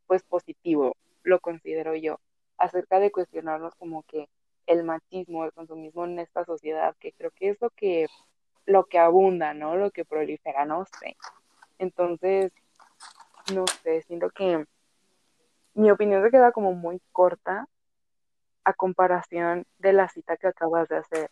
pues 0.07 0.23
positivo, 0.23 0.97
lo 1.23 1.41
considero 1.41 1.95
yo, 1.95 2.21
acerca 2.59 2.99
de 3.01 3.11
cuestionarnos 3.11 3.75
como 3.75 4.03
que 4.05 4.29
el 4.67 4.85
machismo, 4.85 5.45
el 5.45 5.53
consumismo 5.53 6.05
en 6.05 6.19
esta 6.19 6.45
sociedad, 6.45 6.95
que 6.99 7.13
creo 7.13 7.31
que 7.31 7.51
es 7.51 7.61
lo 7.61 7.71
que, 7.71 8.07
lo 8.67 8.85
que 8.85 8.99
abunda, 8.99 9.55
¿no? 9.55 9.77
Lo 9.77 9.91
que 9.91 10.05
prolifera, 10.05 10.65
no 10.65 10.85
sé. 11.01 11.17
Entonces, 11.79 12.53
no 13.53 13.65
sé, 13.83 14.03
siento 14.03 14.31
que 14.31 14.65
mi 15.75 15.91
opinión 15.91 16.23
se 16.23 16.31
queda 16.31 16.53
como 16.53 16.73
muy 16.73 17.01
corta 17.13 17.69
a 18.65 18.73
comparación 18.73 19.67
de 19.79 19.93
la 19.93 20.09
cita 20.09 20.37
que 20.37 20.47
acabas 20.47 20.89
de 20.89 20.97
hacer, 20.97 21.31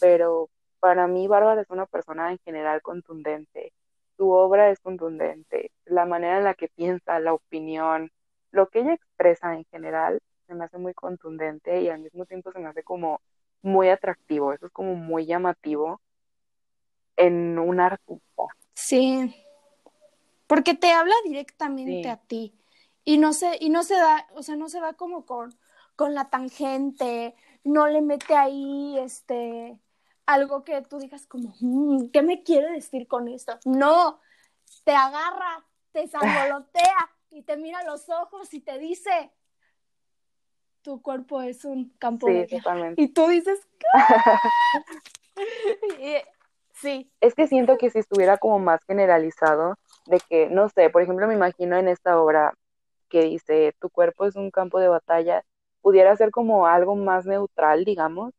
pero 0.00 0.48
para 0.80 1.06
mí 1.06 1.28
Bárbara 1.28 1.60
es 1.60 1.70
una 1.70 1.86
persona 1.86 2.32
en 2.32 2.38
general 2.38 2.82
contundente. 2.82 3.72
Su 4.16 4.30
obra 4.30 4.70
es 4.70 4.78
contundente, 4.80 5.72
la 5.84 6.06
manera 6.06 6.38
en 6.38 6.44
la 6.44 6.54
que 6.54 6.68
piensa, 6.68 7.18
la 7.18 7.34
opinión, 7.34 8.12
lo 8.50 8.68
que 8.68 8.80
ella 8.80 8.94
expresa 8.94 9.54
en 9.54 9.64
general 9.64 10.20
se 10.46 10.54
me 10.54 10.64
hace 10.64 10.78
muy 10.78 10.94
contundente 10.94 11.82
y 11.82 11.88
al 11.88 12.00
mismo 12.00 12.24
tiempo 12.26 12.52
se 12.52 12.60
me 12.60 12.68
hace 12.68 12.82
como 12.82 13.20
muy 13.62 13.88
atractivo, 13.88 14.52
eso 14.52 14.66
es 14.66 14.72
como 14.72 14.94
muy 14.94 15.26
llamativo 15.26 16.00
en 17.16 17.58
un 17.58 17.80
artista. 17.80 18.42
Sí, 18.74 19.34
porque 20.46 20.74
te 20.74 20.92
habla 20.92 21.14
directamente 21.24 22.08
a 22.08 22.16
ti 22.16 22.54
y 23.04 23.18
no 23.18 23.32
se 23.32 23.56
y 23.60 23.70
no 23.70 23.82
se 23.82 23.94
da, 23.94 24.26
o 24.34 24.42
sea, 24.42 24.56
no 24.56 24.68
se 24.68 24.80
va 24.80 24.92
como 24.92 25.24
con 25.24 25.54
con 25.96 26.14
la 26.14 26.28
tangente, 26.28 27.34
no 27.62 27.86
le 27.86 28.02
mete 28.02 28.34
ahí 28.34 28.98
este 28.98 29.78
algo 30.26 30.64
que 30.64 30.80
tú 30.82 30.98
digas 30.98 31.26
como, 31.26 31.54
mm, 31.60 32.08
¿qué 32.12 32.22
me 32.22 32.42
quiere 32.42 32.72
decir 32.72 33.06
con 33.06 33.28
esto? 33.28 33.58
No, 33.64 34.20
te 34.84 34.92
agarra, 34.92 35.64
te 35.92 36.06
sangolotea 36.08 37.10
y 37.30 37.42
te 37.42 37.56
mira 37.56 37.80
a 37.80 37.84
los 37.84 38.08
ojos 38.08 38.52
y 38.54 38.60
te 38.60 38.78
dice, 38.78 39.32
tu 40.82 41.02
cuerpo 41.02 41.42
es 41.42 41.64
un 41.64 41.90
campo 41.98 42.28
de 42.28 42.46
Y 42.96 43.08
tú 43.08 43.28
dices, 43.28 43.60
sí. 46.74 47.10
Es 47.20 47.34
que 47.34 47.46
siento 47.46 47.76
que 47.78 47.90
si 47.90 47.98
estuviera 47.98 48.38
como 48.38 48.58
más 48.58 48.80
generalizado, 48.86 49.76
de 50.06 50.20
que, 50.28 50.48
no 50.48 50.68
sé, 50.68 50.90
por 50.90 51.02
ejemplo, 51.02 51.26
me 51.26 51.34
imagino 51.34 51.76
en 51.76 51.88
esta 51.88 52.20
obra 52.20 52.54
que 53.08 53.22
dice, 53.22 53.74
tu 53.80 53.90
cuerpo 53.90 54.26
es 54.26 54.36
un 54.36 54.50
campo 54.50 54.78
de 54.78 54.88
batalla, 54.88 55.44
pudiera 55.80 56.16
ser 56.16 56.30
como 56.30 56.66
algo 56.66 56.96
más 56.96 57.26
neutral, 57.26 57.84
digamos, 57.84 58.32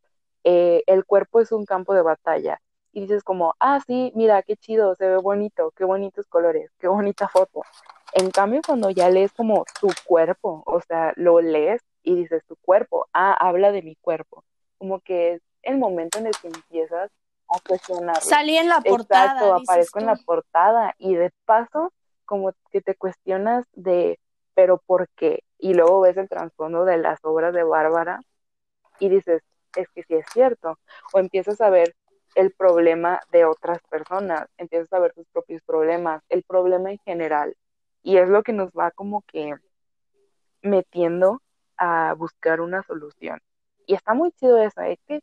eh, 0.46 0.84
el 0.86 1.04
cuerpo 1.06 1.42
es 1.42 1.52
un 1.52 1.66
campo 1.66 1.94
de 1.94 2.04
batalla. 2.04 2.62
Y 2.94 3.02
dices 3.02 3.24
como, 3.24 3.56
ah, 3.60 3.82
sí, 3.86 4.14
mira, 4.16 4.42
qué 4.44 4.56
chido, 4.56 4.96
se 4.96 5.08
ve 5.08 5.18
bonito, 5.18 5.74
qué 5.76 5.84
bonitos 5.84 6.28
colores, 6.28 6.72
qué 6.80 6.88
bonita 6.88 7.28
foto. 7.28 7.64
En 8.14 8.32
cambio, 8.32 8.62
cuando 8.66 8.90
ya 8.90 9.10
lees 9.10 9.34
como 9.34 9.66
tu 9.82 9.90
cuerpo, 10.06 10.64
o 10.66 10.80
sea, 10.82 11.12
lo 11.18 11.42
lees 11.42 11.82
y 12.04 12.16
dices 12.16 12.46
tu 12.46 12.56
cuerpo, 12.58 13.08
ah, 13.12 13.34
habla 13.34 13.74
de 13.74 13.82
mi 13.82 13.96
cuerpo. 13.96 14.46
Como 14.78 15.02
que 15.02 15.34
es 15.34 15.42
el 15.64 15.78
momento 15.78 16.20
en 16.20 16.28
el 16.28 16.34
que 16.42 16.48
empiezas 16.48 17.12
a 17.50 17.60
cuestionar. 17.68 18.22
Salí 18.22 18.56
en 18.56 18.70
la 18.70 18.80
portada. 18.80 19.32
Exacto, 19.32 19.56
aparezco 19.56 20.00
en 20.00 20.06
la 20.06 20.16
portada 20.16 20.96
y 21.00 21.16
de 21.16 21.32
paso 21.46 21.92
como 22.24 22.54
que 22.72 22.82
te 22.82 22.96
cuestionas 22.96 23.66
de, 23.74 24.20
pero 24.54 24.78
¿por 24.78 25.10
qué? 25.16 25.44
Y 25.58 25.74
luego 25.74 26.02
ves 26.02 26.18
el 26.18 26.30
trasfondo 26.30 26.86
de 26.86 26.98
las 26.98 27.20
obras 27.24 27.54
de 27.54 27.64
Bárbara 27.64 28.20
y 29.00 29.10
dices, 29.10 29.42
es 29.76 29.90
que 29.90 30.04
sí 30.04 30.16
es 30.16 30.26
cierto. 30.32 30.80
O 31.14 31.20
empiezas 31.20 31.62
a 31.62 31.70
ver 31.70 31.96
el 32.36 32.52
problema 32.52 33.22
de 33.32 33.46
otras 33.46 33.80
personas, 33.90 34.48
empiezas 34.58 34.92
a 34.94 35.00
ver 35.00 35.14
tus 35.14 35.26
propios 35.28 35.62
problemas, 35.64 36.24
el 36.30 36.44
problema 36.44 36.92
en 36.92 37.00
general. 37.00 37.56
Y 38.04 38.18
es 38.18 38.30
lo 38.30 38.44
que 38.44 38.54
nos 38.54 38.72
va 38.72 38.92
como 38.92 39.24
que 39.24 39.56
metiendo 40.62 41.42
a 41.78 42.14
buscar 42.14 42.62
una 42.62 42.84
solución. 42.84 43.40
Y 43.88 43.96
está 43.96 44.14
muy 44.14 44.32
chido 44.34 44.58
eso, 44.58 44.82
es 44.82 45.00
que 45.08 45.22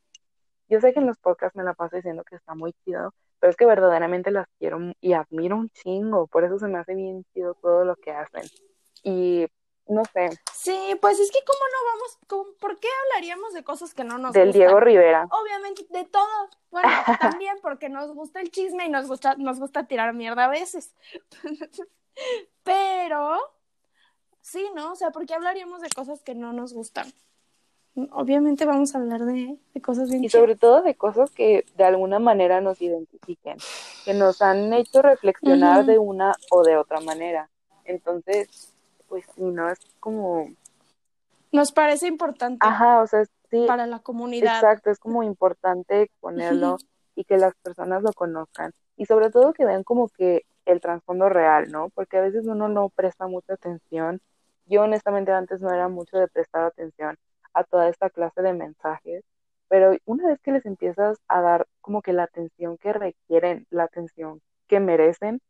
yo 0.68 0.80
sé 0.80 0.92
que 0.92 1.00
en 1.00 1.07
los 1.07 1.18
podcasts 1.18 1.57
me 1.57 1.64
la 1.64 1.74
paso 1.74 1.96
diciendo 1.96 2.24
que 2.24 2.36
está 2.36 2.55
muy 2.55 2.72
chido, 2.84 3.12
pero 3.40 3.50
es 3.50 3.57
que 3.57 3.66
verdaderamente 3.66 4.30
las 4.30 4.46
quiero 4.59 4.78
y 5.00 5.12
admiro 5.12 5.57
un 5.57 5.68
chingo, 5.70 6.26
por 6.28 6.44
eso 6.44 6.59
se 6.59 6.68
me 6.68 6.78
hace 6.78 6.94
bien 6.94 7.24
chido 7.34 7.55
todo 7.55 7.84
lo 7.84 7.96
que 7.96 8.12
hacen. 8.12 8.44
Y 9.03 9.48
no 10.03 10.11
sé. 10.12 10.38
Sí, 10.53 10.96
pues 11.00 11.18
es 11.18 11.30
que 11.30 11.38
cómo 11.46 11.61
no 11.72 12.38
vamos, 12.38 12.55
¿por 12.59 12.78
qué 12.78 12.88
hablaríamos 13.05 13.53
de 13.55 13.64
cosas 13.64 13.94
que 13.94 14.05
no 14.05 14.18
nos 14.18 14.32
Del 14.32 14.53
Diego 14.53 14.80
Rivera. 14.80 15.26
Obviamente, 15.30 15.86
de 15.90 16.05
todo. 16.05 16.48
Bueno, 16.70 16.88
también 17.20 17.59
porque 17.62 17.88
nos 17.88 18.12
gusta 18.12 18.40
el 18.40 18.50
chisme 18.50 18.86
y 18.86 18.90
nos 18.90 19.07
gusta, 19.07 19.34
nos 19.36 19.59
gusta 19.59 19.86
tirar 19.86 20.14
mierda 20.14 20.44
a 20.44 20.48
veces. 20.48 20.94
Pero 22.62 23.38
Sí, 24.42 24.68
¿no? 24.74 24.92
O 24.92 24.96
sea, 24.96 25.11
¿por 25.11 25.24
qué 25.24 25.34
hablaríamos 25.34 25.80
de 25.80 25.88
cosas 25.88 26.22
que 26.22 26.34
no 26.34 26.53
nos 26.53 26.74
gustan? 26.74 27.11
Obviamente 28.11 28.64
vamos 28.64 28.94
a 28.94 28.98
hablar 28.98 29.20
de, 29.20 29.59
cosas 29.82 30.11
bien 30.11 30.24
Y 30.24 30.30
sobre 30.30 30.57
todo 30.57 30.82
de 30.82 30.94
cosas 30.94 31.30
que 31.30 31.64
de 31.76 31.84
alguna 31.84 32.18
manera 32.18 32.61
nos 32.61 32.80
identifiquen, 32.82 33.59
que 34.05 34.14
nos 34.14 34.42
han 34.42 34.72
hecho 34.72 35.03
reflexionar 35.03 35.84
de 35.84 35.98
una 35.98 36.34
o 36.50 36.62
de 36.64 36.76
otra 36.76 37.00
manera. 37.00 37.50
Entonces, 37.84 38.71
pues 39.12 39.26
sí, 39.34 39.42
¿no? 39.42 39.68
Es 39.68 39.78
como... 40.00 40.48
Nos 41.52 41.70
parece 41.72 42.06
importante. 42.06 42.66
Ajá, 42.66 43.02
o 43.02 43.06
sea, 43.06 43.26
sí. 43.50 43.66
Para 43.66 43.86
la 43.86 43.98
comunidad. 43.98 44.54
Exacto, 44.54 44.90
es 44.90 44.98
como 44.98 45.22
importante 45.22 46.10
ponerlo 46.20 46.78
y 47.14 47.24
que 47.24 47.36
las 47.36 47.54
personas 47.56 48.02
lo 48.02 48.12
conozcan. 48.14 48.72
Y 48.96 49.04
sobre 49.04 49.28
todo 49.28 49.52
que 49.52 49.66
vean 49.66 49.84
como 49.84 50.08
que 50.08 50.46
el 50.64 50.80
trasfondo 50.80 51.28
real, 51.28 51.70
¿no? 51.70 51.90
Porque 51.90 52.16
a 52.16 52.22
veces 52.22 52.46
uno 52.46 52.68
no 52.68 52.88
presta 52.88 53.26
mucha 53.26 53.52
atención 53.52 54.22
yo 54.66 54.82
honestamente 54.82 55.32
antes 55.32 55.60
no 55.60 55.70
era 55.70 55.88
mucho 55.88 56.16
de 56.16 56.28
prestar 56.28 56.64
atención 56.64 57.18
a 57.52 57.64
toda 57.64 57.88
esta 57.90 58.08
clase 58.08 58.40
de 58.40 58.54
mensajes, 58.54 59.22
pero 59.68 59.94
una 60.06 60.28
vez 60.28 60.40
que 60.40 60.52
les 60.52 60.64
empiezas 60.64 61.18
a 61.28 61.42
dar 61.42 61.66
como 61.82 62.00
que 62.00 62.14
la 62.14 62.22
atención 62.22 62.78
que 62.78 62.92
requieren, 62.94 63.66
la 63.68 63.84
atención 63.84 64.40
que 64.68 64.80
merecen, 64.80 65.40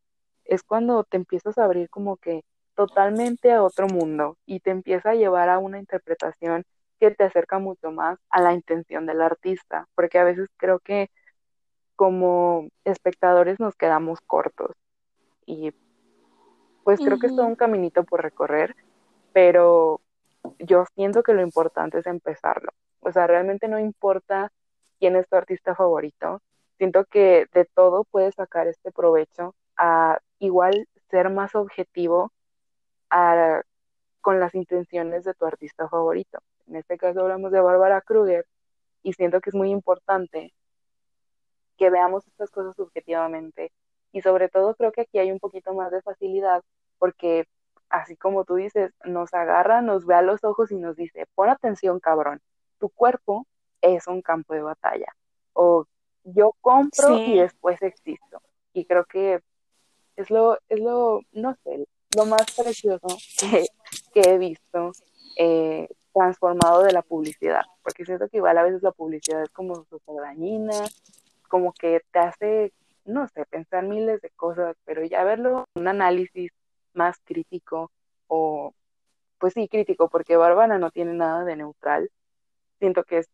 es 0.45 0.63
cuando 0.65 1.05
te 1.05 1.17
empiezas 1.17 1.59
a 1.59 1.65
abrir 1.65 1.89
como 1.89 2.17
que 2.17 2.43
totalmente 2.75 3.53
a 3.53 3.63
otro 3.63 3.87
mundo 3.87 4.37
y 4.47 4.61
te 4.61 4.71
empieza 4.71 5.11
a 5.11 5.15
llevar 5.15 5.49
a 5.49 5.59
una 5.59 5.79
interpretación 5.79 6.65
que 7.01 7.11
te 7.11 7.25
acerca 7.25 7.59
mucho 7.59 7.91
más 7.91 8.19
a 8.31 8.41
la 8.41 8.53
intención 8.53 9.07
del 9.07 9.23
artista, 9.23 9.89
porque 9.95 10.19
a 10.19 10.25
veces 10.25 10.49
creo 10.57 10.79
que 10.79 11.11
como 11.97 12.69
espectadores 12.85 13.61
nos 13.61 13.75
quedamos 13.77 14.21
cortos 14.21 14.77
y 15.47 15.73
pues 16.85 17.01
creo 17.01 17.19
que 17.19 17.27
es 17.27 17.37
todo 17.37 17.47
un 17.47 17.55
caminito 17.55 18.05
por 18.05 18.23
recorrer, 18.23 18.75
pero 19.33 20.01
yo 20.59 20.85
siento 20.95 21.23
que 21.23 21.35
lo 21.35 21.43
importante 21.43 21.99
es 21.99 22.07
empezarlo. 22.07 22.73
O 23.01 23.13
sea, 23.13 23.27
realmente 23.27 23.69
no 23.69 23.79
importa 23.79 24.51
quién 24.99 25.17
es 25.17 25.29
tu 25.29 25.37
artista 25.37 25.75
favorito. 25.75 26.41
Siento 26.79 27.05
que 27.05 27.47
de 27.53 27.65
todo 27.65 28.05
puedes 28.05 28.35
sacar 28.35 28.67
este 28.67 28.91
provecho 28.91 29.55
a 29.77 30.19
igual 30.39 30.89
ser 31.11 31.31
más 31.31 31.55
objetivo 31.55 32.33
con 34.21 34.41
las 34.41 34.55
intenciones 34.55 35.25
de 35.25 35.35
tu 35.35 35.45
artista 35.45 35.89
favorito. 35.89 36.39
En 36.67 36.77
este 36.77 36.97
caso 36.97 37.21
hablamos 37.21 37.53
de 37.53 37.61
Bárbara 37.61 38.01
Kruger 38.01 38.47
y 39.03 39.13
siento 39.13 39.41
que 39.41 39.51
es 39.51 39.55
muy 39.55 39.71
importante 39.71 40.55
que 41.77 41.91
veamos 41.91 42.27
estas 42.27 42.51
cosas 42.51 42.79
objetivamente 42.79 43.73
y 44.13 44.23
sobre 44.23 44.49
todo 44.49 44.75
creo 44.75 44.93
que 44.93 45.03
aquí 45.03 45.19
hay 45.19 45.33
un 45.33 45.41
poquito 45.41 45.75
más 45.75 45.91
de 45.91 46.03
facilidad 46.03 46.63
porque 46.99 47.47
así 47.93 48.17
como 48.17 48.45
tú 48.45 48.57
dices, 48.57 48.93
nos 49.05 49.33
agarra, 49.35 49.83
nos 49.83 50.07
ve 50.07 50.15
a 50.15 50.23
los 50.23 50.43
ojos 50.45 50.73
y 50.73 50.77
nos 50.77 50.97
dice, 50.97 51.27
pon 51.35 51.51
atención, 51.51 52.01
cabrón, 52.01 52.41
tu 52.79 52.89
cuerpo 52.89 53.47
es 53.81 54.07
un 54.07 54.23
campo 54.23 54.55
de 54.55 54.63
batalla. 54.63 55.15
O 55.53 55.85
yo 56.25 56.53
compro 56.61 57.19
y 57.19 57.39
después 57.39 57.81
existo. 57.83 58.41
Y 58.73 58.87
creo 58.87 59.05
que 59.05 59.41
es 60.17 60.31
lo, 60.31 60.59
es 60.69 60.81
lo, 60.81 61.21
no 61.33 61.55
sé, 61.63 61.87
lo 62.17 62.27
más 62.27 62.45
precioso 62.57 63.07
que, 63.39 63.67
he 64.15 64.39
visto 64.39 64.93
eh, 65.37 65.89
transformado 66.13 66.83
de 66.83 66.93
la 66.93 67.03
publicidad. 67.03 67.63
Porque 67.83 68.05
siento 68.05 68.29
que 68.29 68.39
igual 68.39 68.59
a 68.59 68.63
veces 68.63 68.83
la 68.83 68.93
publicidad 68.93 69.43
es 69.43 69.51
como 69.51 69.85
súper 69.85 70.17
dañina, 70.23 70.85
como 71.49 71.73
que 71.73 72.03
te 72.13 72.19
hace, 72.19 72.73
no 73.05 73.29
sé, 73.29 73.45
pensar 73.47 73.85
miles 73.85 74.21
de 74.21 74.31
cosas, 74.31 74.77
pero 74.85 75.05
ya 75.05 75.25
verlo, 75.25 75.67
un 75.75 75.89
análisis 75.89 76.51
más 76.95 77.17
crítico 77.25 77.91
o, 78.27 78.75
pues 79.39 79.55
sí, 79.55 79.69
crítico, 79.69 80.09
porque 80.09 80.37
Bárbara 80.37 80.79
no 80.79 80.91
tiene 80.91 81.15
nada 81.15 81.45
de 81.45 81.57
neutral. 81.57 82.11
Siento 82.79 83.05
que 83.05 83.19
es 83.19 83.29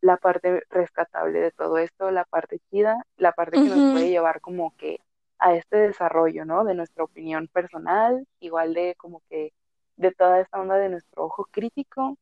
la 0.00 0.16
parte 0.18 0.62
rescatable 0.68 1.40
de 1.40 1.50
todo 1.50 1.78
esto, 1.78 2.10
la 2.10 2.24
parte 2.24 2.60
chida, 2.70 3.04
la 3.16 3.32
parte 3.32 3.56
que 3.56 3.70
nos 3.70 3.92
puede 3.92 4.10
llevar 4.10 4.40
como 4.40 4.74
que 4.76 5.00
a 5.44 5.54
este 5.54 5.76
desarrollo, 5.76 6.46
¿no? 6.46 6.64
De 6.64 6.72
nuestra 6.74 7.04
opinión 7.04 7.48
personal, 7.48 8.26
igual 8.40 8.72
de 8.72 8.94
como 8.96 9.20
que 9.28 9.52
de 9.96 10.10
toda 10.10 10.40
esta 10.40 10.58
onda 10.58 10.76
de 10.76 10.88
nuestro 10.88 11.24
ojo 11.24 11.46
crítico, 11.50 12.16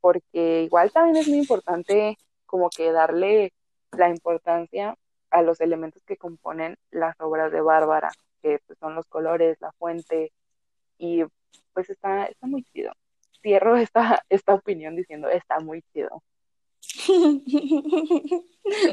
porque 0.00 0.62
igual 0.62 0.90
también 0.90 1.18
es 1.18 1.28
muy 1.28 1.38
importante 1.38 2.16
como 2.46 2.70
que 2.70 2.90
darle 2.90 3.52
la 3.92 4.08
importancia 4.08 4.96
a 5.30 5.42
los 5.42 5.60
elementos 5.60 6.02
que 6.06 6.16
componen 6.16 6.78
las 6.90 7.14
obras 7.20 7.52
de 7.52 7.60
Bárbara, 7.60 8.10
que 8.40 8.60
pues, 8.66 8.78
son 8.78 8.94
los 8.94 9.04
colores, 9.08 9.58
la 9.60 9.72
fuente, 9.72 10.32
y 10.96 11.22
pues 11.74 11.90
está, 11.90 12.24
está 12.24 12.46
muy 12.46 12.62
chido. 12.64 12.92
Cierro 13.42 13.76
esta, 13.76 14.24
esta 14.30 14.54
opinión 14.54 14.96
diciendo, 14.96 15.28
está 15.28 15.60
muy 15.60 15.82
chido. 15.92 16.22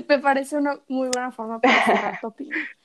Me 0.10 0.20
parece 0.20 0.58
una 0.58 0.78
muy 0.90 1.08
buena 1.08 1.32
forma 1.32 1.62
para 1.62 1.86
cerrar 1.86 2.20
tu 2.20 2.28
opinión. 2.28 2.60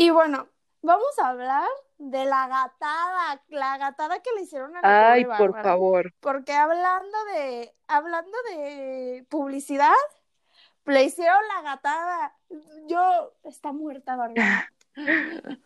Y 0.00 0.08
bueno, 0.08 0.48
vamos 0.80 1.18
a 1.18 1.28
hablar 1.28 1.68
de 1.98 2.24
la 2.24 2.48
gatada, 2.48 3.42
la 3.48 3.76
gatada 3.76 4.22
que 4.22 4.30
le 4.34 4.44
hicieron 4.44 4.74
a 4.74 4.80
la 4.80 5.12
Ay, 5.12 5.26
por 5.26 5.52
favor. 5.62 6.14
Porque 6.20 6.54
hablando 6.54 7.18
de, 7.34 7.70
hablando 7.86 8.34
de 8.48 9.26
publicidad, 9.28 9.92
le 10.86 11.04
hicieron 11.04 11.36
la 11.54 11.60
gatada. 11.60 12.34
Yo, 12.88 13.34
está 13.44 13.72
muerta, 13.72 14.16
Bárbara. 14.16 14.72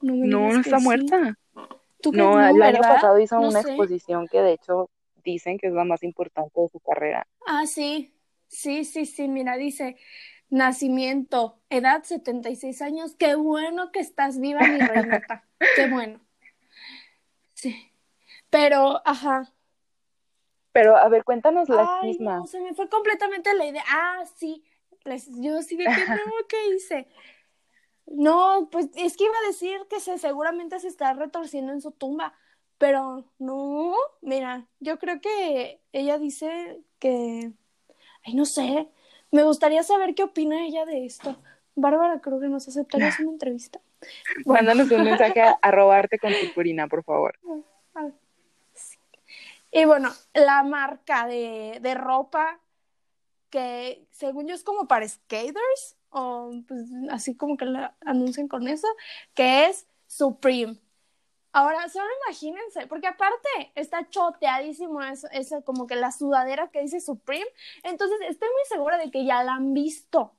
No, 0.00 0.50
no, 0.50 0.60
está 0.60 0.80
muerta. 0.80 1.38
no, 2.12 2.46
el 2.46 2.60
año 2.60 2.80
pasado 2.80 3.18
hizo 3.18 3.40
una 3.40 3.60
exposición 3.60 4.28
que 4.28 4.42
de 4.42 4.52
hecho 4.52 4.90
dicen 5.24 5.56
que 5.56 5.68
es 5.68 5.72
la 5.72 5.84
más 5.84 6.02
importante 6.02 6.60
de 6.60 6.68
su 6.68 6.78
carrera. 6.80 7.26
Ah, 7.46 7.66
sí, 7.66 8.12
sí, 8.46 8.84
sí, 8.84 9.06
sí, 9.06 9.28
mira, 9.28 9.56
dice, 9.56 9.96
nacimiento, 10.50 11.58
edad 11.70 12.02
76 12.04 12.82
años, 12.82 13.14
qué 13.16 13.34
bueno 13.34 13.90
que 13.92 14.00
estás 14.00 14.38
viva, 14.38 14.60
mi 14.60 14.78
reinota, 14.78 15.44
qué 15.76 15.86
bueno. 15.90 16.20
Sí, 17.54 17.92
pero, 18.50 19.02
ajá. 19.04 19.52
Pero, 20.72 20.96
a 20.96 21.08
ver, 21.08 21.24
cuéntanos 21.24 21.68
la 21.68 22.00
misma. 22.02 22.38
No, 22.38 22.46
se 22.46 22.60
me 22.60 22.74
fue 22.74 22.88
completamente 22.88 23.54
la 23.54 23.66
idea. 23.66 23.84
Ah, 23.88 24.24
sí, 24.36 24.64
yo 25.40 25.62
sí 25.62 25.76
de 25.76 25.84
qué 25.84 25.90
no, 26.08 26.32
¿qué 26.48 26.74
hice? 26.74 27.08
No, 28.06 28.68
pues 28.70 28.88
es 28.96 29.16
que 29.16 29.24
iba 29.24 29.34
a 29.36 29.46
decir 29.46 29.80
que 29.88 30.00
se, 30.00 30.18
seguramente 30.18 30.78
se 30.80 30.88
está 30.88 31.14
retorciendo 31.14 31.72
en 31.72 31.80
su 31.80 31.90
tumba, 31.92 32.34
pero 32.76 33.24
no, 33.38 33.94
mira, 34.20 34.66
yo 34.80 34.98
creo 34.98 35.20
que 35.20 35.80
ella 35.92 36.18
dice 36.18 36.82
que, 36.98 37.52
ay, 38.24 38.34
no 38.34 38.44
sé, 38.44 38.90
me 39.34 39.42
gustaría 39.42 39.82
saber 39.82 40.14
qué 40.14 40.22
opina 40.22 40.64
ella 40.64 40.84
de 40.84 41.04
esto. 41.04 41.36
Bárbara 41.74 42.20
que 42.20 42.30
¿nos 42.30 42.68
aceptarías 42.68 43.18
una 43.18 43.30
entrevista? 43.32 43.80
Mándanos 44.46 44.88
un 44.92 45.02
mensaje 45.02 45.42
a, 45.42 45.58
robarte 45.72 46.20
con 46.20 46.30
tu 46.32 46.54
purina, 46.54 46.86
por 46.86 47.02
favor. 47.02 47.36
Y 49.72 49.84
bueno, 49.86 50.10
la 50.34 50.62
marca 50.62 51.26
de, 51.26 51.80
de 51.82 51.94
ropa 51.94 52.60
que 53.50 54.06
según 54.12 54.46
yo 54.46 54.54
es 54.54 54.62
como 54.62 54.86
para 54.86 55.08
skaters, 55.08 55.96
o 56.10 56.52
pues 56.68 56.82
así 57.10 57.36
como 57.36 57.56
que 57.56 57.64
la 57.64 57.96
anuncian 58.04 58.46
con 58.46 58.68
eso, 58.68 58.86
que 59.34 59.66
es 59.66 59.88
Supreme. 60.06 60.78
Ahora, 61.56 61.88
solo 61.88 62.08
imagínense, 62.26 62.88
porque 62.88 63.06
aparte 63.06 63.48
está 63.76 64.08
choteadísimo 64.10 65.00
eso, 65.02 65.28
eso, 65.30 65.62
como 65.62 65.86
que 65.86 65.94
la 65.94 66.10
sudadera 66.10 66.66
que 66.66 66.80
dice 66.80 66.98
Supreme. 66.98 67.46
Entonces, 67.84 68.18
estoy 68.28 68.48
muy 68.48 68.64
segura 68.64 68.98
de 68.98 69.12
que 69.12 69.24
ya 69.24 69.44
la 69.44 69.52
han 69.52 69.72
visto. 69.72 70.34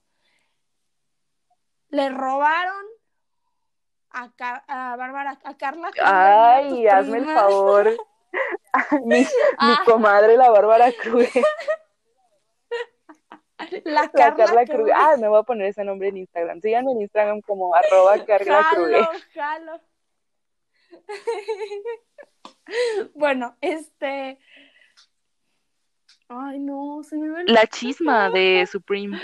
Le 1.87 2.09
robaron 2.09 2.85
a, 4.09 4.29
a 4.67 4.95
Bárbara, 4.97 5.39
a 5.41 5.55
Carla. 5.55 5.89
Ay, 6.03 6.85
hazme 6.85 7.19
el 7.19 7.25
favor. 7.27 7.95
mi, 9.05 9.19
mi 9.19 9.25
ah. 9.57 9.83
comadre, 9.85 10.35
la 10.35 10.49
Bárbara 10.49 10.91
Cruz. 11.01 11.29
La 13.85 14.09
Carla, 14.09 14.65
Cruz. 14.65 14.91
Ah, 14.93 15.15
me 15.17 15.29
voy 15.29 15.39
a 15.39 15.43
poner 15.43 15.67
ese 15.67 15.85
nombre 15.85 16.09
en 16.09 16.17
Instagram. 16.17 16.59
Síganme 16.59 16.91
en 16.91 17.03
Instagram 17.03 17.39
como 17.39 17.73
arroba 17.73 18.17
Carla 18.25 18.65
Cruz. 18.73 18.91
bueno, 23.15 23.55
este. 23.61 24.39
Ay, 26.27 26.59
no, 26.59 27.03
se 27.03 27.17
me 27.17 27.29
ve. 27.29 27.43
La 27.47 27.67
chisma 27.67 28.29
de 28.29 28.67
Supreme. 28.71 29.19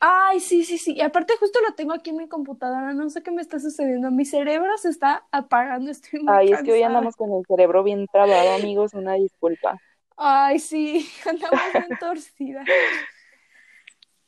Ay, 0.00 0.40
sí, 0.40 0.64
sí, 0.64 0.78
sí. 0.78 0.94
Y 0.96 1.00
aparte 1.00 1.34
justo 1.38 1.60
lo 1.60 1.74
tengo 1.74 1.92
aquí 1.92 2.10
en 2.10 2.16
mi 2.16 2.28
computadora. 2.28 2.92
No 2.92 3.08
sé 3.10 3.22
qué 3.22 3.30
me 3.30 3.42
está 3.42 3.60
sucediendo. 3.60 4.10
Mi 4.10 4.24
cerebro 4.24 4.76
se 4.78 4.88
está 4.88 5.26
apagando. 5.30 5.90
Estoy 5.90 6.20
muy 6.20 6.34
Ay, 6.34 6.52
es 6.52 6.62
que 6.62 6.72
hoy 6.72 6.82
andamos 6.82 7.16
con 7.16 7.32
el 7.32 7.44
cerebro 7.46 7.82
bien 7.82 8.06
trabado, 8.10 8.52
amigos. 8.52 8.94
Una 8.94 9.14
disculpa. 9.14 9.78
Ay, 10.16 10.58
sí, 10.58 11.08
andamos 11.26 11.60
bien 11.72 11.98
torcida. 11.98 12.64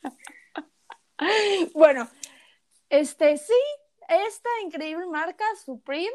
bueno, 1.75 2.09
este 2.89 3.37
sí, 3.37 3.53
esta 4.09 4.49
increíble 4.65 5.07
marca 5.07 5.45
Supreme. 5.65 6.11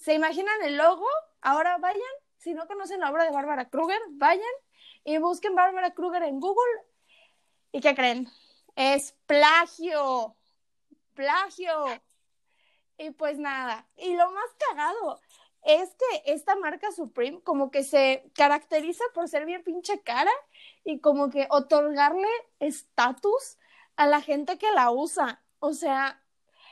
¿Se 0.00 0.14
imaginan 0.14 0.62
el 0.62 0.78
logo? 0.78 1.06
Ahora 1.42 1.76
vayan, 1.76 2.00
si 2.38 2.54
no 2.54 2.66
conocen 2.66 3.00
la 3.00 3.10
obra 3.10 3.24
de 3.24 3.32
Bárbara 3.32 3.68
Kruger, 3.68 4.00
vayan 4.12 4.42
y 5.04 5.18
busquen 5.18 5.54
Bárbara 5.54 5.92
Kruger 5.92 6.22
en 6.22 6.40
Google. 6.40 6.86
¿Y 7.70 7.82
qué 7.82 7.94
creen? 7.94 8.26
Es 8.76 9.12
plagio. 9.26 10.36
Plagio. 11.12 11.84
Y 12.96 13.10
pues 13.10 13.38
nada. 13.38 13.86
Y 13.94 14.16
lo 14.16 14.30
más 14.30 14.46
cagado 14.68 15.20
es 15.64 15.94
que 15.94 16.32
esta 16.32 16.56
marca 16.56 16.90
Supreme 16.92 17.42
como 17.42 17.70
que 17.70 17.84
se 17.84 18.24
caracteriza 18.34 19.04
por 19.12 19.28
ser 19.28 19.44
bien 19.44 19.62
pinche 19.62 20.00
cara 20.00 20.32
y 20.82 21.00
como 21.00 21.28
que 21.28 21.46
otorgarle 21.50 22.28
estatus 22.58 23.58
a 23.96 24.06
la 24.06 24.22
gente 24.22 24.56
que 24.56 24.72
la 24.72 24.90
usa. 24.92 25.42
O 25.58 25.74
sea, 25.74 26.22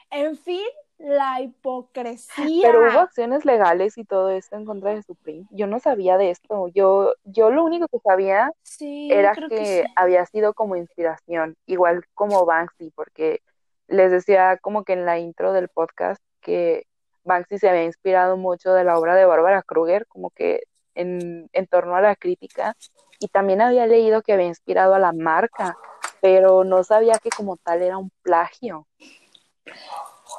en 0.09 0.35
fin, 0.39 0.65
la 0.99 1.41
hipocresía. 1.41 2.63
Pero 2.63 2.81
hubo 2.81 2.99
acciones 2.99 3.45
legales 3.45 3.97
y 3.99 4.05
todo 4.05 4.31
esto 4.31 4.57
en 4.57 4.65
contra 4.65 4.95
de 4.95 5.03
Supreme. 5.03 5.47
Yo 5.51 5.67
no 5.67 5.79
sabía 5.79 6.19
de 6.19 6.31
esto. 6.31 6.69
Yo, 6.69 7.15
yo 7.25 7.51
lo 7.51 7.65
único 7.65 7.87
que 7.89 7.99
sabía 8.01 8.51
era 8.81 9.33
que, 9.33 9.85
había 9.97 10.27
sido 10.27 10.55
como 10.55 10.77
inspiración, 10.77 11.57
igual 11.67 12.05
como 12.15 12.45
Banksy, 12.45 12.91
porque 12.91 13.41
les 13.87 14.11
decía 14.11 14.59
como 14.59 14.85
que 14.85 14.93
en 14.93 15.07
la 15.07 15.19
intro 15.19 15.53
del 15.53 15.69
podcast 15.69 16.21
que 16.41 16.87
Banksy 17.25 17.59
se 17.59 17.69
había 17.69 17.85
inspirado 17.85 18.37
mucho 18.37 18.73
de 18.73 18.85
la 18.85 18.99
obra 18.99 19.15
de 19.15 19.25
Bárbara 19.25 19.63
Kruger, 19.63 20.07
como 20.07 20.31
que 20.31 20.65
en, 20.95 21.49
en 21.53 21.67
torno 21.69 21.95
a 21.95 22.01
la 22.01 22.17
crítica, 22.17 22.77
y 23.21 23.29
también 23.29 23.61
había 23.61 23.87
leído 23.87 24.23
que 24.23 24.33
había 24.33 24.47
inspirado 24.47 24.95
a 24.95 24.99
la 24.99 25.13
marca, 25.13 25.77
pero 26.21 26.65
no 26.65 26.83
sabía 26.83 27.19
que 27.23 27.31
como 27.31 27.57
tal 27.57 27.83
era 27.83 27.99
un 27.99 28.11
plagio. 28.23 28.87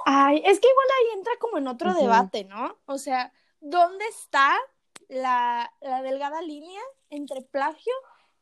Ay, 0.06 0.42
es 0.46 0.60
que 0.60 0.68
igual 0.68 0.88
ahí 0.98 1.18
entra 1.18 1.34
como 1.40 1.58
en 1.58 1.68
otro 1.68 1.94
debate, 1.94 2.44
¿no? 2.44 2.78
O 2.86 2.98
sea, 2.98 3.32
¿dónde 3.60 4.06
está 4.08 4.58
la, 5.08 5.72
la 5.82 6.02
delgada 6.02 6.42
línea 6.42 6.82
entre 7.10 7.42
plagio 7.42 7.94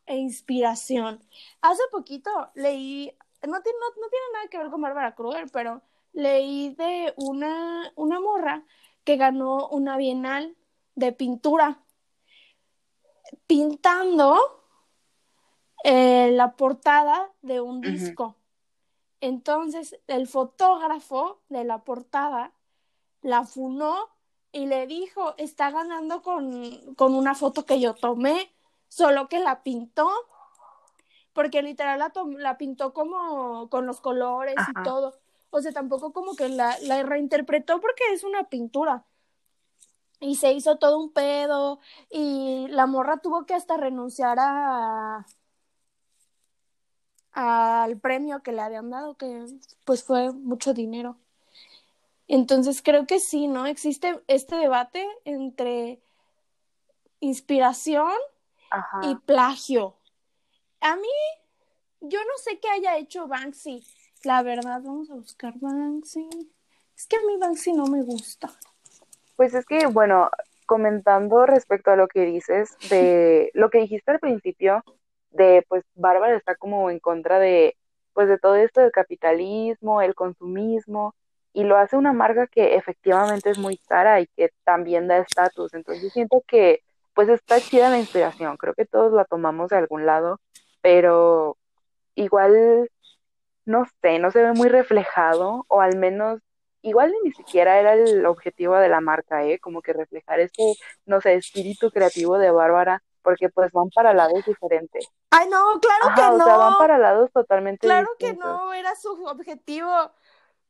e 0.06 0.16
inspiración? 0.18 1.22
Hace 1.62 1.82
poquito 1.92 2.30
leí, 2.56 3.16
no, 3.48 3.62
tiene, 3.62 3.80
no 3.80 4.10
tiene 4.10 4.26
nada 4.34 4.48
que 4.50 4.58
ver 4.58 4.70
con 4.70 4.82
Bárbara 4.82 5.16
Kruger, 5.16 5.48
pero 5.52 5.82
leí 6.14 6.74
de 6.76 7.14
una, 7.18 7.92
una 7.96 8.20
morra 8.20 8.64
que 9.04 9.18
ganó 9.18 9.68
una 9.70 9.98
bienal 9.98 10.56
de 10.96 11.12
pintura 11.12 11.84
pintando 13.46 14.64
eh, 15.84 16.32
la 16.32 16.56
portada 16.56 17.32
de 17.42 17.62
un 17.62 17.82
disco. 17.82 18.37
Entonces 19.22 20.00
el 20.08 20.28
fotógrafo 20.28 21.42
de 21.50 21.64
la 21.64 21.84
portada 21.84 22.52
la 23.22 23.44
funó 23.44 24.10
y 24.52 24.66
le 24.66 24.88
dijo, 24.88 25.36
está 25.38 25.72
ganando 25.72 26.22
con, 26.22 26.96
con 26.96 27.16
una 27.16 27.36
foto 27.36 27.66
que 27.66 27.80
yo 27.80 27.94
tomé, 27.94 28.52
solo 28.88 29.28
que 29.28 29.40
la 29.40 29.64
pintó, 29.64 30.10
porque 31.34 31.62
literal 31.62 32.00
la, 32.00 32.12
la 32.38 32.58
pintó 32.58 32.94
como 32.94 33.70
con 33.70 33.86
los 33.86 34.02
colores 34.02 34.56
y 34.70 34.84
todo. 34.84 35.14
O 35.50 35.62
sea, 35.62 35.72
tampoco 35.72 36.14
como 36.14 36.36
que 36.36 36.50
la, 36.50 36.78
la 36.82 37.04
reinterpretó 37.04 37.80
porque 37.80 38.04
es 38.12 38.24
una 38.24 38.46
pintura. 38.46 39.06
Y 40.20 40.36
se 40.36 40.52
hizo 40.54 40.78
todo 40.78 40.98
un 40.98 41.12
pedo 41.12 41.80
y 42.10 42.68
la 42.70 42.88
morra 42.88 43.18
tuvo 43.18 43.46
que 43.46 43.54
hasta 43.54 43.78
renunciar 43.78 44.38
a 44.40 45.26
al 47.40 48.00
premio 48.00 48.42
que 48.42 48.52
le 48.52 48.62
habían 48.62 48.90
dado, 48.90 49.16
que 49.16 49.46
pues 49.86 50.04
fue 50.04 50.34
mucho 50.34 50.74
dinero. 50.74 51.18
Entonces 52.28 52.82
creo 52.82 53.06
que 53.06 53.20
sí, 53.20 53.48
¿no? 53.48 53.68
Existe 53.68 54.20
este 54.26 54.56
debate 54.56 55.08
entre 55.24 56.00
inspiración 57.20 58.12
y 59.04 59.16
plagio. 59.18 59.96
A 60.82 60.96
mí, 60.96 61.08
yo 62.02 62.20
no 62.20 62.38
sé 62.38 62.60
qué 62.60 62.70
haya 62.70 62.98
hecho 62.98 63.28
Banksy 63.28 63.86
La 64.24 64.42
verdad, 64.42 64.82
vamos 64.84 65.12
a 65.12 65.14
buscar 65.14 65.54
Banksy. 65.60 66.28
Es 66.98 67.06
que 67.06 67.18
a 67.18 67.22
mí 67.28 67.38
Banksy 67.38 67.74
no 67.74 67.86
me 67.86 68.02
gusta. 68.02 68.50
Pues 69.36 69.54
es 69.54 69.64
que, 69.68 69.86
bueno, 69.86 70.32
comentando 70.66 71.46
respecto 71.46 71.92
a 71.92 71.96
lo 71.96 72.08
que 72.08 72.26
dices, 72.26 72.76
de 72.90 73.52
lo 73.54 73.70
que 73.70 73.78
dijiste 73.78 74.10
al 74.10 74.20
principio, 74.20 74.84
de 75.32 75.66
pues 75.68 75.84
Bárbara 75.96 76.36
está 76.36 76.56
como 76.56 76.90
en 76.90 77.00
contra 77.00 77.40
de 77.40 77.78
pues 78.14 78.28
de 78.30 78.40
todo 78.40 78.56
esto 78.56 78.82
del 78.82 78.92
capitalismo, 78.92 80.02
el 80.02 80.16
consumismo, 80.16 81.14
y 81.54 81.64
lo 81.64 81.78
hace 81.78 81.98
una 81.98 82.14
marca 82.14 82.48
que 82.48 82.76
efectivamente 82.76 83.50
es 83.52 83.60
muy 83.60 83.78
cara 83.88 84.22
y 84.22 84.28
que 84.28 84.52
también 84.64 85.08
da 85.08 85.20
estatus. 85.20 85.74
Entonces 85.74 86.12
siento 86.14 86.44
que 86.48 86.82
pues 87.14 87.30
está 87.30 87.60
chida 87.60 87.90
la 87.90 87.98
inspiración, 88.00 88.58
creo 88.58 88.74
que 88.76 88.86
todos 88.86 89.12
la 89.14 89.26
tomamos 89.26 89.70
de 89.70 89.78
algún 89.78 90.06
lado, 90.06 90.40
pero 90.82 91.58
igual, 92.16 92.90
no 93.66 93.86
sé, 94.02 94.20
no 94.20 94.32
se 94.32 94.44
ve 94.44 94.54
muy 94.54 94.70
reflejado, 94.70 95.66
o 95.68 95.82
al 95.82 95.98
menos, 95.98 96.40
igual 96.84 97.14
ni 97.24 97.32
siquiera 97.32 97.80
era 97.80 97.94
el 97.94 98.26
objetivo 98.26 98.76
de 98.78 98.90
la 98.90 99.02
marca, 99.02 99.44
¿eh? 99.46 99.60
Como 99.60 99.82
que 99.82 99.94
reflejar 99.94 100.40
ese, 100.40 100.76
no 101.06 101.22
sé, 101.22 101.36
espíritu 101.36 101.92
creativo 101.92 102.38
de 102.38 102.52
Bárbara, 102.52 103.02
porque 103.28 103.50
pues 103.50 103.74
van 103.74 103.90
para 103.90 104.14
lados 104.14 104.46
diferentes. 104.46 105.06
Ay, 105.32 105.50
no, 105.50 105.82
claro 105.82 106.16
que 106.16 106.22
o 106.22 106.38
no. 106.38 106.46
sea, 106.46 106.56
van 106.56 106.78
para 106.78 106.98
lados 106.98 107.30
totalmente 107.34 107.86
Claro 107.86 108.08
distintos. 108.18 108.46
que 108.46 108.50
no, 108.50 108.72
era 108.74 108.96
su 108.96 109.12
objetivo, 109.26 109.92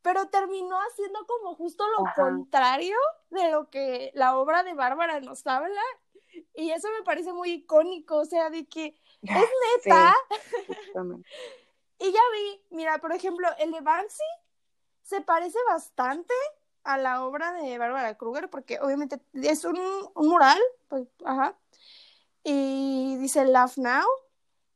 pero 0.01 0.27
terminó 0.29 0.75
haciendo 0.89 1.23
como 1.27 1.53
justo 1.53 1.87
lo 1.87 2.07
Ajá. 2.07 2.15
contrario 2.15 2.97
de 3.29 3.51
lo 3.51 3.69
que 3.69 4.09
la 4.15 4.35
obra 4.39 4.63
de 4.63 4.73
Bárbara 4.73 5.19
nos 5.19 5.45
habla. 5.45 5.81
Y 6.55 6.71
eso 6.71 6.87
me 6.97 7.03
parece 7.03 7.31
muy 7.31 7.51
icónico, 7.51 8.17
o 8.17 8.25
sea, 8.25 8.49
de 8.49 8.65
que 8.67 8.99
es 9.21 9.49
neta. 9.85 10.15
Sí. 10.63 10.89
Y 11.99 12.11
ya 12.11 12.19
vi, 12.33 12.61
mira, 12.71 12.97
por 12.99 13.11
ejemplo, 13.11 13.47
el 13.59 13.71
de 13.71 13.81
Banksy 13.81 14.23
se 15.03 15.21
parece 15.21 15.57
bastante 15.69 16.33
a 16.83 16.97
la 16.97 17.23
obra 17.23 17.53
de 17.53 17.77
Bárbara 17.77 18.15
Kruger, 18.17 18.49
porque 18.49 18.79
obviamente 18.79 19.19
es 19.33 19.63
un, 19.65 19.77
un 20.15 20.27
mural, 20.27 20.59
pues, 20.87 21.07
ajá. 21.25 21.55
Y 22.49 23.17
dice 23.17 23.43
Laugh 23.43 23.75
Now, 23.75 24.07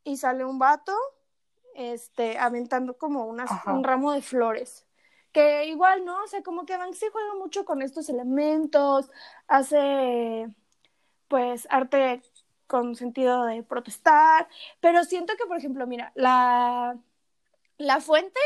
y 0.03 0.17
sale 0.17 0.43
un 0.43 0.59
vato, 0.59 0.93
este, 1.73 2.37
aventando 2.37 2.97
como 2.97 3.25
unas, 3.25 3.49
Ajá. 3.49 3.71
un 3.71 3.85
ramo 3.85 4.11
de 4.11 4.21
flores. 4.21 4.85
Que 5.31 5.67
igual, 5.67 6.03
¿no? 6.03 6.21
O 6.21 6.27
sea, 6.27 6.43
como 6.43 6.65
que 6.65 6.75
Banksy 6.75 7.05
juega 7.13 7.33
mucho 7.35 7.63
con 7.63 7.81
estos 7.81 8.09
elementos, 8.09 9.09
hace, 9.47 10.53
pues, 11.29 11.65
arte 11.69 12.21
con 12.67 12.97
sentido 12.97 13.45
de 13.45 13.63
protestar, 13.63 14.49
pero 14.81 15.05
siento 15.05 15.33
que, 15.37 15.45
por 15.45 15.57
ejemplo, 15.57 15.87
mira, 15.87 16.11
la, 16.13 16.97
la 17.77 18.01
fuente 18.01 18.41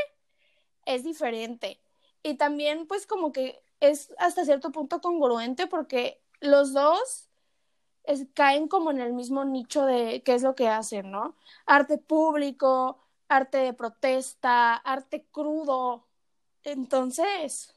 es 0.86 1.03
diferente 1.03 1.80
y 2.21 2.36
también 2.36 2.86
pues 2.86 3.07
como 3.07 3.32
que 3.32 3.59
es 3.80 4.13
hasta 4.17 4.45
cierto 4.45 4.71
punto 4.71 5.01
congruente 5.01 5.65
porque 5.65 6.21
los 6.41 6.73
dos 6.73 7.30
es- 8.08 8.28
caen 8.34 8.68
como 8.68 8.91
en 8.91 8.99
el 9.01 9.14
mismo 9.14 9.45
nicho 9.45 9.86
de 9.86 10.22
qué 10.24 10.36
es 10.36 10.43
lo 10.43 10.56
que 10.56 10.68
hacen, 10.70 11.12
¿no? 11.12 11.36
Arte 11.66 11.97
público, 11.97 12.99
arte 13.30 13.58
de 13.60 13.74
protesta, 13.74 14.76
arte 14.76 15.26
crudo. 15.32 16.06
Entonces, 16.64 17.76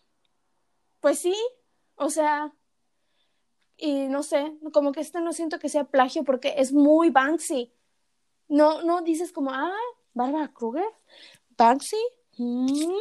pues 1.00 1.18
sí, 1.20 1.34
o 1.96 2.10
sea, 2.10 2.52
y 3.76 4.08
no 4.08 4.22
sé, 4.22 4.52
como 4.72 4.92
que 4.92 5.00
este 5.00 5.20
no 5.20 5.32
siento 5.32 5.58
que 5.58 5.68
sea 5.68 5.84
plagio 5.84 6.24
porque 6.24 6.54
es 6.56 6.72
muy 6.72 7.10
Banksy. 7.10 7.72
No, 8.48 8.82
no 8.82 9.02
dices 9.02 9.32
como, 9.32 9.52
ah, 9.52 9.72
Bárbara 10.14 10.52
Kruger, 10.52 10.88
Banksy, 11.58 11.96
Mm, 12.38 12.92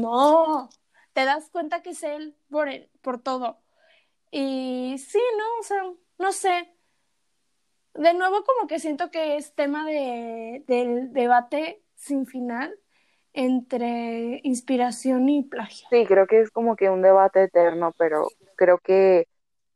no, 0.00 0.68
te 1.14 1.24
das 1.24 1.50
cuenta 1.50 1.82
que 1.82 1.90
es 1.90 2.02
él 2.04 2.36
por, 2.50 2.68
el- 2.68 2.90
por 3.02 3.20
todo. 3.22 3.58
Y 4.32 4.96
sí, 4.98 5.20
¿no? 5.38 5.44
O 5.60 5.64
sea, 5.64 5.82
no 6.18 6.32
sé. 6.32 6.73
De 7.94 8.12
nuevo 8.14 8.42
como 8.44 8.66
que 8.66 8.78
siento 8.80 9.10
que 9.10 9.36
es 9.36 9.54
tema 9.54 9.86
de, 9.86 10.64
del 10.66 11.12
debate 11.12 11.82
sin 11.94 12.26
final 12.26 12.74
entre 13.32 14.40
inspiración 14.44 15.28
y 15.28 15.42
plagio. 15.44 15.86
Sí, 15.90 16.04
creo 16.06 16.26
que 16.26 16.40
es 16.40 16.50
como 16.50 16.76
que 16.76 16.90
un 16.90 17.02
debate 17.02 17.44
eterno, 17.44 17.92
pero 17.98 18.28
creo 18.56 18.78
que 18.78 19.26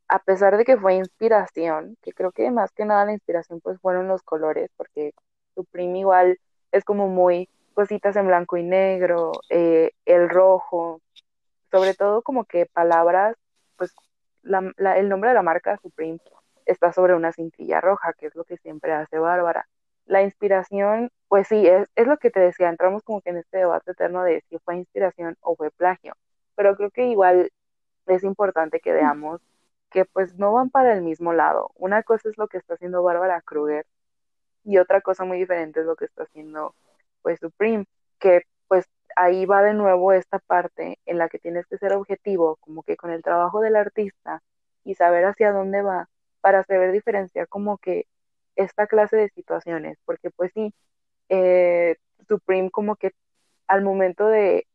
a 0.08 0.20
pesar 0.20 0.56
de 0.56 0.64
que 0.64 0.76
fue 0.76 0.94
inspiración, 0.94 1.96
que 2.02 2.12
creo 2.12 2.32
que 2.32 2.50
más 2.50 2.72
que 2.72 2.84
nada 2.84 3.04
la 3.04 3.12
inspiración 3.12 3.60
pues 3.60 3.78
fueron 3.80 4.08
los 4.08 4.22
colores, 4.22 4.70
porque 4.76 5.12
Supreme 5.54 5.98
igual 6.00 6.38
es 6.72 6.84
como 6.84 7.08
muy 7.08 7.48
cositas 7.74 8.16
en 8.16 8.26
blanco 8.26 8.56
y 8.56 8.62
negro, 8.62 9.32
eh, 9.50 9.92
el 10.06 10.28
rojo, 10.28 11.00
sobre 11.70 11.94
todo 11.94 12.22
como 12.22 12.44
que 12.44 12.66
palabras, 12.66 13.36
pues 13.76 13.94
la- 14.42 14.72
la- 14.76 14.98
el 14.98 15.08
nombre 15.08 15.30
de 15.30 15.34
la 15.34 15.42
marca 15.42 15.78
Supreme 15.82 16.18
está 16.68 16.92
sobre 16.92 17.14
una 17.14 17.32
cintilla 17.32 17.80
roja, 17.80 18.12
que 18.14 18.26
es 18.26 18.34
lo 18.34 18.44
que 18.44 18.58
siempre 18.58 18.92
hace 18.92 19.18
Bárbara. 19.18 19.68
La 20.06 20.22
inspiración, 20.22 21.10
pues 21.28 21.48
sí, 21.48 21.66
es, 21.66 21.88
es 21.96 22.06
lo 22.06 22.18
que 22.18 22.30
te 22.30 22.40
decía, 22.40 22.68
entramos 22.68 23.02
como 23.02 23.20
que 23.22 23.30
en 23.30 23.38
este 23.38 23.58
debate 23.58 23.92
eterno 23.92 24.22
de 24.24 24.42
si 24.48 24.58
fue 24.60 24.76
inspiración 24.76 25.36
o 25.40 25.56
fue 25.56 25.70
plagio, 25.70 26.14
pero 26.54 26.76
creo 26.76 26.90
que 26.90 27.06
igual 27.06 27.50
es 28.06 28.24
importante 28.24 28.80
que 28.80 28.92
veamos 28.92 29.40
que 29.90 30.04
pues 30.04 30.34
no 30.36 30.52
van 30.52 30.70
para 30.70 30.92
el 30.94 31.02
mismo 31.02 31.32
lado. 31.32 31.70
Una 31.76 32.02
cosa 32.02 32.28
es 32.28 32.38
lo 32.38 32.48
que 32.48 32.58
está 32.58 32.74
haciendo 32.74 33.02
Bárbara 33.02 33.40
Kruger 33.42 33.86
y 34.64 34.78
otra 34.78 35.00
cosa 35.00 35.24
muy 35.24 35.38
diferente 35.38 35.80
es 35.80 35.86
lo 35.86 35.96
que 35.96 36.06
está 36.06 36.24
haciendo 36.24 36.74
pues 37.22 37.40
Supreme, 37.40 37.86
que 38.18 38.42
pues 38.68 38.86
ahí 39.16 39.46
va 39.46 39.62
de 39.62 39.74
nuevo 39.74 40.12
esta 40.12 40.38
parte 40.38 40.98
en 41.06 41.18
la 41.18 41.28
que 41.28 41.38
tienes 41.38 41.66
que 41.66 41.78
ser 41.78 41.92
objetivo, 41.94 42.56
como 42.60 42.82
que 42.82 42.96
con 42.96 43.10
el 43.10 43.22
trabajo 43.22 43.60
del 43.60 43.76
artista 43.76 44.42
y 44.84 44.94
saber 44.94 45.24
hacia 45.26 45.52
dónde 45.52 45.82
va 45.82 46.08
para 46.40 46.64
saber 46.64 46.92
diferenciar 46.92 47.48
como 47.48 47.78
que 47.78 48.06
esta 48.56 48.86
clase 48.86 49.16
de 49.16 49.30
situaciones, 49.30 49.98
porque 50.04 50.30
pues 50.30 50.52
sí, 50.54 50.74
eh, 51.28 51.96
Supreme 52.28 52.70
como 52.70 52.96
que 52.96 53.12
al 53.68 53.82
momento 53.82 54.28
de, 54.28 54.66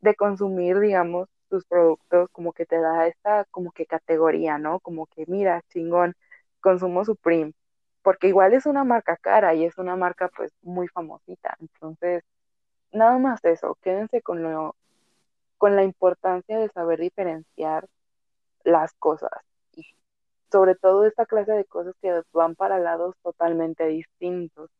de 0.00 0.14
consumir, 0.16 0.78
digamos, 0.80 1.28
tus 1.48 1.64
productos, 1.66 2.28
como 2.32 2.52
que 2.52 2.66
te 2.66 2.78
da 2.80 3.06
esta 3.08 3.44
como 3.46 3.72
que 3.72 3.86
categoría, 3.86 4.58
¿no? 4.58 4.80
Como 4.80 5.06
que 5.06 5.24
mira, 5.28 5.62
chingón, 5.70 6.14
consumo 6.60 7.04
Supreme, 7.04 7.52
porque 8.02 8.28
igual 8.28 8.54
es 8.54 8.66
una 8.66 8.84
marca 8.84 9.16
cara 9.16 9.54
y 9.54 9.64
es 9.64 9.78
una 9.78 9.96
marca 9.96 10.30
pues 10.36 10.52
muy 10.62 10.88
famosita, 10.88 11.56
entonces 11.60 12.24
nada 12.92 13.18
más 13.18 13.44
eso, 13.44 13.76
quédense 13.82 14.22
con 14.22 14.42
lo 14.42 14.76
con 15.58 15.76
la 15.76 15.84
importancia 15.84 16.58
de 16.58 16.68
saber 16.70 17.00
diferenciar 17.00 17.88
las 18.64 18.92
cosas 18.94 19.30
sobre 20.50 20.74
todo 20.74 21.04
esta 21.04 21.26
clase 21.26 21.52
de 21.52 21.64
cosas 21.64 21.94
que 22.00 22.22
van 22.32 22.54
para 22.54 22.78
lados 22.78 23.14
totalmente 23.22 23.86
distintos, 23.86 24.70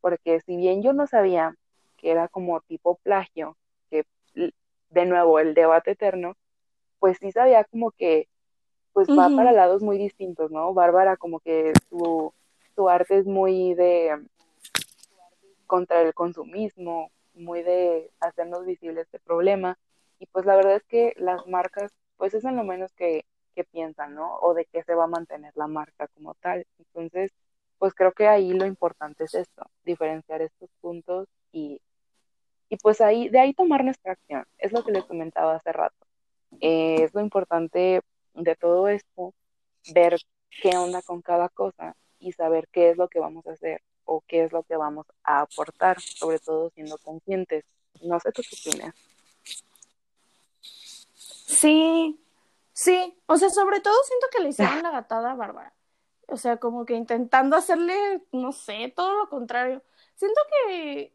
porque 0.00 0.40
si 0.40 0.56
bien 0.56 0.82
yo 0.82 0.92
no 0.92 1.06
sabía 1.06 1.54
que 1.96 2.10
era 2.10 2.28
como 2.28 2.60
tipo 2.60 2.96
plagio, 3.02 3.56
que 3.90 4.04
de 4.34 5.06
nuevo 5.06 5.38
el 5.38 5.54
debate 5.54 5.92
eterno, 5.92 6.36
pues 6.98 7.18
sí 7.18 7.32
sabía 7.32 7.64
como 7.64 7.90
que 7.90 8.28
pues 8.92 9.08
va 9.08 9.28
para 9.34 9.50
lados 9.50 9.82
muy 9.82 9.98
distintos, 9.98 10.52
¿no? 10.52 10.72
Bárbara 10.72 11.16
como 11.16 11.40
que 11.40 11.72
su, 11.88 12.32
su 12.76 12.88
arte 12.88 13.18
es 13.18 13.26
muy 13.26 13.74
de 13.74 14.24
contra 15.66 16.00
el 16.02 16.14
consumismo, 16.14 17.10
muy 17.34 17.62
de 17.62 18.10
hacernos 18.20 18.64
visibles 18.64 19.06
este 19.06 19.18
problema, 19.18 19.76
y 20.20 20.26
pues 20.26 20.46
la 20.46 20.54
verdad 20.54 20.76
es 20.76 20.84
que 20.84 21.14
las 21.16 21.46
marcas, 21.46 21.92
pues 22.16 22.34
es 22.34 22.44
en 22.44 22.56
lo 22.56 22.62
menos 22.62 22.92
que, 22.92 23.24
que 23.54 23.64
piensan, 23.64 24.14
¿no? 24.14 24.36
O 24.38 24.54
de 24.54 24.66
qué 24.66 24.82
se 24.82 24.94
va 24.94 25.04
a 25.04 25.08
mantener 25.08 25.52
la 25.56 25.66
marca 25.66 26.08
como 26.08 26.34
tal. 26.34 26.66
Entonces, 26.78 27.32
pues 27.78 27.94
creo 27.94 28.12
que 28.12 28.28
ahí 28.28 28.52
lo 28.52 28.66
importante 28.66 29.24
es 29.24 29.34
esto, 29.34 29.64
diferenciar 29.84 30.42
estos 30.42 30.70
puntos 30.80 31.28
y, 31.52 31.80
y 32.68 32.76
pues 32.78 33.00
ahí, 33.00 33.28
de 33.28 33.40
ahí 33.40 33.54
tomar 33.54 33.84
nuestra 33.84 34.12
acción. 34.12 34.44
Es 34.58 34.72
lo 34.72 34.84
que 34.84 34.92
les 34.92 35.04
comentaba 35.04 35.56
hace 35.56 35.72
rato. 35.72 36.06
Eh, 36.60 37.02
es 37.04 37.14
lo 37.14 37.20
importante 37.20 38.00
de 38.34 38.56
todo 38.56 38.88
esto, 38.88 39.34
ver 39.92 40.18
qué 40.62 40.76
onda 40.76 41.02
con 41.02 41.22
cada 41.22 41.48
cosa 41.48 41.96
y 42.18 42.32
saber 42.32 42.68
qué 42.72 42.90
es 42.90 42.96
lo 42.96 43.08
que 43.08 43.20
vamos 43.20 43.46
a 43.46 43.52
hacer 43.52 43.82
o 44.04 44.22
qué 44.26 44.44
es 44.44 44.52
lo 44.52 44.62
que 44.62 44.76
vamos 44.76 45.06
a 45.22 45.40
aportar, 45.42 46.00
sobre 46.00 46.38
todo 46.38 46.70
siendo 46.70 46.98
conscientes. 46.98 47.64
No 48.02 48.20
sé 48.20 48.32
tú 48.32 48.42
qué 48.42 48.70
opinas. 48.70 48.94
Sí, 51.46 52.18
sí, 52.74 53.18
o 53.26 53.38
sea, 53.38 53.48
sobre 53.50 53.80
todo 53.80 53.94
siento 54.04 54.26
que 54.30 54.42
le 54.42 54.50
hicieron 54.50 54.82
la 54.82 54.90
gatada 54.90 55.32
a 55.32 55.34
Bárbara. 55.34 55.74
O 56.28 56.36
sea, 56.36 56.58
como 56.58 56.84
que 56.86 56.94
intentando 56.94 57.56
hacerle, 57.56 57.94
no 58.32 58.52
sé, 58.52 58.92
todo 58.94 59.14
lo 59.14 59.28
contrario. 59.30 59.82
Siento 60.14 60.40
que, 60.68 61.14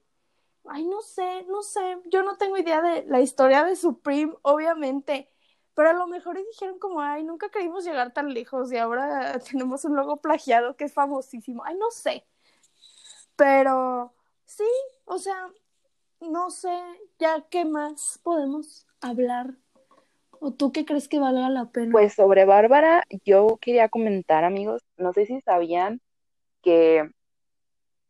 ay, 0.70 0.86
no 0.86 1.02
sé, 1.02 1.44
no 1.50 1.62
sé, 1.64 2.00
yo 2.06 2.24
no 2.24 2.38
tengo 2.38 2.58
idea 2.58 2.82
de 2.82 3.06
la 3.06 3.22
historia 3.22 3.64
de 3.64 3.76
Supreme, 3.76 4.36
obviamente, 4.44 5.30
pero 5.76 5.90
a 5.92 5.94
lo 5.94 6.08
mejor 6.08 6.38
dijeron 6.38 6.80
como, 6.80 7.02
ay, 7.02 7.24
nunca 7.24 7.50
creímos 7.50 7.86
llegar 7.86 8.14
tan 8.14 8.34
lejos 8.34 8.72
y 8.72 8.78
ahora 8.78 9.40
tenemos 9.52 9.86
un 9.86 9.96
logo 9.96 10.18
plagiado 10.18 10.76
que 10.76 10.86
es 10.86 10.94
famosísimo. 10.94 11.64
Ay, 11.66 11.76
no 11.78 11.92
sé. 11.92 12.26
Pero 13.36 14.14
sí, 14.46 14.66
o 15.06 15.18
sea, 15.18 15.50
no 16.22 16.50
sé, 16.52 16.78
ya 17.18 17.48
qué 17.50 17.66
más 17.66 18.20
podemos 18.24 18.86
hablar. 19.02 19.56
¿O 20.42 20.52
tú 20.52 20.72
qué 20.72 20.86
crees 20.86 21.08
que 21.08 21.20
valga 21.20 21.50
la 21.50 21.66
pena? 21.66 21.92
Pues 21.92 22.14
sobre 22.14 22.46
Bárbara, 22.46 23.04
yo 23.26 23.58
quería 23.62 23.90
comentar, 23.90 24.44
amigos, 24.44 24.82
no 24.98 25.14
sé 25.14 25.26
si 25.26 25.42
sabían 25.42 26.02
que 26.62 27.10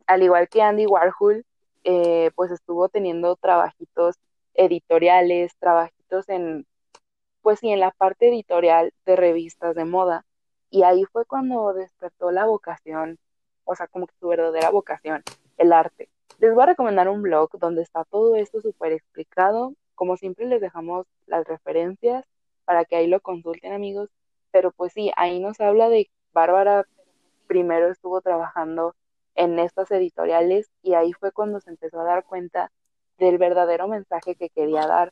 al 0.07 0.23
igual 0.23 0.49
que 0.49 0.61
Andy 0.61 0.85
Warhol, 0.87 1.45
eh, 1.83 2.31
pues 2.35 2.51
estuvo 2.51 2.89
teniendo 2.89 3.35
trabajitos 3.35 4.15
editoriales, 4.55 5.55
trabajitos 5.59 6.27
en, 6.29 6.65
pues 7.41 7.59
sí, 7.59 7.69
en 7.69 7.79
la 7.79 7.91
parte 7.91 8.29
editorial 8.29 8.91
de 9.05 9.15
revistas 9.15 9.75
de 9.75 9.85
moda. 9.85 10.25
Y 10.71 10.83
ahí 10.83 11.05
fue 11.05 11.25
cuando 11.25 11.73
despertó 11.73 12.31
la 12.31 12.45
vocación, 12.45 13.17
o 13.65 13.75
sea, 13.75 13.87
como 13.87 14.07
que 14.07 14.15
su 14.19 14.27
verdadera 14.27 14.69
vocación, 14.71 15.23
el 15.57 15.73
arte. 15.73 16.09
Les 16.39 16.53
voy 16.53 16.63
a 16.63 16.67
recomendar 16.67 17.09
un 17.09 17.21
blog 17.21 17.49
donde 17.59 17.81
está 17.81 18.03
todo 18.05 18.35
esto 18.35 18.61
súper 18.61 18.93
explicado. 18.93 19.73
Como 19.99 20.15
siempre 20.15 20.45
les 20.45 20.61
dejamos 20.61 21.07
las 21.25 21.45
referencias 21.45 22.23
para 22.63 22.85
que 22.85 22.95
ahí 22.95 23.07
lo 23.07 23.19
consulten 23.19 23.73
amigos. 23.73 24.09
Pero 24.49 24.71
pues 24.71 24.93
sí, 24.93 25.11
ahí 25.17 25.41
nos 25.41 25.59
habla 25.59 25.89
de 25.89 26.09
Bárbara 26.31 26.85
primero 27.47 27.91
estuvo 27.91 28.21
trabajando 28.21 28.95
en 29.35 29.59
estas 29.59 29.91
editoriales 29.91 30.71
y 30.83 30.93
ahí 30.93 31.11
fue 31.11 31.33
cuando 31.33 31.59
se 31.59 31.71
empezó 31.71 31.99
a 31.99 32.05
dar 32.05 32.23
cuenta 32.23 32.71
del 33.17 33.37
verdadero 33.37 33.89
mensaje 33.89 34.35
que 34.35 34.49
quería 34.49 34.87
dar, 34.87 35.11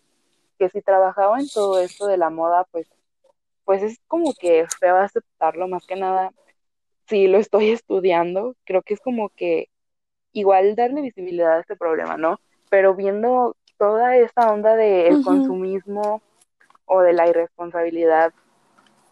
que 0.58 0.70
si 0.70 0.82
trabajaba 0.82 1.38
en 1.38 1.50
todo 1.50 1.82
esto 1.82 2.08
de 2.08 2.16
la 2.16 2.30
moda, 2.30 2.66
pues, 2.72 2.88
pues 3.66 3.84
es 3.84 4.00
como 4.08 4.34
que 4.40 4.68
feo 4.80 4.96
aceptarlo 4.96 5.68
más 5.68 5.86
que 5.86 5.98
nada. 5.98 6.32
Si 7.10 7.28
lo 7.28 7.40
estoy 7.40 7.72
estudiando, 7.72 8.56
creo 8.64 8.84
que 8.84 8.94
es 8.94 9.02
como 9.02 9.28
que 9.32 9.68
igual 10.32 10.78
darle 10.78 11.02
visibilidad 11.02 11.58
a 11.58 11.60
este 11.60 11.76
problema, 11.76 12.16
¿no? 12.16 12.40
Pero 12.70 12.96
viendo 12.96 13.58
toda 13.78 14.16
esta 14.18 14.52
onda 14.52 14.76
del 14.76 15.24
consumismo 15.24 16.22
o 16.86 17.02
de 17.02 17.14
la 17.14 17.28
irresponsabilidad 17.28 18.34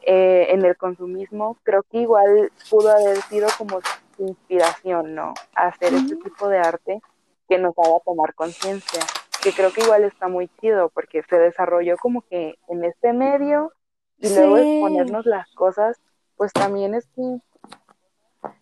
eh, 0.02 0.48
en 0.52 0.64
el 0.64 0.78
consumismo, 0.78 1.58
creo 1.64 1.84
que 1.84 2.00
igual 2.00 2.52
pudo 2.70 2.92
haber 2.92 3.18
sido 3.24 3.48
como 3.58 3.82
su 3.82 4.24
inspiración, 4.28 5.16
¿no? 5.16 5.34
hacer 5.56 5.94
este 5.94 6.16
tipo 6.18 6.48
de 6.48 6.60
arte 6.60 7.02
que 7.50 7.58
nos 7.58 7.78
haga 7.78 8.00
tomar 8.06 8.34
conciencia, 8.36 9.02
que 9.42 9.52
creo 9.52 9.72
que 9.74 9.82
igual 9.82 10.04
está 10.04 10.28
muy 10.28 10.48
chido 10.60 10.90
porque 10.90 11.24
se 11.24 11.38
desarrolló 11.38 11.98
como 11.98 12.22
que 12.22 12.56
en 12.68 12.84
este 12.84 13.14
medio 13.14 13.72
y 14.20 14.30
luego 14.30 14.58
exponernos 14.58 15.26
las 15.26 15.52
cosas, 15.54 16.00
pues 16.38 16.54
también 16.54 16.94
es 16.94 17.08
que... 17.08 17.40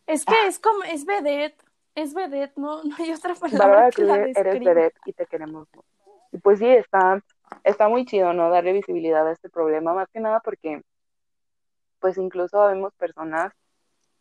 Es 0.07 0.25
que 0.25 0.47
es 0.47 0.59
como, 0.59 0.83
es 0.83 1.05
vedette, 1.05 1.61
es 1.95 2.13
vedette, 2.13 2.57
no, 2.57 2.83
no 2.83 2.95
hay 2.97 3.11
otra 3.11 3.35
palabra 3.35 3.91
que 3.91 4.03
la 4.03 4.15
eres 4.15 4.59
vedette 4.63 4.97
y 5.05 5.13
te 5.13 5.25
queremos. 5.25 5.67
Y 6.33 6.39
pues 6.39 6.59
sí, 6.59 6.67
está, 6.67 7.23
está 7.63 7.87
muy 7.87 8.05
chido, 8.05 8.33
¿no? 8.33 8.49
Darle 8.49 8.73
visibilidad 8.73 9.25
a 9.27 9.31
este 9.31 9.49
problema, 9.49 9.93
más 9.93 10.09
que 10.09 10.19
nada 10.19 10.39
porque, 10.39 10.81
pues 11.99 12.17
incluso 12.17 12.65
vemos 12.65 12.91
personas 12.95 13.53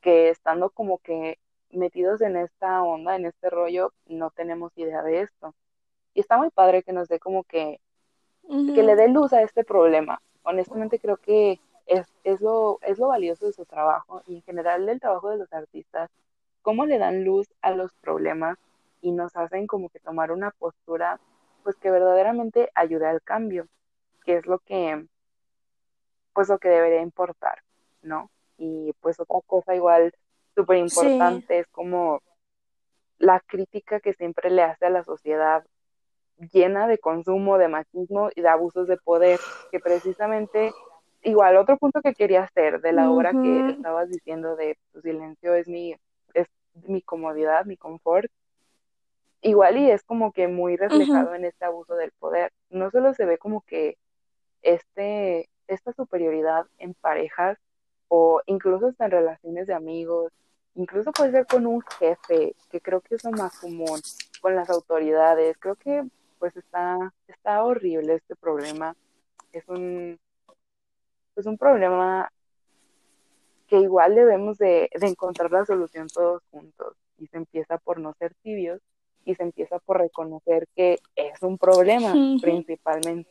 que 0.02 0.28
estando 0.28 0.68
como 0.68 0.98
que 0.98 1.38
metidos 1.70 2.20
en 2.20 2.36
esta 2.36 2.82
onda, 2.82 3.16
en 3.16 3.24
este 3.24 3.48
rollo, 3.48 3.94
no 4.06 4.30
tenemos 4.30 4.76
idea 4.76 5.02
de 5.02 5.22
esto. 5.22 5.54
Y 6.12 6.20
está 6.20 6.36
muy 6.36 6.50
padre 6.50 6.82
que 6.82 6.92
nos 6.92 7.08
dé 7.08 7.18
como 7.18 7.44
que, 7.44 7.80
que 8.46 8.82
le 8.82 8.94
dé 8.94 9.08
luz 9.08 9.32
a 9.32 9.40
este 9.40 9.64
problema. 9.64 10.20
Honestamente 10.42 10.98
creo 10.98 11.16
que 11.16 11.60
es, 11.86 12.06
es, 12.24 12.42
lo, 12.42 12.78
es 12.82 12.98
lo 12.98 13.08
valioso 13.08 13.46
de 13.46 13.54
su 13.54 13.64
trabajo 13.64 14.22
y 14.26 14.36
en 14.36 14.42
general 14.42 14.84
del 14.84 15.00
trabajo 15.00 15.30
de 15.30 15.38
los 15.38 15.52
artistas 15.52 16.10
cómo 16.60 16.84
le 16.84 16.98
dan 16.98 17.24
luz 17.24 17.48
a 17.62 17.70
los 17.70 17.94
problemas 17.94 18.58
y 19.00 19.12
nos 19.12 19.34
hacen 19.34 19.66
como 19.66 19.88
que 19.88 19.98
tomar 19.98 20.30
una 20.30 20.50
postura 20.50 21.18
pues 21.62 21.76
que 21.76 21.90
verdaderamente 21.90 22.70
ayude 22.74 23.06
al 23.06 23.22
cambio, 23.22 23.66
que 24.24 24.36
es 24.36 24.46
lo 24.46 24.58
que 24.58 25.06
pues 26.34 26.48
lo 26.48 26.58
que 26.58 26.68
debería 26.68 27.02
importar, 27.02 27.58
¿no? 28.02 28.30
Y 28.56 28.94
pues 29.00 29.20
otra 29.20 29.38
cosa 29.46 29.74
igual 29.74 30.14
súper 30.54 30.78
importante 30.78 31.58
es 31.58 31.66
como 31.68 32.22
la 33.18 33.40
crítica 33.40 34.00
que 34.00 34.14
siempre 34.14 34.50
le 34.50 34.62
hace 34.62 34.86
a 34.86 34.90
la 34.90 35.04
sociedad 35.04 35.64
llena 36.52 36.86
de 36.88 36.98
consumo, 36.98 37.58
de 37.58 37.68
machismo 37.68 38.30
y 38.34 38.40
de 38.40 38.48
abusos 38.48 38.88
de 38.88 38.96
poder, 38.96 39.38
que 39.70 39.78
precisamente, 39.78 40.72
igual 41.22 41.56
otro 41.56 41.76
punto 41.76 42.00
que 42.00 42.14
quería 42.14 42.44
hacer 42.44 42.80
de 42.80 42.92
la 42.92 43.10
obra 43.10 43.32
que 43.32 43.70
estabas 43.70 44.08
diciendo 44.08 44.56
de 44.56 44.78
tu 44.92 45.00
silencio 45.02 45.54
es 45.54 45.68
mi 45.68 45.94
mi 46.86 47.02
comodidad, 47.02 47.64
mi 47.64 47.76
confort, 47.76 48.30
igual 49.42 49.76
y 49.78 49.90
es 49.90 50.02
como 50.02 50.32
que 50.32 50.48
muy 50.48 50.76
reflejado 50.76 51.34
en 51.34 51.44
este 51.44 51.64
abuso 51.64 51.94
del 51.96 52.12
poder. 52.12 52.52
No 52.70 52.90
solo 52.90 53.12
se 53.14 53.26
ve 53.26 53.38
como 53.38 53.62
que 53.62 53.98
este, 54.62 55.50
esta 55.68 55.92
superioridad 55.92 56.66
en 56.78 56.94
parejas 56.94 57.58
o 58.08 58.40
incluso 58.46 58.88
hasta 58.88 59.06
en 59.06 59.10
relaciones 59.10 59.66
de 59.66 59.74
amigos, 59.74 60.32
incluso 60.74 61.12
puede 61.12 61.32
ser 61.32 61.46
con 61.46 61.66
un 61.66 61.82
jefe, 61.98 62.54
que 62.70 62.80
creo 62.80 63.00
que 63.00 63.16
es 63.16 63.24
lo 63.24 63.32
más 63.32 63.58
común, 63.58 64.00
con 64.40 64.54
las 64.54 64.70
autoridades. 64.70 65.56
Creo 65.58 65.76
que 65.76 66.04
pues 66.38 66.56
está, 66.56 67.12
está 67.28 67.64
horrible 67.64 68.14
este 68.14 68.36
problema. 68.36 68.96
Es 69.52 69.68
un, 69.68 70.18
es 71.36 71.46
un 71.46 71.58
problema 71.58 72.30
que 73.66 73.78
igual 73.80 74.14
debemos 74.14 74.58
de, 74.58 74.90
encontrar 75.00 75.50
la 75.50 75.64
solución 75.64 76.08
todos 76.08 76.42
juntos 76.50 76.96
y 77.18 77.26
se 77.28 77.38
empieza 77.38 77.78
por 77.78 77.98
no 77.98 78.12
ser 78.14 78.34
tibios 78.42 78.80
y 79.24 79.34
se 79.34 79.42
empieza 79.42 79.78
por 79.78 79.98
reconocer 79.98 80.68
que 80.74 80.98
es 81.16 81.42
un 81.42 81.58
problema 81.58 82.14
principalmente. 82.40 83.30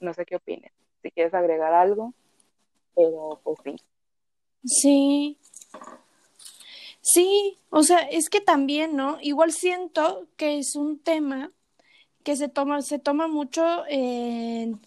No 0.00 0.12
sé 0.12 0.26
qué 0.26 0.36
opines, 0.36 0.72
si 1.02 1.10
quieres 1.10 1.34
agregar 1.34 1.72
algo, 1.72 2.12
pero 2.94 3.40
pues 3.42 3.58
sí. 3.64 3.76
Sí. 4.64 5.38
Sí, 7.00 7.58
o 7.70 7.82
sea, 7.84 7.98
es 7.98 8.28
que 8.28 8.40
también, 8.40 8.96
¿no? 8.96 9.18
Igual 9.20 9.52
siento 9.52 10.26
que 10.36 10.58
es 10.58 10.74
un 10.74 10.98
tema 10.98 11.52
que 12.24 12.34
se 12.34 12.48
toma, 12.48 12.82
se 12.82 12.98
toma 12.98 13.28
mucho 13.28 13.84
en, 13.88 14.80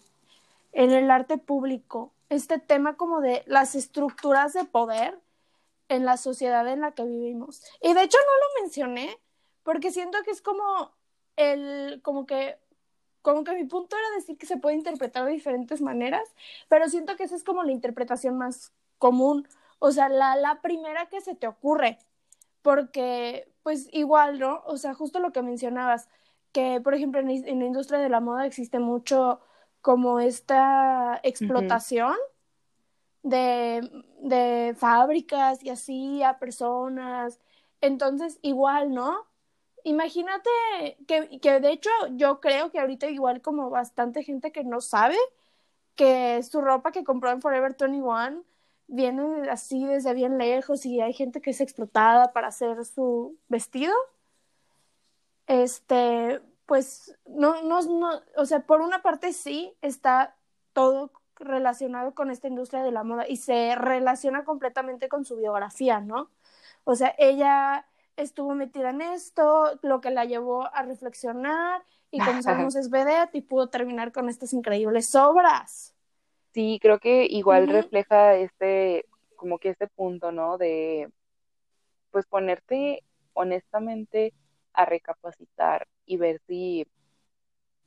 en 0.74 0.92
el 0.92 1.10
arte 1.10 1.38
público 1.38 2.12
este 2.28 2.60
tema 2.60 2.98
como 2.98 3.22
de 3.22 3.44
las 3.48 3.74
estructuras 3.76 4.54
de 4.54 4.66
poder 4.66 5.18
en 5.88 6.06
la 6.06 6.18
sociedad 6.18 6.68
en 6.68 6.82
la 6.82 6.92
que 6.92 7.04
vivimos. 7.04 7.62
Y 7.82 7.94
de 7.94 8.04
hecho 8.04 8.18
no 8.18 8.34
lo 8.34 8.64
mencioné 8.64 9.18
porque 9.70 9.92
siento 9.92 10.18
que 10.26 10.32
es 10.32 10.42
como 10.42 10.64
el, 11.36 12.02
como 12.02 12.26
que, 12.26 12.58
como 13.22 13.44
que 13.44 13.54
mi 13.54 13.66
punto 13.66 13.96
era 13.96 14.16
decir 14.16 14.36
que 14.36 14.48
se 14.48 14.58
puede 14.58 14.76
interpretar 14.76 15.26
de 15.26 15.32
diferentes 15.32 15.80
maneras, 15.80 16.28
pero 16.70 16.90
siento 16.90 17.16
que 17.16 17.26
esa 17.26 17.36
es 17.36 17.44
como 17.44 17.62
la 17.62 17.72
interpretación 17.72 18.36
más 18.36 18.74
común, 18.98 19.48
o 19.78 19.92
sea, 19.92 20.10
la, 20.10 20.36
la 20.36 20.62
primera 20.64 21.06
que 21.06 21.22
se 21.22 21.36
te 21.36 21.46
ocurre, 21.46 22.00
porque 22.64 23.54
pues 23.62 23.90
igual, 23.92 24.40
¿no? 24.40 24.64
O 24.66 24.78
sea, 24.78 24.96
justo 24.96 25.20
lo 25.20 25.34
que 25.34 25.44
mencionabas, 25.44 26.10
que 26.52 26.82
por 26.84 26.96
ejemplo 26.96 27.22
en, 27.22 27.30
en 27.30 27.60
la 27.60 27.66
industria 27.66 28.00
de 28.00 28.10
la 28.10 28.22
moda 28.22 28.48
existe 28.48 28.80
mucho 28.80 29.40
como 29.82 30.20
esta 30.20 31.20
explotación 31.22 32.16
de, 33.22 33.88
de 34.20 34.74
fábricas 34.76 35.64
y 35.64 35.70
así 35.70 36.24
a 36.24 36.40
personas. 36.40 37.40
Entonces, 37.82 38.40
igual, 38.42 38.96
¿no? 38.96 39.29
Imagínate 39.90 40.50
que, 41.08 41.40
que 41.40 41.60
de 41.60 41.72
hecho 41.72 41.90
yo 42.12 42.40
creo 42.42 42.70
que 42.72 42.80
ahorita 42.80 43.08
igual 43.08 43.42
como 43.42 43.72
bastante 43.72 44.24
gente 44.24 44.52
que 44.52 44.64
no 44.64 44.82
sabe 44.82 45.18
que 45.96 46.44
su 46.44 46.62
ropa 46.62 46.92
que 46.92 47.04
compró 47.04 47.32
en 47.32 47.42
Forever 47.42 47.76
21 47.80 48.44
viene 48.86 49.50
así 49.50 49.84
desde 49.86 50.14
bien 50.14 50.38
lejos 50.38 50.86
y 50.86 51.02
hay 51.02 51.14
gente 51.14 51.42
que 51.42 51.50
es 51.50 51.60
explotada 51.60 52.34
para 52.34 52.50
hacer 52.50 52.86
su 52.86 53.36
vestido. 53.48 53.96
Este, 55.48 56.40
pues 56.68 57.18
no, 57.26 57.64
no, 57.64 57.82
no, 57.82 58.22
o 58.38 58.46
sea, 58.46 58.60
por 58.60 58.82
una 58.82 59.02
parte 59.02 59.34
sí 59.34 59.74
está 59.82 60.36
todo 60.74 61.12
relacionado 61.36 62.14
con 62.14 62.30
esta 62.30 62.48
industria 62.48 62.84
de 62.84 62.92
la 62.92 63.04
moda 63.04 63.28
y 63.28 63.38
se 63.38 63.74
relaciona 63.76 64.44
completamente 64.46 65.10
con 65.10 65.26
su 65.26 65.36
biografía, 65.38 66.00
¿no? 66.00 66.30
O 66.84 66.96
sea, 66.96 67.16
ella 67.18 67.89
estuvo 68.20 68.54
metida 68.56 68.90
en 68.90 69.02
esto, 69.02 69.80
lo 69.82 70.02
que 70.02 70.12
la 70.12 70.26
llevó 70.26 70.74
a 70.74 70.84
reflexionar 70.84 71.84
y 72.12 72.20
como 72.26 72.42
sabemos 72.42 72.76
es 72.76 72.90
vedette 72.90 73.36
y 73.36 73.42
pudo 73.42 73.70
terminar 73.70 74.12
con 74.12 74.30
estas 74.30 74.54
increíbles 74.54 75.16
obras. 75.16 75.96
Sí, 76.54 76.80
creo 76.82 77.00
que 77.00 77.26
igual 77.30 77.68
refleja 77.68 78.36
este, 78.36 79.06
como 79.36 79.60
que 79.60 79.70
este 79.70 79.88
punto, 79.88 80.32
¿no? 80.32 80.58
De, 80.58 81.10
pues 82.12 82.26
ponerte 82.26 83.04
honestamente 83.34 84.34
a 84.74 84.86
recapacitar 84.86 85.88
y 86.06 86.18
ver 86.18 86.42
si 86.48 86.88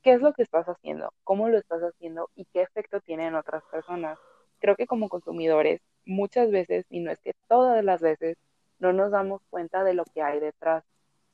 qué 0.01 0.13
es 0.13 0.21
lo 0.21 0.33
que 0.33 0.43
estás 0.43 0.67
haciendo, 0.67 1.13
cómo 1.23 1.49
lo 1.49 1.57
estás 1.57 1.81
haciendo 1.81 2.29
y 2.35 2.45
qué 2.45 2.61
efecto 2.61 2.99
tiene 3.01 3.27
en 3.27 3.35
otras 3.35 3.63
personas. 3.71 4.17
Creo 4.59 4.75
que 4.75 4.87
como 4.87 5.09
consumidores 5.09 5.81
muchas 6.05 6.51
veces, 6.51 6.85
y 6.89 6.99
no 6.99 7.11
es 7.11 7.19
que 7.19 7.33
todas 7.47 7.83
las 7.83 8.01
veces, 8.01 8.37
no 8.83 8.93
nos 8.93 9.11
damos 9.11 9.41
cuenta 9.49 9.83
de 9.83 9.93
lo 9.93 10.03
que 10.05 10.21
hay 10.21 10.39
detrás 10.39 10.83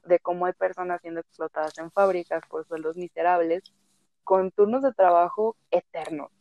de 0.06 0.20
cómo 0.20 0.45
hay 0.45 0.54
personas 0.54 1.02
siendo 1.02 1.20
explotadas 1.20 1.78
en 1.78 1.91
fábricas 1.91 2.41
por 2.50 2.66
sueldos 2.66 2.95
miserables, 2.95 3.64
con 4.24 4.52
turnos 4.52 4.84
de 4.84 4.93
trabajo 4.93 5.56
eternos, 5.72 6.32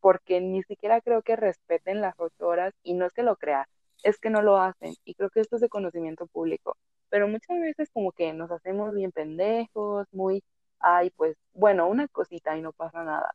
porque 0.00 0.40
ni 0.40 0.62
siquiera 0.62 1.00
creo 1.00 1.22
que 1.22 1.36
respeten 1.36 2.00
las 2.00 2.14
ocho 2.18 2.46
horas 2.46 2.72
y 2.82 2.94
no 2.94 3.06
es 3.06 3.12
que 3.12 3.22
lo 3.22 3.36
crea, 3.36 3.68
es 4.02 4.18
que 4.18 4.30
no 4.30 4.42
lo 4.42 4.58
hacen 4.58 4.94
y 5.04 5.14
creo 5.14 5.30
que 5.30 5.40
esto 5.40 5.56
es 5.56 5.62
de 5.62 5.68
conocimiento 5.68 6.26
público, 6.26 6.76
pero 7.08 7.28
muchas 7.28 7.58
veces 7.60 7.90
como 7.92 8.12
que 8.12 8.32
nos 8.32 8.50
hacemos 8.50 8.94
bien 8.94 9.12
pendejos, 9.12 10.06
muy, 10.12 10.42
ay, 10.78 11.10
pues 11.10 11.36
bueno, 11.54 11.88
una 11.88 12.08
cosita 12.08 12.56
y 12.56 12.62
no 12.62 12.72
pasa 12.72 13.02
nada. 13.04 13.34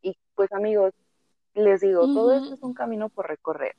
Y 0.00 0.16
pues 0.34 0.52
amigos, 0.52 0.92
les 1.54 1.80
digo, 1.80 2.02
todo 2.12 2.32
esto 2.36 2.54
es 2.54 2.62
un 2.62 2.74
camino 2.74 3.08
por 3.08 3.28
recorrer. 3.28 3.76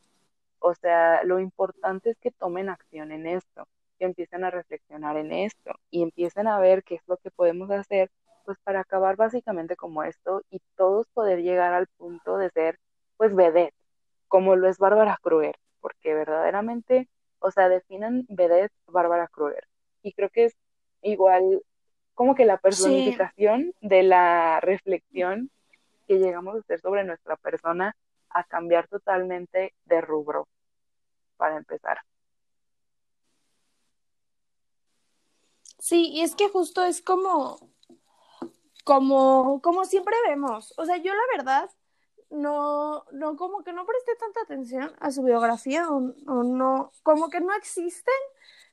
O 0.65 0.73
sea, 0.75 1.21
lo 1.25 1.41
importante 1.41 2.11
es 2.11 2.17
que 2.19 2.31
tomen 2.31 2.69
acción 2.69 3.11
en 3.11 3.27
esto, 3.27 3.67
que 3.99 4.05
empiecen 4.05 4.45
a 4.45 4.49
reflexionar 4.49 5.17
en 5.17 5.33
esto 5.33 5.73
y 5.91 6.03
empiecen 6.03 6.47
a 6.47 6.57
ver 6.57 6.83
qué 6.85 6.95
es 6.95 7.01
lo 7.05 7.17
que 7.17 7.31
podemos 7.31 7.69
hacer 7.69 8.09
pues 8.45 8.57
para 8.63 8.79
acabar 8.79 9.17
básicamente 9.17 9.75
como 9.75 10.03
esto 10.03 10.41
y 10.49 10.61
todos 10.77 11.05
poder 11.09 11.41
llegar 11.41 11.73
al 11.73 11.87
punto 11.97 12.37
de 12.37 12.49
ser 12.49 12.79
pues 13.17 13.35
vedette, 13.35 13.75
como 14.29 14.55
lo 14.55 14.69
es 14.69 14.77
Bárbara 14.77 15.17
Kruger, 15.21 15.57
porque 15.81 16.13
verdaderamente, 16.13 17.09
o 17.39 17.51
sea, 17.51 17.67
definen 17.67 18.25
vedette 18.29 18.73
Bárbara 18.87 19.27
Kruger. 19.27 19.67
Y 20.01 20.13
creo 20.13 20.29
que 20.29 20.45
es 20.45 20.55
igual 21.01 21.61
como 22.13 22.35
que 22.35 22.45
la 22.45 22.57
personificación 22.57 23.73
de 23.81 24.03
la 24.03 24.61
reflexión 24.61 25.49
que 26.07 26.19
llegamos 26.19 26.55
a 26.55 26.59
hacer 26.59 26.79
sobre 26.79 27.03
nuestra 27.03 27.35
persona 27.35 27.97
a 28.33 28.43
cambiar 28.43 28.87
totalmente 28.87 29.73
de 29.85 30.01
rubro, 30.01 30.47
para 31.37 31.57
empezar. 31.57 31.99
Sí, 35.79 36.09
y 36.11 36.21
es 36.21 36.35
que 36.35 36.47
justo 36.49 36.83
es 36.85 37.01
como, 37.01 37.57
como, 38.85 39.61
como 39.61 39.85
siempre 39.85 40.15
vemos. 40.27 40.73
O 40.77 40.85
sea, 40.85 40.97
yo 40.97 41.13
la 41.13 41.37
verdad 41.37 41.69
no, 42.29 43.05
no, 43.11 43.35
como 43.35 43.63
que 43.63 43.73
no 43.73 43.85
presté 43.85 44.15
tanta 44.15 44.41
atención 44.41 44.93
a 44.99 45.11
su 45.11 45.23
biografía 45.23 45.89
o, 45.89 45.99
no, 45.99 46.91
como 47.03 47.29
que 47.29 47.41
no 47.41 47.53
existen 47.55 48.13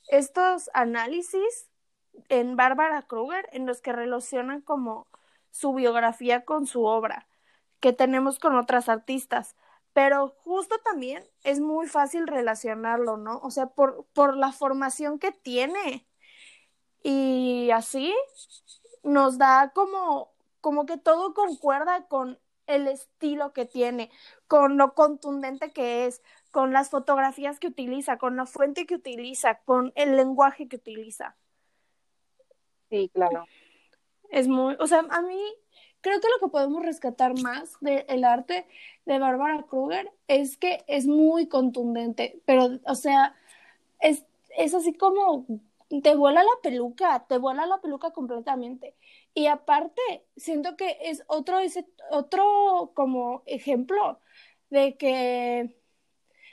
estos 0.08 0.70
análisis 0.72 1.68
en 2.28 2.56
Bárbara 2.56 3.02
Kruger 3.02 3.48
en 3.52 3.66
los 3.66 3.80
que 3.80 3.92
relacionan 3.92 4.62
como 4.62 5.08
su 5.50 5.74
biografía 5.74 6.44
con 6.44 6.66
su 6.66 6.84
obra 6.84 7.26
que 7.80 7.92
tenemos 7.92 8.38
con 8.38 8.56
otras 8.56 8.88
artistas. 8.88 9.56
Pero 9.92 10.28
justo 10.44 10.76
también 10.84 11.24
es 11.42 11.60
muy 11.60 11.88
fácil 11.88 12.26
relacionarlo, 12.26 13.16
¿no? 13.16 13.38
O 13.38 13.50
sea, 13.50 13.66
por, 13.66 14.06
por 14.12 14.36
la 14.36 14.52
formación 14.52 15.18
que 15.18 15.32
tiene. 15.32 16.06
Y 17.02 17.70
así 17.72 18.14
nos 19.02 19.38
da 19.38 19.72
como, 19.74 20.32
como 20.60 20.86
que 20.86 20.96
todo 20.96 21.34
concuerda 21.34 22.06
con 22.06 22.38
el 22.66 22.86
estilo 22.86 23.52
que 23.52 23.66
tiene, 23.66 24.10
con 24.46 24.76
lo 24.76 24.94
contundente 24.94 25.72
que 25.72 26.06
es, 26.06 26.22
con 26.50 26.72
las 26.72 26.90
fotografías 26.90 27.58
que 27.58 27.66
utiliza, 27.66 28.18
con 28.18 28.36
la 28.36 28.46
fuente 28.46 28.86
que 28.86 28.94
utiliza, 28.94 29.56
con 29.64 29.92
el 29.96 30.16
lenguaje 30.16 30.68
que 30.68 30.76
utiliza. 30.76 31.36
Sí, 32.90 33.10
claro. 33.12 33.46
Es 34.30 34.46
muy, 34.46 34.76
o 34.78 34.86
sea, 34.86 35.04
a 35.10 35.22
mí 35.22 35.42
creo 36.00 36.20
que 36.20 36.28
lo 36.28 36.46
que 36.46 36.52
podemos 36.52 36.84
rescatar 36.84 37.40
más 37.40 37.76
del 37.80 38.24
arte 38.24 38.66
de 39.06 39.18
Bárbara 39.18 39.64
Kruger 39.68 40.10
es 40.28 40.56
que 40.56 40.84
es 40.86 41.06
muy 41.06 41.48
contundente, 41.48 42.40
pero, 42.44 42.78
o 42.84 42.94
sea, 42.94 43.34
es, 44.00 44.24
es 44.56 44.74
así 44.74 44.94
como 44.94 45.46
te 46.02 46.14
vuela 46.14 46.42
la 46.42 46.50
peluca, 46.62 47.26
te 47.28 47.38
vuela 47.38 47.66
la 47.66 47.80
peluca 47.80 48.12
completamente. 48.12 48.94
Y 49.34 49.46
aparte, 49.46 50.00
siento 50.36 50.76
que 50.76 50.98
es 51.02 51.24
otro, 51.26 51.58
ese, 51.58 51.86
otro 52.10 52.92
como 52.94 53.42
ejemplo 53.46 54.20
de 54.70 54.96
que, 54.96 55.76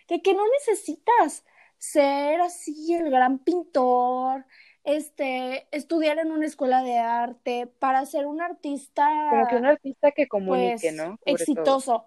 de 0.07 0.21
que 0.21 0.33
no 0.33 0.43
necesitas 0.47 1.45
ser 1.77 2.41
así 2.41 2.95
el 2.95 3.11
gran 3.11 3.39
pintor, 3.39 4.45
este, 4.87 5.67
estudiar 5.75 6.17
en 6.17 6.31
una 6.31 6.45
escuela 6.45 6.81
de 6.81 6.97
arte 6.97 7.67
para 7.67 8.05
ser 8.05 8.25
un 8.25 8.39
artista. 8.39 9.05
Como 9.29 9.45
que 9.47 9.55
un 9.57 9.65
artista 9.65 10.11
que 10.11 10.29
comunique, 10.29 10.77
pues, 10.79 10.95
¿no? 10.95 11.19
exitoso. 11.25 12.05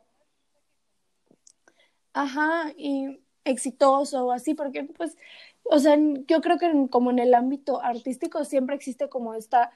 Ajá, 2.14 2.72
y 2.78 3.20
exitoso, 3.44 4.32
así, 4.32 4.54
porque 4.54 4.84
pues, 4.84 5.18
o 5.64 5.78
sea, 5.78 5.98
yo 6.26 6.40
creo 6.40 6.56
que 6.56 6.88
como 6.88 7.10
en 7.10 7.18
el 7.18 7.34
ámbito 7.34 7.82
artístico 7.82 8.46
siempre 8.46 8.76
existe 8.76 9.10
como 9.10 9.34
esta 9.34 9.70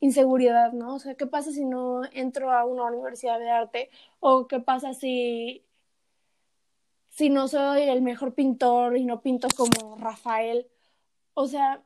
inseguridad, 0.00 0.72
¿no? 0.72 0.94
O 0.94 0.98
sea, 0.98 1.14
¿qué 1.14 1.26
pasa 1.26 1.52
si 1.52 1.66
no 1.66 2.04
entro 2.10 2.52
a 2.52 2.64
una 2.64 2.84
universidad 2.84 3.38
de 3.38 3.50
arte? 3.50 3.90
¿O 4.18 4.48
qué 4.48 4.60
pasa 4.60 4.94
si, 4.94 5.62
si 7.10 7.28
no 7.28 7.48
soy 7.48 7.82
el 7.82 8.00
mejor 8.00 8.32
pintor 8.32 8.96
y 8.96 9.04
no 9.04 9.20
pinto 9.20 9.46
como 9.54 9.96
Rafael? 9.98 10.66
O 11.34 11.46
sea, 11.48 11.82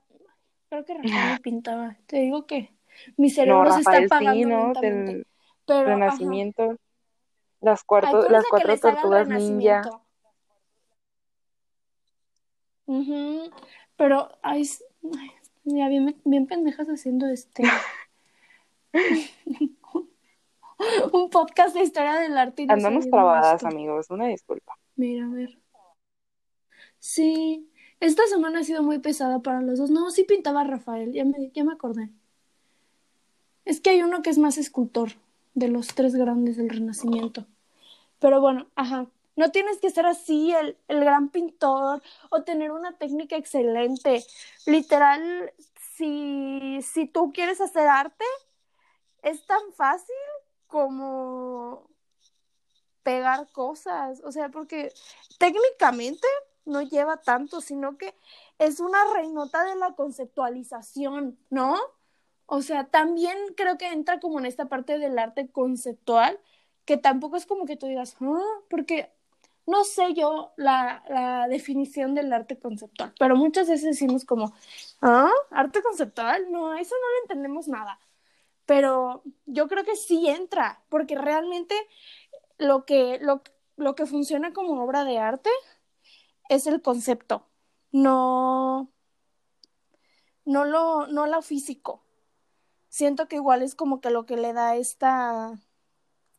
Creo 0.71 0.85
que 0.85 0.95
Rafael 1.03 1.41
pintaba. 1.43 1.97
Te 2.07 2.21
digo 2.21 2.47
que 2.47 2.73
mi 3.16 3.29
cerebro 3.29 3.71
se 3.73 3.81
está 3.81 3.99
apagando 3.99 4.73
sí, 4.81 5.25
Pero, 5.66 5.85
Renacimiento. 5.85 6.77
Las, 7.61 7.85
cuarto, 7.85 8.27
las 8.31 8.47
cuatro 8.49 8.79
tortugas 8.79 9.29
ninja. 9.29 9.83
Pero, 13.97 14.31
ay, 14.43 14.66
ya 15.64 15.89
bien, 15.89 16.18
bien 16.25 16.47
pendejas 16.47 16.89
haciendo 16.89 17.27
este. 17.27 17.64
un 21.12 21.29
podcast 21.29 21.75
de 21.75 21.83
historia 21.83 22.14
del 22.14 22.39
arte. 22.39 22.66
Andamos 22.68 23.11
trabadas, 23.11 23.62
amigos. 23.64 24.09
Una 24.11 24.27
disculpa. 24.27 24.79
Mira, 24.97 25.27
a 25.27 25.29
ver. 25.29 25.59
Sí, 26.99 27.70
esta 28.01 28.26
semana 28.26 28.61
ha 28.61 28.64
sido 28.64 28.82
muy 28.82 28.98
pesada 28.98 29.40
para 29.40 29.61
los 29.61 29.78
dos. 29.78 29.90
No, 29.90 30.11
sí 30.11 30.24
pintaba 30.24 30.64
Rafael, 30.64 31.12
ya 31.12 31.24
me, 31.24 31.51
ya 31.55 31.64
me 31.64 31.72
acordé. 31.72 32.11
Es 33.64 33.80
que 33.80 33.90
hay 33.90 34.03
uno 34.03 34.22
que 34.22 34.30
es 34.30 34.38
más 34.38 34.59
escultor, 34.59 35.12
de 35.55 35.68
los 35.68 35.88
tres 35.88 36.14
grandes 36.14 36.57
del 36.57 36.70
Renacimiento. 36.70 37.46
Pero 38.18 38.40
bueno, 38.40 38.68
ajá. 38.74 39.07
No 39.36 39.51
tienes 39.51 39.78
que 39.78 39.90
ser 39.90 40.07
así 40.07 40.53
el, 40.53 40.76
el 40.88 41.01
gran 41.01 41.28
pintor 41.28 42.03
o 42.30 42.42
tener 42.42 42.72
una 42.72 42.98
técnica 42.98 43.36
excelente. 43.36 44.24
Literal, 44.66 45.53
si, 45.96 46.80
si 46.82 47.07
tú 47.07 47.32
quieres 47.32 47.61
hacer 47.61 47.86
arte, 47.86 48.24
es 49.22 49.46
tan 49.46 49.61
fácil 49.72 50.14
como 50.66 51.88
pegar 53.03 53.51
cosas. 53.53 54.20
O 54.24 54.32
sea, 54.32 54.51
porque 54.51 54.92
técnicamente 55.38 56.26
no 56.64 56.82
lleva 56.82 57.18
tanto, 57.18 57.61
sino 57.61 57.96
que 57.96 58.14
es 58.58 58.80
una 58.80 58.98
reinota 59.14 59.64
de 59.64 59.76
la 59.76 59.92
conceptualización, 59.94 61.38
¿no? 61.50 61.76
O 62.46 62.62
sea, 62.62 62.84
también 62.84 63.36
creo 63.56 63.78
que 63.78 63.88
entra 63.88 64.20
como 64.20 64.38
en 64.38 64.46
esta 64.46 64.66
parte 64.68 64.98
del 64.98 65.18
arte 65.18 65.48
conceptual, 65.50 66.38
que 66.84 66.96
tampoco 66.96 67.36
es 67.36 67.46
como 67.46 67.64
que 67.66 67.76
tú 67.76 67.86
digas, 67.86 68.16
¿Ah? 68.20 68.40
porque 68.68 69.12
no 69.66 69.84
sé 69.84 70.14
yo 70.14 70.52
la, 70.56 71.04
la, 71.08 71.48
definición 71.48 72.14
del 72.14 72.32
arte 72.32 72.58
conceptual, 72.58 73.14
pero 73.18 73.36
muchas 73.36 73.68
veces 73.68 73.86
decimos 73.86 74.24
como, 74.24 74.52
¿ah? 75.00 75.30
¿Arte 75.50 75.82
conceptual? 75.82 76.50
No, 76.50 76.74
eso 76.74 76.94
no 76.96 77.08
lo 77.08 77.22
entendemos 77.22 77.68
nada. 77.68 78.00
Pero 78.66 79.22
yo 79.46 79.68
creo 79.68 79.84
que 79.84 79.96
sí 79.96 80.28
entra, 80.28 80.82
porque 80.88 81.16
realmente 81.16 81.74
lo 82.58 82.84
que, 82.84 83.18
lo, 83.20 83.42
lo 83.76 83.94
que 83.94 84.06
funciona 84.06 84.52
como 84.52 84.82
obra 84.82 85.04
de 85.04 85.18
arte 85.18 85.50
es 86.51 86.66
el 86.66 86.82
concepto, 86.82 87.46
no, 87.92 88.90
no 90.44 90.64
lo, 90.64 91.07
no 91.07 91.28
lo 91.28 91.42
físico. 91.42 92.05
Siento 92.88 93.28
que 93.28 93.36
igual 93.36 93.62
es 93.62 93.76
como 93.76 94.01
que 94.01 94.11
lo 94.11 94.26
que 94.26 94.36
le 94.36 94.53
da 94.53 94.74
esta 94.74 95.53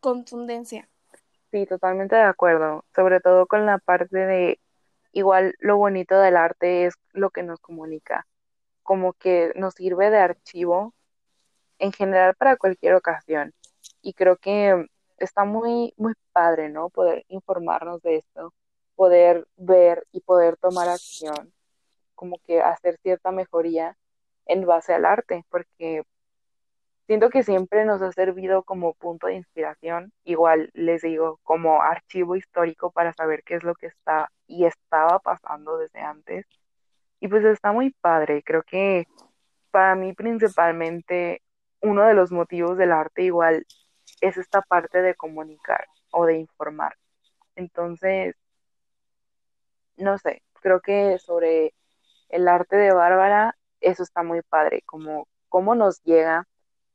contundencia. 0.02 0.90
Sí, 1.50 1.66
totalmente 1.66 2.18
de 2.18 2.24
acuerdo, 2.24 2.84
sobre 2.94 3.22
todo 3.22 3.48
con 3.48 3.66
la 3.66 3.78
parte 3.78 4.18
de 4.18 4.60
igual 5.14 5.56
lo 5.60 5.78
bonito 5.78 6.20
del 6.20 6.36
arte 6.36 6.88
es 6.88 6.96
lo 7.14 7.30
que 7.30 7.44
nos 7.44 7.62
comunica, 7.62 8.28
como 8.84 9.14
que 9.14 9.54
nos 9.56 9.76
sirve 9.76 10.10
de 10.10 10.18
archivo 10.18 10.94
en 11.80 11.94
general 11.94 12.36
para 12.36 12.58
cualquier 12.58 12.96
ocasión. 12.96 13.54
Y 14.02 14.14
creo 14.14 14.36
que 14.36 14.88
está 15.18 15.46
muy, 15.46 15.94
muy 15.96 16.16
padre, 16.34 16.68
¿no? 16.68 16.90
Poder 16.90 17.24
informarnos 17.30 18.02
de 18.02 18.18
esto 18.18 18.54
poder 19.02 19.48
ver 19.58 20.06
y 20.12 20.22
poder 20.22 20.58
tomar 20.58 20.88
acción, 20.88 21.52
como 22.14 22.38
que 22.46 22.62
hacer 22.62 23.00
cierta 23.02 23.32
mejoría 23.32 23.98
en 24.46 24.64
base 24.64 24.94
al 24.94 25.06
arte, 25.06 25.44
porque 25.50 26.04
siento 27.08 27.32
que 27.32 27.42
siempre 27.42 27.84
nos 27.84 28.04
ha 28.04 28.12
servido 28.12 28.62
como 28.62 28.94
punto 28.94 29.26
de 29.26 29.34
inspiración, 29.34 30.14
igual 30.24 30.70
les 30.74 31.02
digo, 31.02 31.40
como 31.42 31.82
archivo 31.82 32.36
histórico 32.36 32.92
para 32.92 33.12
saber 33.14 33.42
qué 33.44 33.56
es 33.56 33.64
lo 33.64 33.74
que 33.74 33.88
está 33.88 34.32
y 34.46 34.66
estaba 34.66 35.18
pasando 35.18 35.80
desde 35.80 36.02
antes. 36.02 36.46
Y 37.20 37.28
pues 37.28 37.44
está 37.44 37.72
muy 37.72 37.90
padre, 38.02 38.44
creo 38.44 38.62
que 38.62 39.08
para 39.72 39.96
mí 39.96 40.14
principalmente 40.14 41.42
uno 41.82 42.04
de 42.04 42.14
los 42.14 42.32
motivos 42.32 42.78
del 42.78 42.92
arte 42.92 43.24
igual 43.24 43.66
es 44.22 44.38
esta 44.38 44.62
parte 44.62 45.02
de 45.02 45.16
comunicar 45.16 45.88
o 46.12 46.28
de 46.28 46.38
informar. 46.38 46.96
Entonces, 47.56 48.36
no 50.02 50.18
sé, 50.18 50.42
creo 50.62 50.82
que 50.82 51.18
sobre 51.20 51.74
el 52.30 52.48
arte 52.48 52.76
de 52.76 52.94
Bárbara, 52.94 53.58
eso 53.82 54.04
está 54.04 54.24
muy 54.24 54.42
padre, 54.42 54.84
como 54.86 55.28
cómo 55.50 55.76
nos 55.76 56.02
llega, 56.04 56.48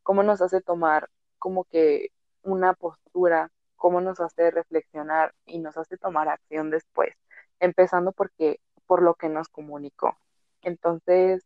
cómo 0.02 0.22
nos 0.22 0.40
hace 0.40 0.60
tomar 0.60 1.08
como 1.38 1.64
que 1.64 2.08
una 2.42 2.74
postura, 2.74 3.50
cómo 3.76 4.00
nos 4.00 4.20
hace 4.20 4.50
reflexionar 4.50 5.34
y 5.44 5.58
nos 5.58 5.76
hace 5.76 5.98
tomar 5.98 6.28
acción 6.28 6.70
después, 6.70 7.14
empezando 7.60 8.12
porque 8.12 8.60
por 8.86 9.02
lo 9.02 9.14
que 9.14 9.28
nos 9.28 9.48
comunicó. 9.48 10.16
Entonces, 10.62 11.44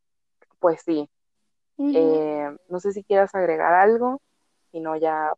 pues 0.60 0.82
sí, 0.82 1.10
eh, 1.78 2.56
no 2.68 2.80
sé 2.80 2.92
si 2.92 3.02
quieras 3.02 3.34
agregar 3.34 3.74
algo, 3.74 4.20
si 4.70 4.80
no 4.80 4.96
ya... 4.96 5.32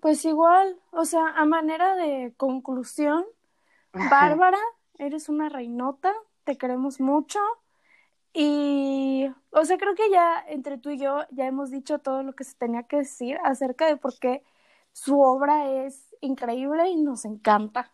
Pues 0.00 0.24
igual, 0.24 0.78
o 0.92 1.04
sea, 1.04 1.28
a 1.36 1.44
manera 1.44 1.96
de 1.96 2.32
conclusión, 2.36 3.24
Bárbara, 3.92 4.58
eres 4.98 5.28
una 5.28 5.48
reinota, 5.48 6.12
te 6.44 6.56
queremos 6.56 7.00
mucho. 7.00 7.40
Y, 8.32 9.28
o 9.50 9.64
sea, 9.64 9.78
creo 9.78 9.94
que 9.94 10.10
ya 10.10 10.44
entre 10.48 10.78
tú 10.78 10.90
y 10.90 10.98
yo 10.98 11.24
ya 11.30 11.46
hemos 11.46 11.70
dicho 11.70 11.98
todo 11.98 12.22
lo 12.22 12.34
que 12.34 12.44
se 12.44 12.54
tenía 12.54 12.84
que 12.84 12.98
decir 12.98 13.38
acerca 13.42 13.86
de 13.86 13.96
por 13.96 14.18
qué 14.18 14.42
su 14.92 15.20
obra 15.20 15.84
es 15.84 16.14
increíble 16.20 16.88
y 16.88 16.96
nos 16.96 17.24
encanta. 17.24 17.92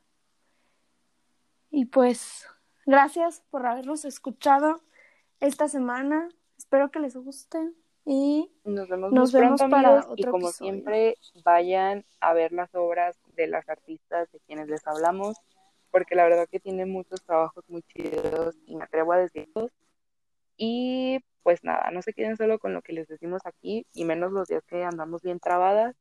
Y 1.70 1.86
pues, 1.86 2.46
gracias 2.86 3.42
por 3.50 3.66
habernos 3.66 4.04
escuchado 4.04 4.82
esta 5.40 5.68
semana. 5.68 6.28
Espero 6.56 6.90
que 6.90 7.00
les 7.00 7.16
guste 7.16 7.72
y 8.04 8.50
nos 8.64 8.88
vemos, 8.88 9.32
pronto, 9.32 9.68
para 9.70 10.00
otro 10.00 10.14
y 10.16 10.24
como 10.24 10.50
siempre 10.50 11.16
vayan 11.42 12.04
a 12.20 12.34
ver 12.34 12.52
las 12.52 12.74
obras 12.74 13.16
de 13.34 13.46
las 13.46 13.68
artistas 13.68 14.30
de 14.30 14.40
quienes 14.40 14.68
les 14.68 14.86
hablamos 14.86 15.38
porque 15.94 16.16
la 16.16 16.24
verdad 16.24 16.48
que 16.50 16.58
tiene 16.58 16.86
muchos 16.86 17.22
trabajos 17.22 17.62
muy 17.68 17.82
chidos 17.82 18.56
y 18.66 18.74
me 18.74 18.82
atrevo 18.82 19.12
a 19.12 19.18
decirlos. 19.18 19.70
Y 20.56 21.20
pues 21.44 21.62
nada, 21.62 21.92
no 21.92 22.02
se 22.02 22.12
queden 22.12 22.36
solo 22.36 22.58
con 22.58 22.74
lo 22.74 22.82
que 22.82 22.92
les 22.92 23.06
decimos 23.06 23.42
aquí 23.44 23.86
y 23.94 24.04
menos 24.04 24.32
los 24.32 24.48
días 24.48 24.64
que 24.64 24.82
andamos 24.82 25.22
bien 25.22 25.38
trabadas, 25.38 25.94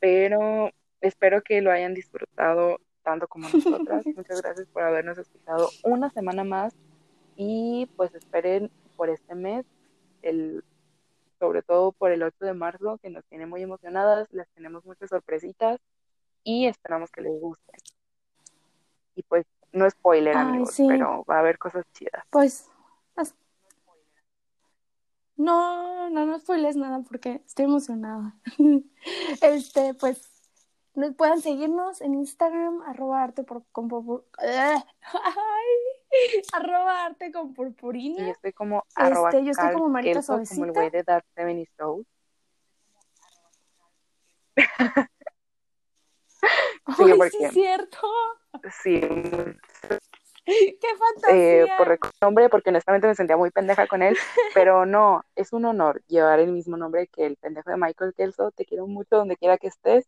pero 0.00 0.70
espero 1.02 1.42
que 1.42 1.60
lo 1.60 1.70
hayan 1.70 1.92
disfrutado 1.92 2.78
tanto 3.02 3.28
como 3.28 3.46
nosotras. 3.50 4.06
Muchas 4.16 4.40
gracias 4.40 4.68
por 4.68 4.84
habernos 4.84 5.18
escuchado 5.18 5.68
una 5.84 6.08
semana 6.08 6.42
más 6.42 6.74
y 7.36 7.90
pues 7.94 8.14
esperen 8.14 8.70
por 8.96 9.10
este 9.10 9.34
mes, 9.34 9.66
el, 10.22 10.64
sobre 11.38 11.60
todo 11.60 11.92
por 11.92 12.10
el 12.10 12.22
8 12.22 12.42
de 12.42 12.54
marzo, 12.54 12.96
que 13.02 13.10
nos 13.10 13.26
tiene 13.26 13.44
muy 13.44 13.60
emocionadas, 13.60 14.32
les 14.32 14.48
tenemos 14.54 14.86
muchas 14.86 15.10
sorpresitas 15.10 15.78
y 16.42 16.68
esperamos 16.68 17.10
que 17.10 17.20
les 17.20 17.38
gusten. 17.38 17.80
Y 19.16 19.22
pues 19.24 19.44
no 19.72 19.90
spoiler, 19.90 20.36
amigos, 20.36 20.76
pero 20.76 21.24
va 21.28 21.36
a 21.36 21.40
haber 21.40 21.58
cosas 21.58 21.84
chidas. 21.92 22.24
Pues 22.30 22.68
no, 25.36 26.08
no, 26.08 26.24
no 26.24 26.38
spoiles 26.38 26.76
nada 26.76 27.00
porque 27.06 27.42
estoy 27.46 27.66
emocionada. 27.66 28.34
este, 29.42 29.92
pues, 29.94 30.30
nos 30.94 31.14
pueden 31.14 31.42
seguirnos 31.42 32.00
en 32.00 32.14
Instagram, 32.14 32.80
arroba 32.82 33.22
arte 33.22 33.42
por, 33.42 33.64
con 33.70 33.88
arroba 36.54 37.04
arte 37.04 37.30
con 37.32 37.52
purpurina. 37.52 38.22
Y 38.22 38.26
yo 38.26 38.32
estoy 38.32 38.52
como 38.54 38.84
arroba 38.94 39.28
este, 39.28 39.44
yo 39.44 39.50
estoy 39.50 39.74
como 39.74 39.90
Marita 39.90 40.22
Suavecita. 40.22 40.56
Como 40.56 40.64
el 40.66 40.72
güey 40.72 40.90
de 40.90 41.02
Dark 41.02 41.26
Seven 41.34 41.66
Show. 41.78 42.06
Sí, 46.96 47.04
sí, 47.30 47.44
es 47.44 47.52
cierto. 47.52 47.98
Sí. 48.82 49.00
¡Qué 50.46 50.88
fantasía! 50.96 51.64
Eh, 51.64 51.68
por 51.76 51.98
nombre, 52.20 52.48
porque 52.48 52.70
honestamente 52.70 53.08
me 53.08 53.16
sentía 53.16 53.36
muy 53.36 53.50
pendeja 53.50 53.86
con 53.88 54.02
él, 54.02 54.16
pero 54.54 54.86
no, 54.86 55.24
es 55.34 55.52
un 55.52 55.64
honor 55.64 56.02
llevar 56.06 56.38
el 56.38 56.52
mismo 56.52 56.76
nombre 56.76 57.08
que 57.08 57.26
el 57.26 57.36
pendejo 57.36 57.70
de 57.70 57.76
Michael 57.76 58.14
Kelso. 58.16 58.52
Te 58.52 58.64
quiero 58.64 58.86
mucho 58.86 59.16
donde 59.16 59.36
quiera 59.36 59.58
que 59.58 59.66
estés. 59.66 60.06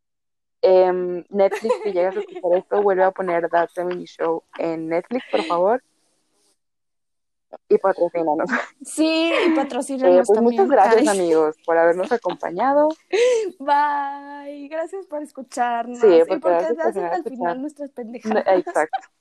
Em, 0.62 1.24
Netflix, 1.28 1.74
si 1.82 1.92
llegas 1.92 2.16
a 2.16 2.20
escuchar 2.20 2.52
esto, 2.56 2.82
vuelve 2.82 3.04
a 3.04 3.10
poner 3.10 3.48
That 3.48 3.70
Family 3.74 4.04
Show 4.06 4.44
en 4.58 4.88
Netflix, 4.88 5.24
por 5.30 5.42
favor. 5.44 5.82
Y 7.68 7.78
patrocínanos. 7.78 8.48
Sí, 8.82 9.32
y 9.46 9.50
patrocínanos 9.54 10.20
eh, 10.20 10.22
pues 10.26 10.40
Muchas 10.40 10.68
gracias, 10.68 11.08
amigos, 11.08 11.56
por 11.64 11.78
habernos 11.78 12.10
acompañado. 12.12 12.88
Bye. 13.58 14.68
Gracias 14.68 15.06
por 15.06 15.22
escucharnos. 15.22 15.98
Sí, 15.98 16.20
porque, 16.20 16.34
y 16.34 16.38
porque 16.38 16.82
hacen 16.82 17.04
al 17.04 17.24
final 17.24 17.60
nuestras 17.60 17.90
pendejadas. 17.90 18.44
Exacto. 18.46 19.08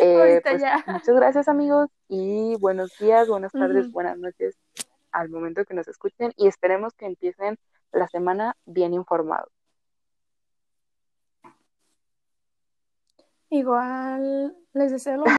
Eh, 0.00 0.40
pues, 0.42 0.62
muchas 0.86 1.16
gracias 1.16 1.48
amigos 1.48 1.88
y 2.08 2.56
buenos 2.60 2.96
días, 2.98 3.28
buenas 3.28 3.52
tardes, 3.52 3.90
buenas 3.90 4.16
noches 4.16 4.56
al 5.10 5.28
momento 5.28 5.64
que 5.64 5.74
nos 5.74 5.88
escuchen 5.88 6.32
y 6.36 6.46
esperemos 6.46 6.94
que 6.94 7.06
empiecen 7.06 7.58
la 7.92 8.08
semana 8.08 8.56
bien 8.64 8.94
informados. 8.94 9.50
Igual 13.50 14.56
les 14.72 14.92
deseo 14.92 15.18
lo 15.18 15.24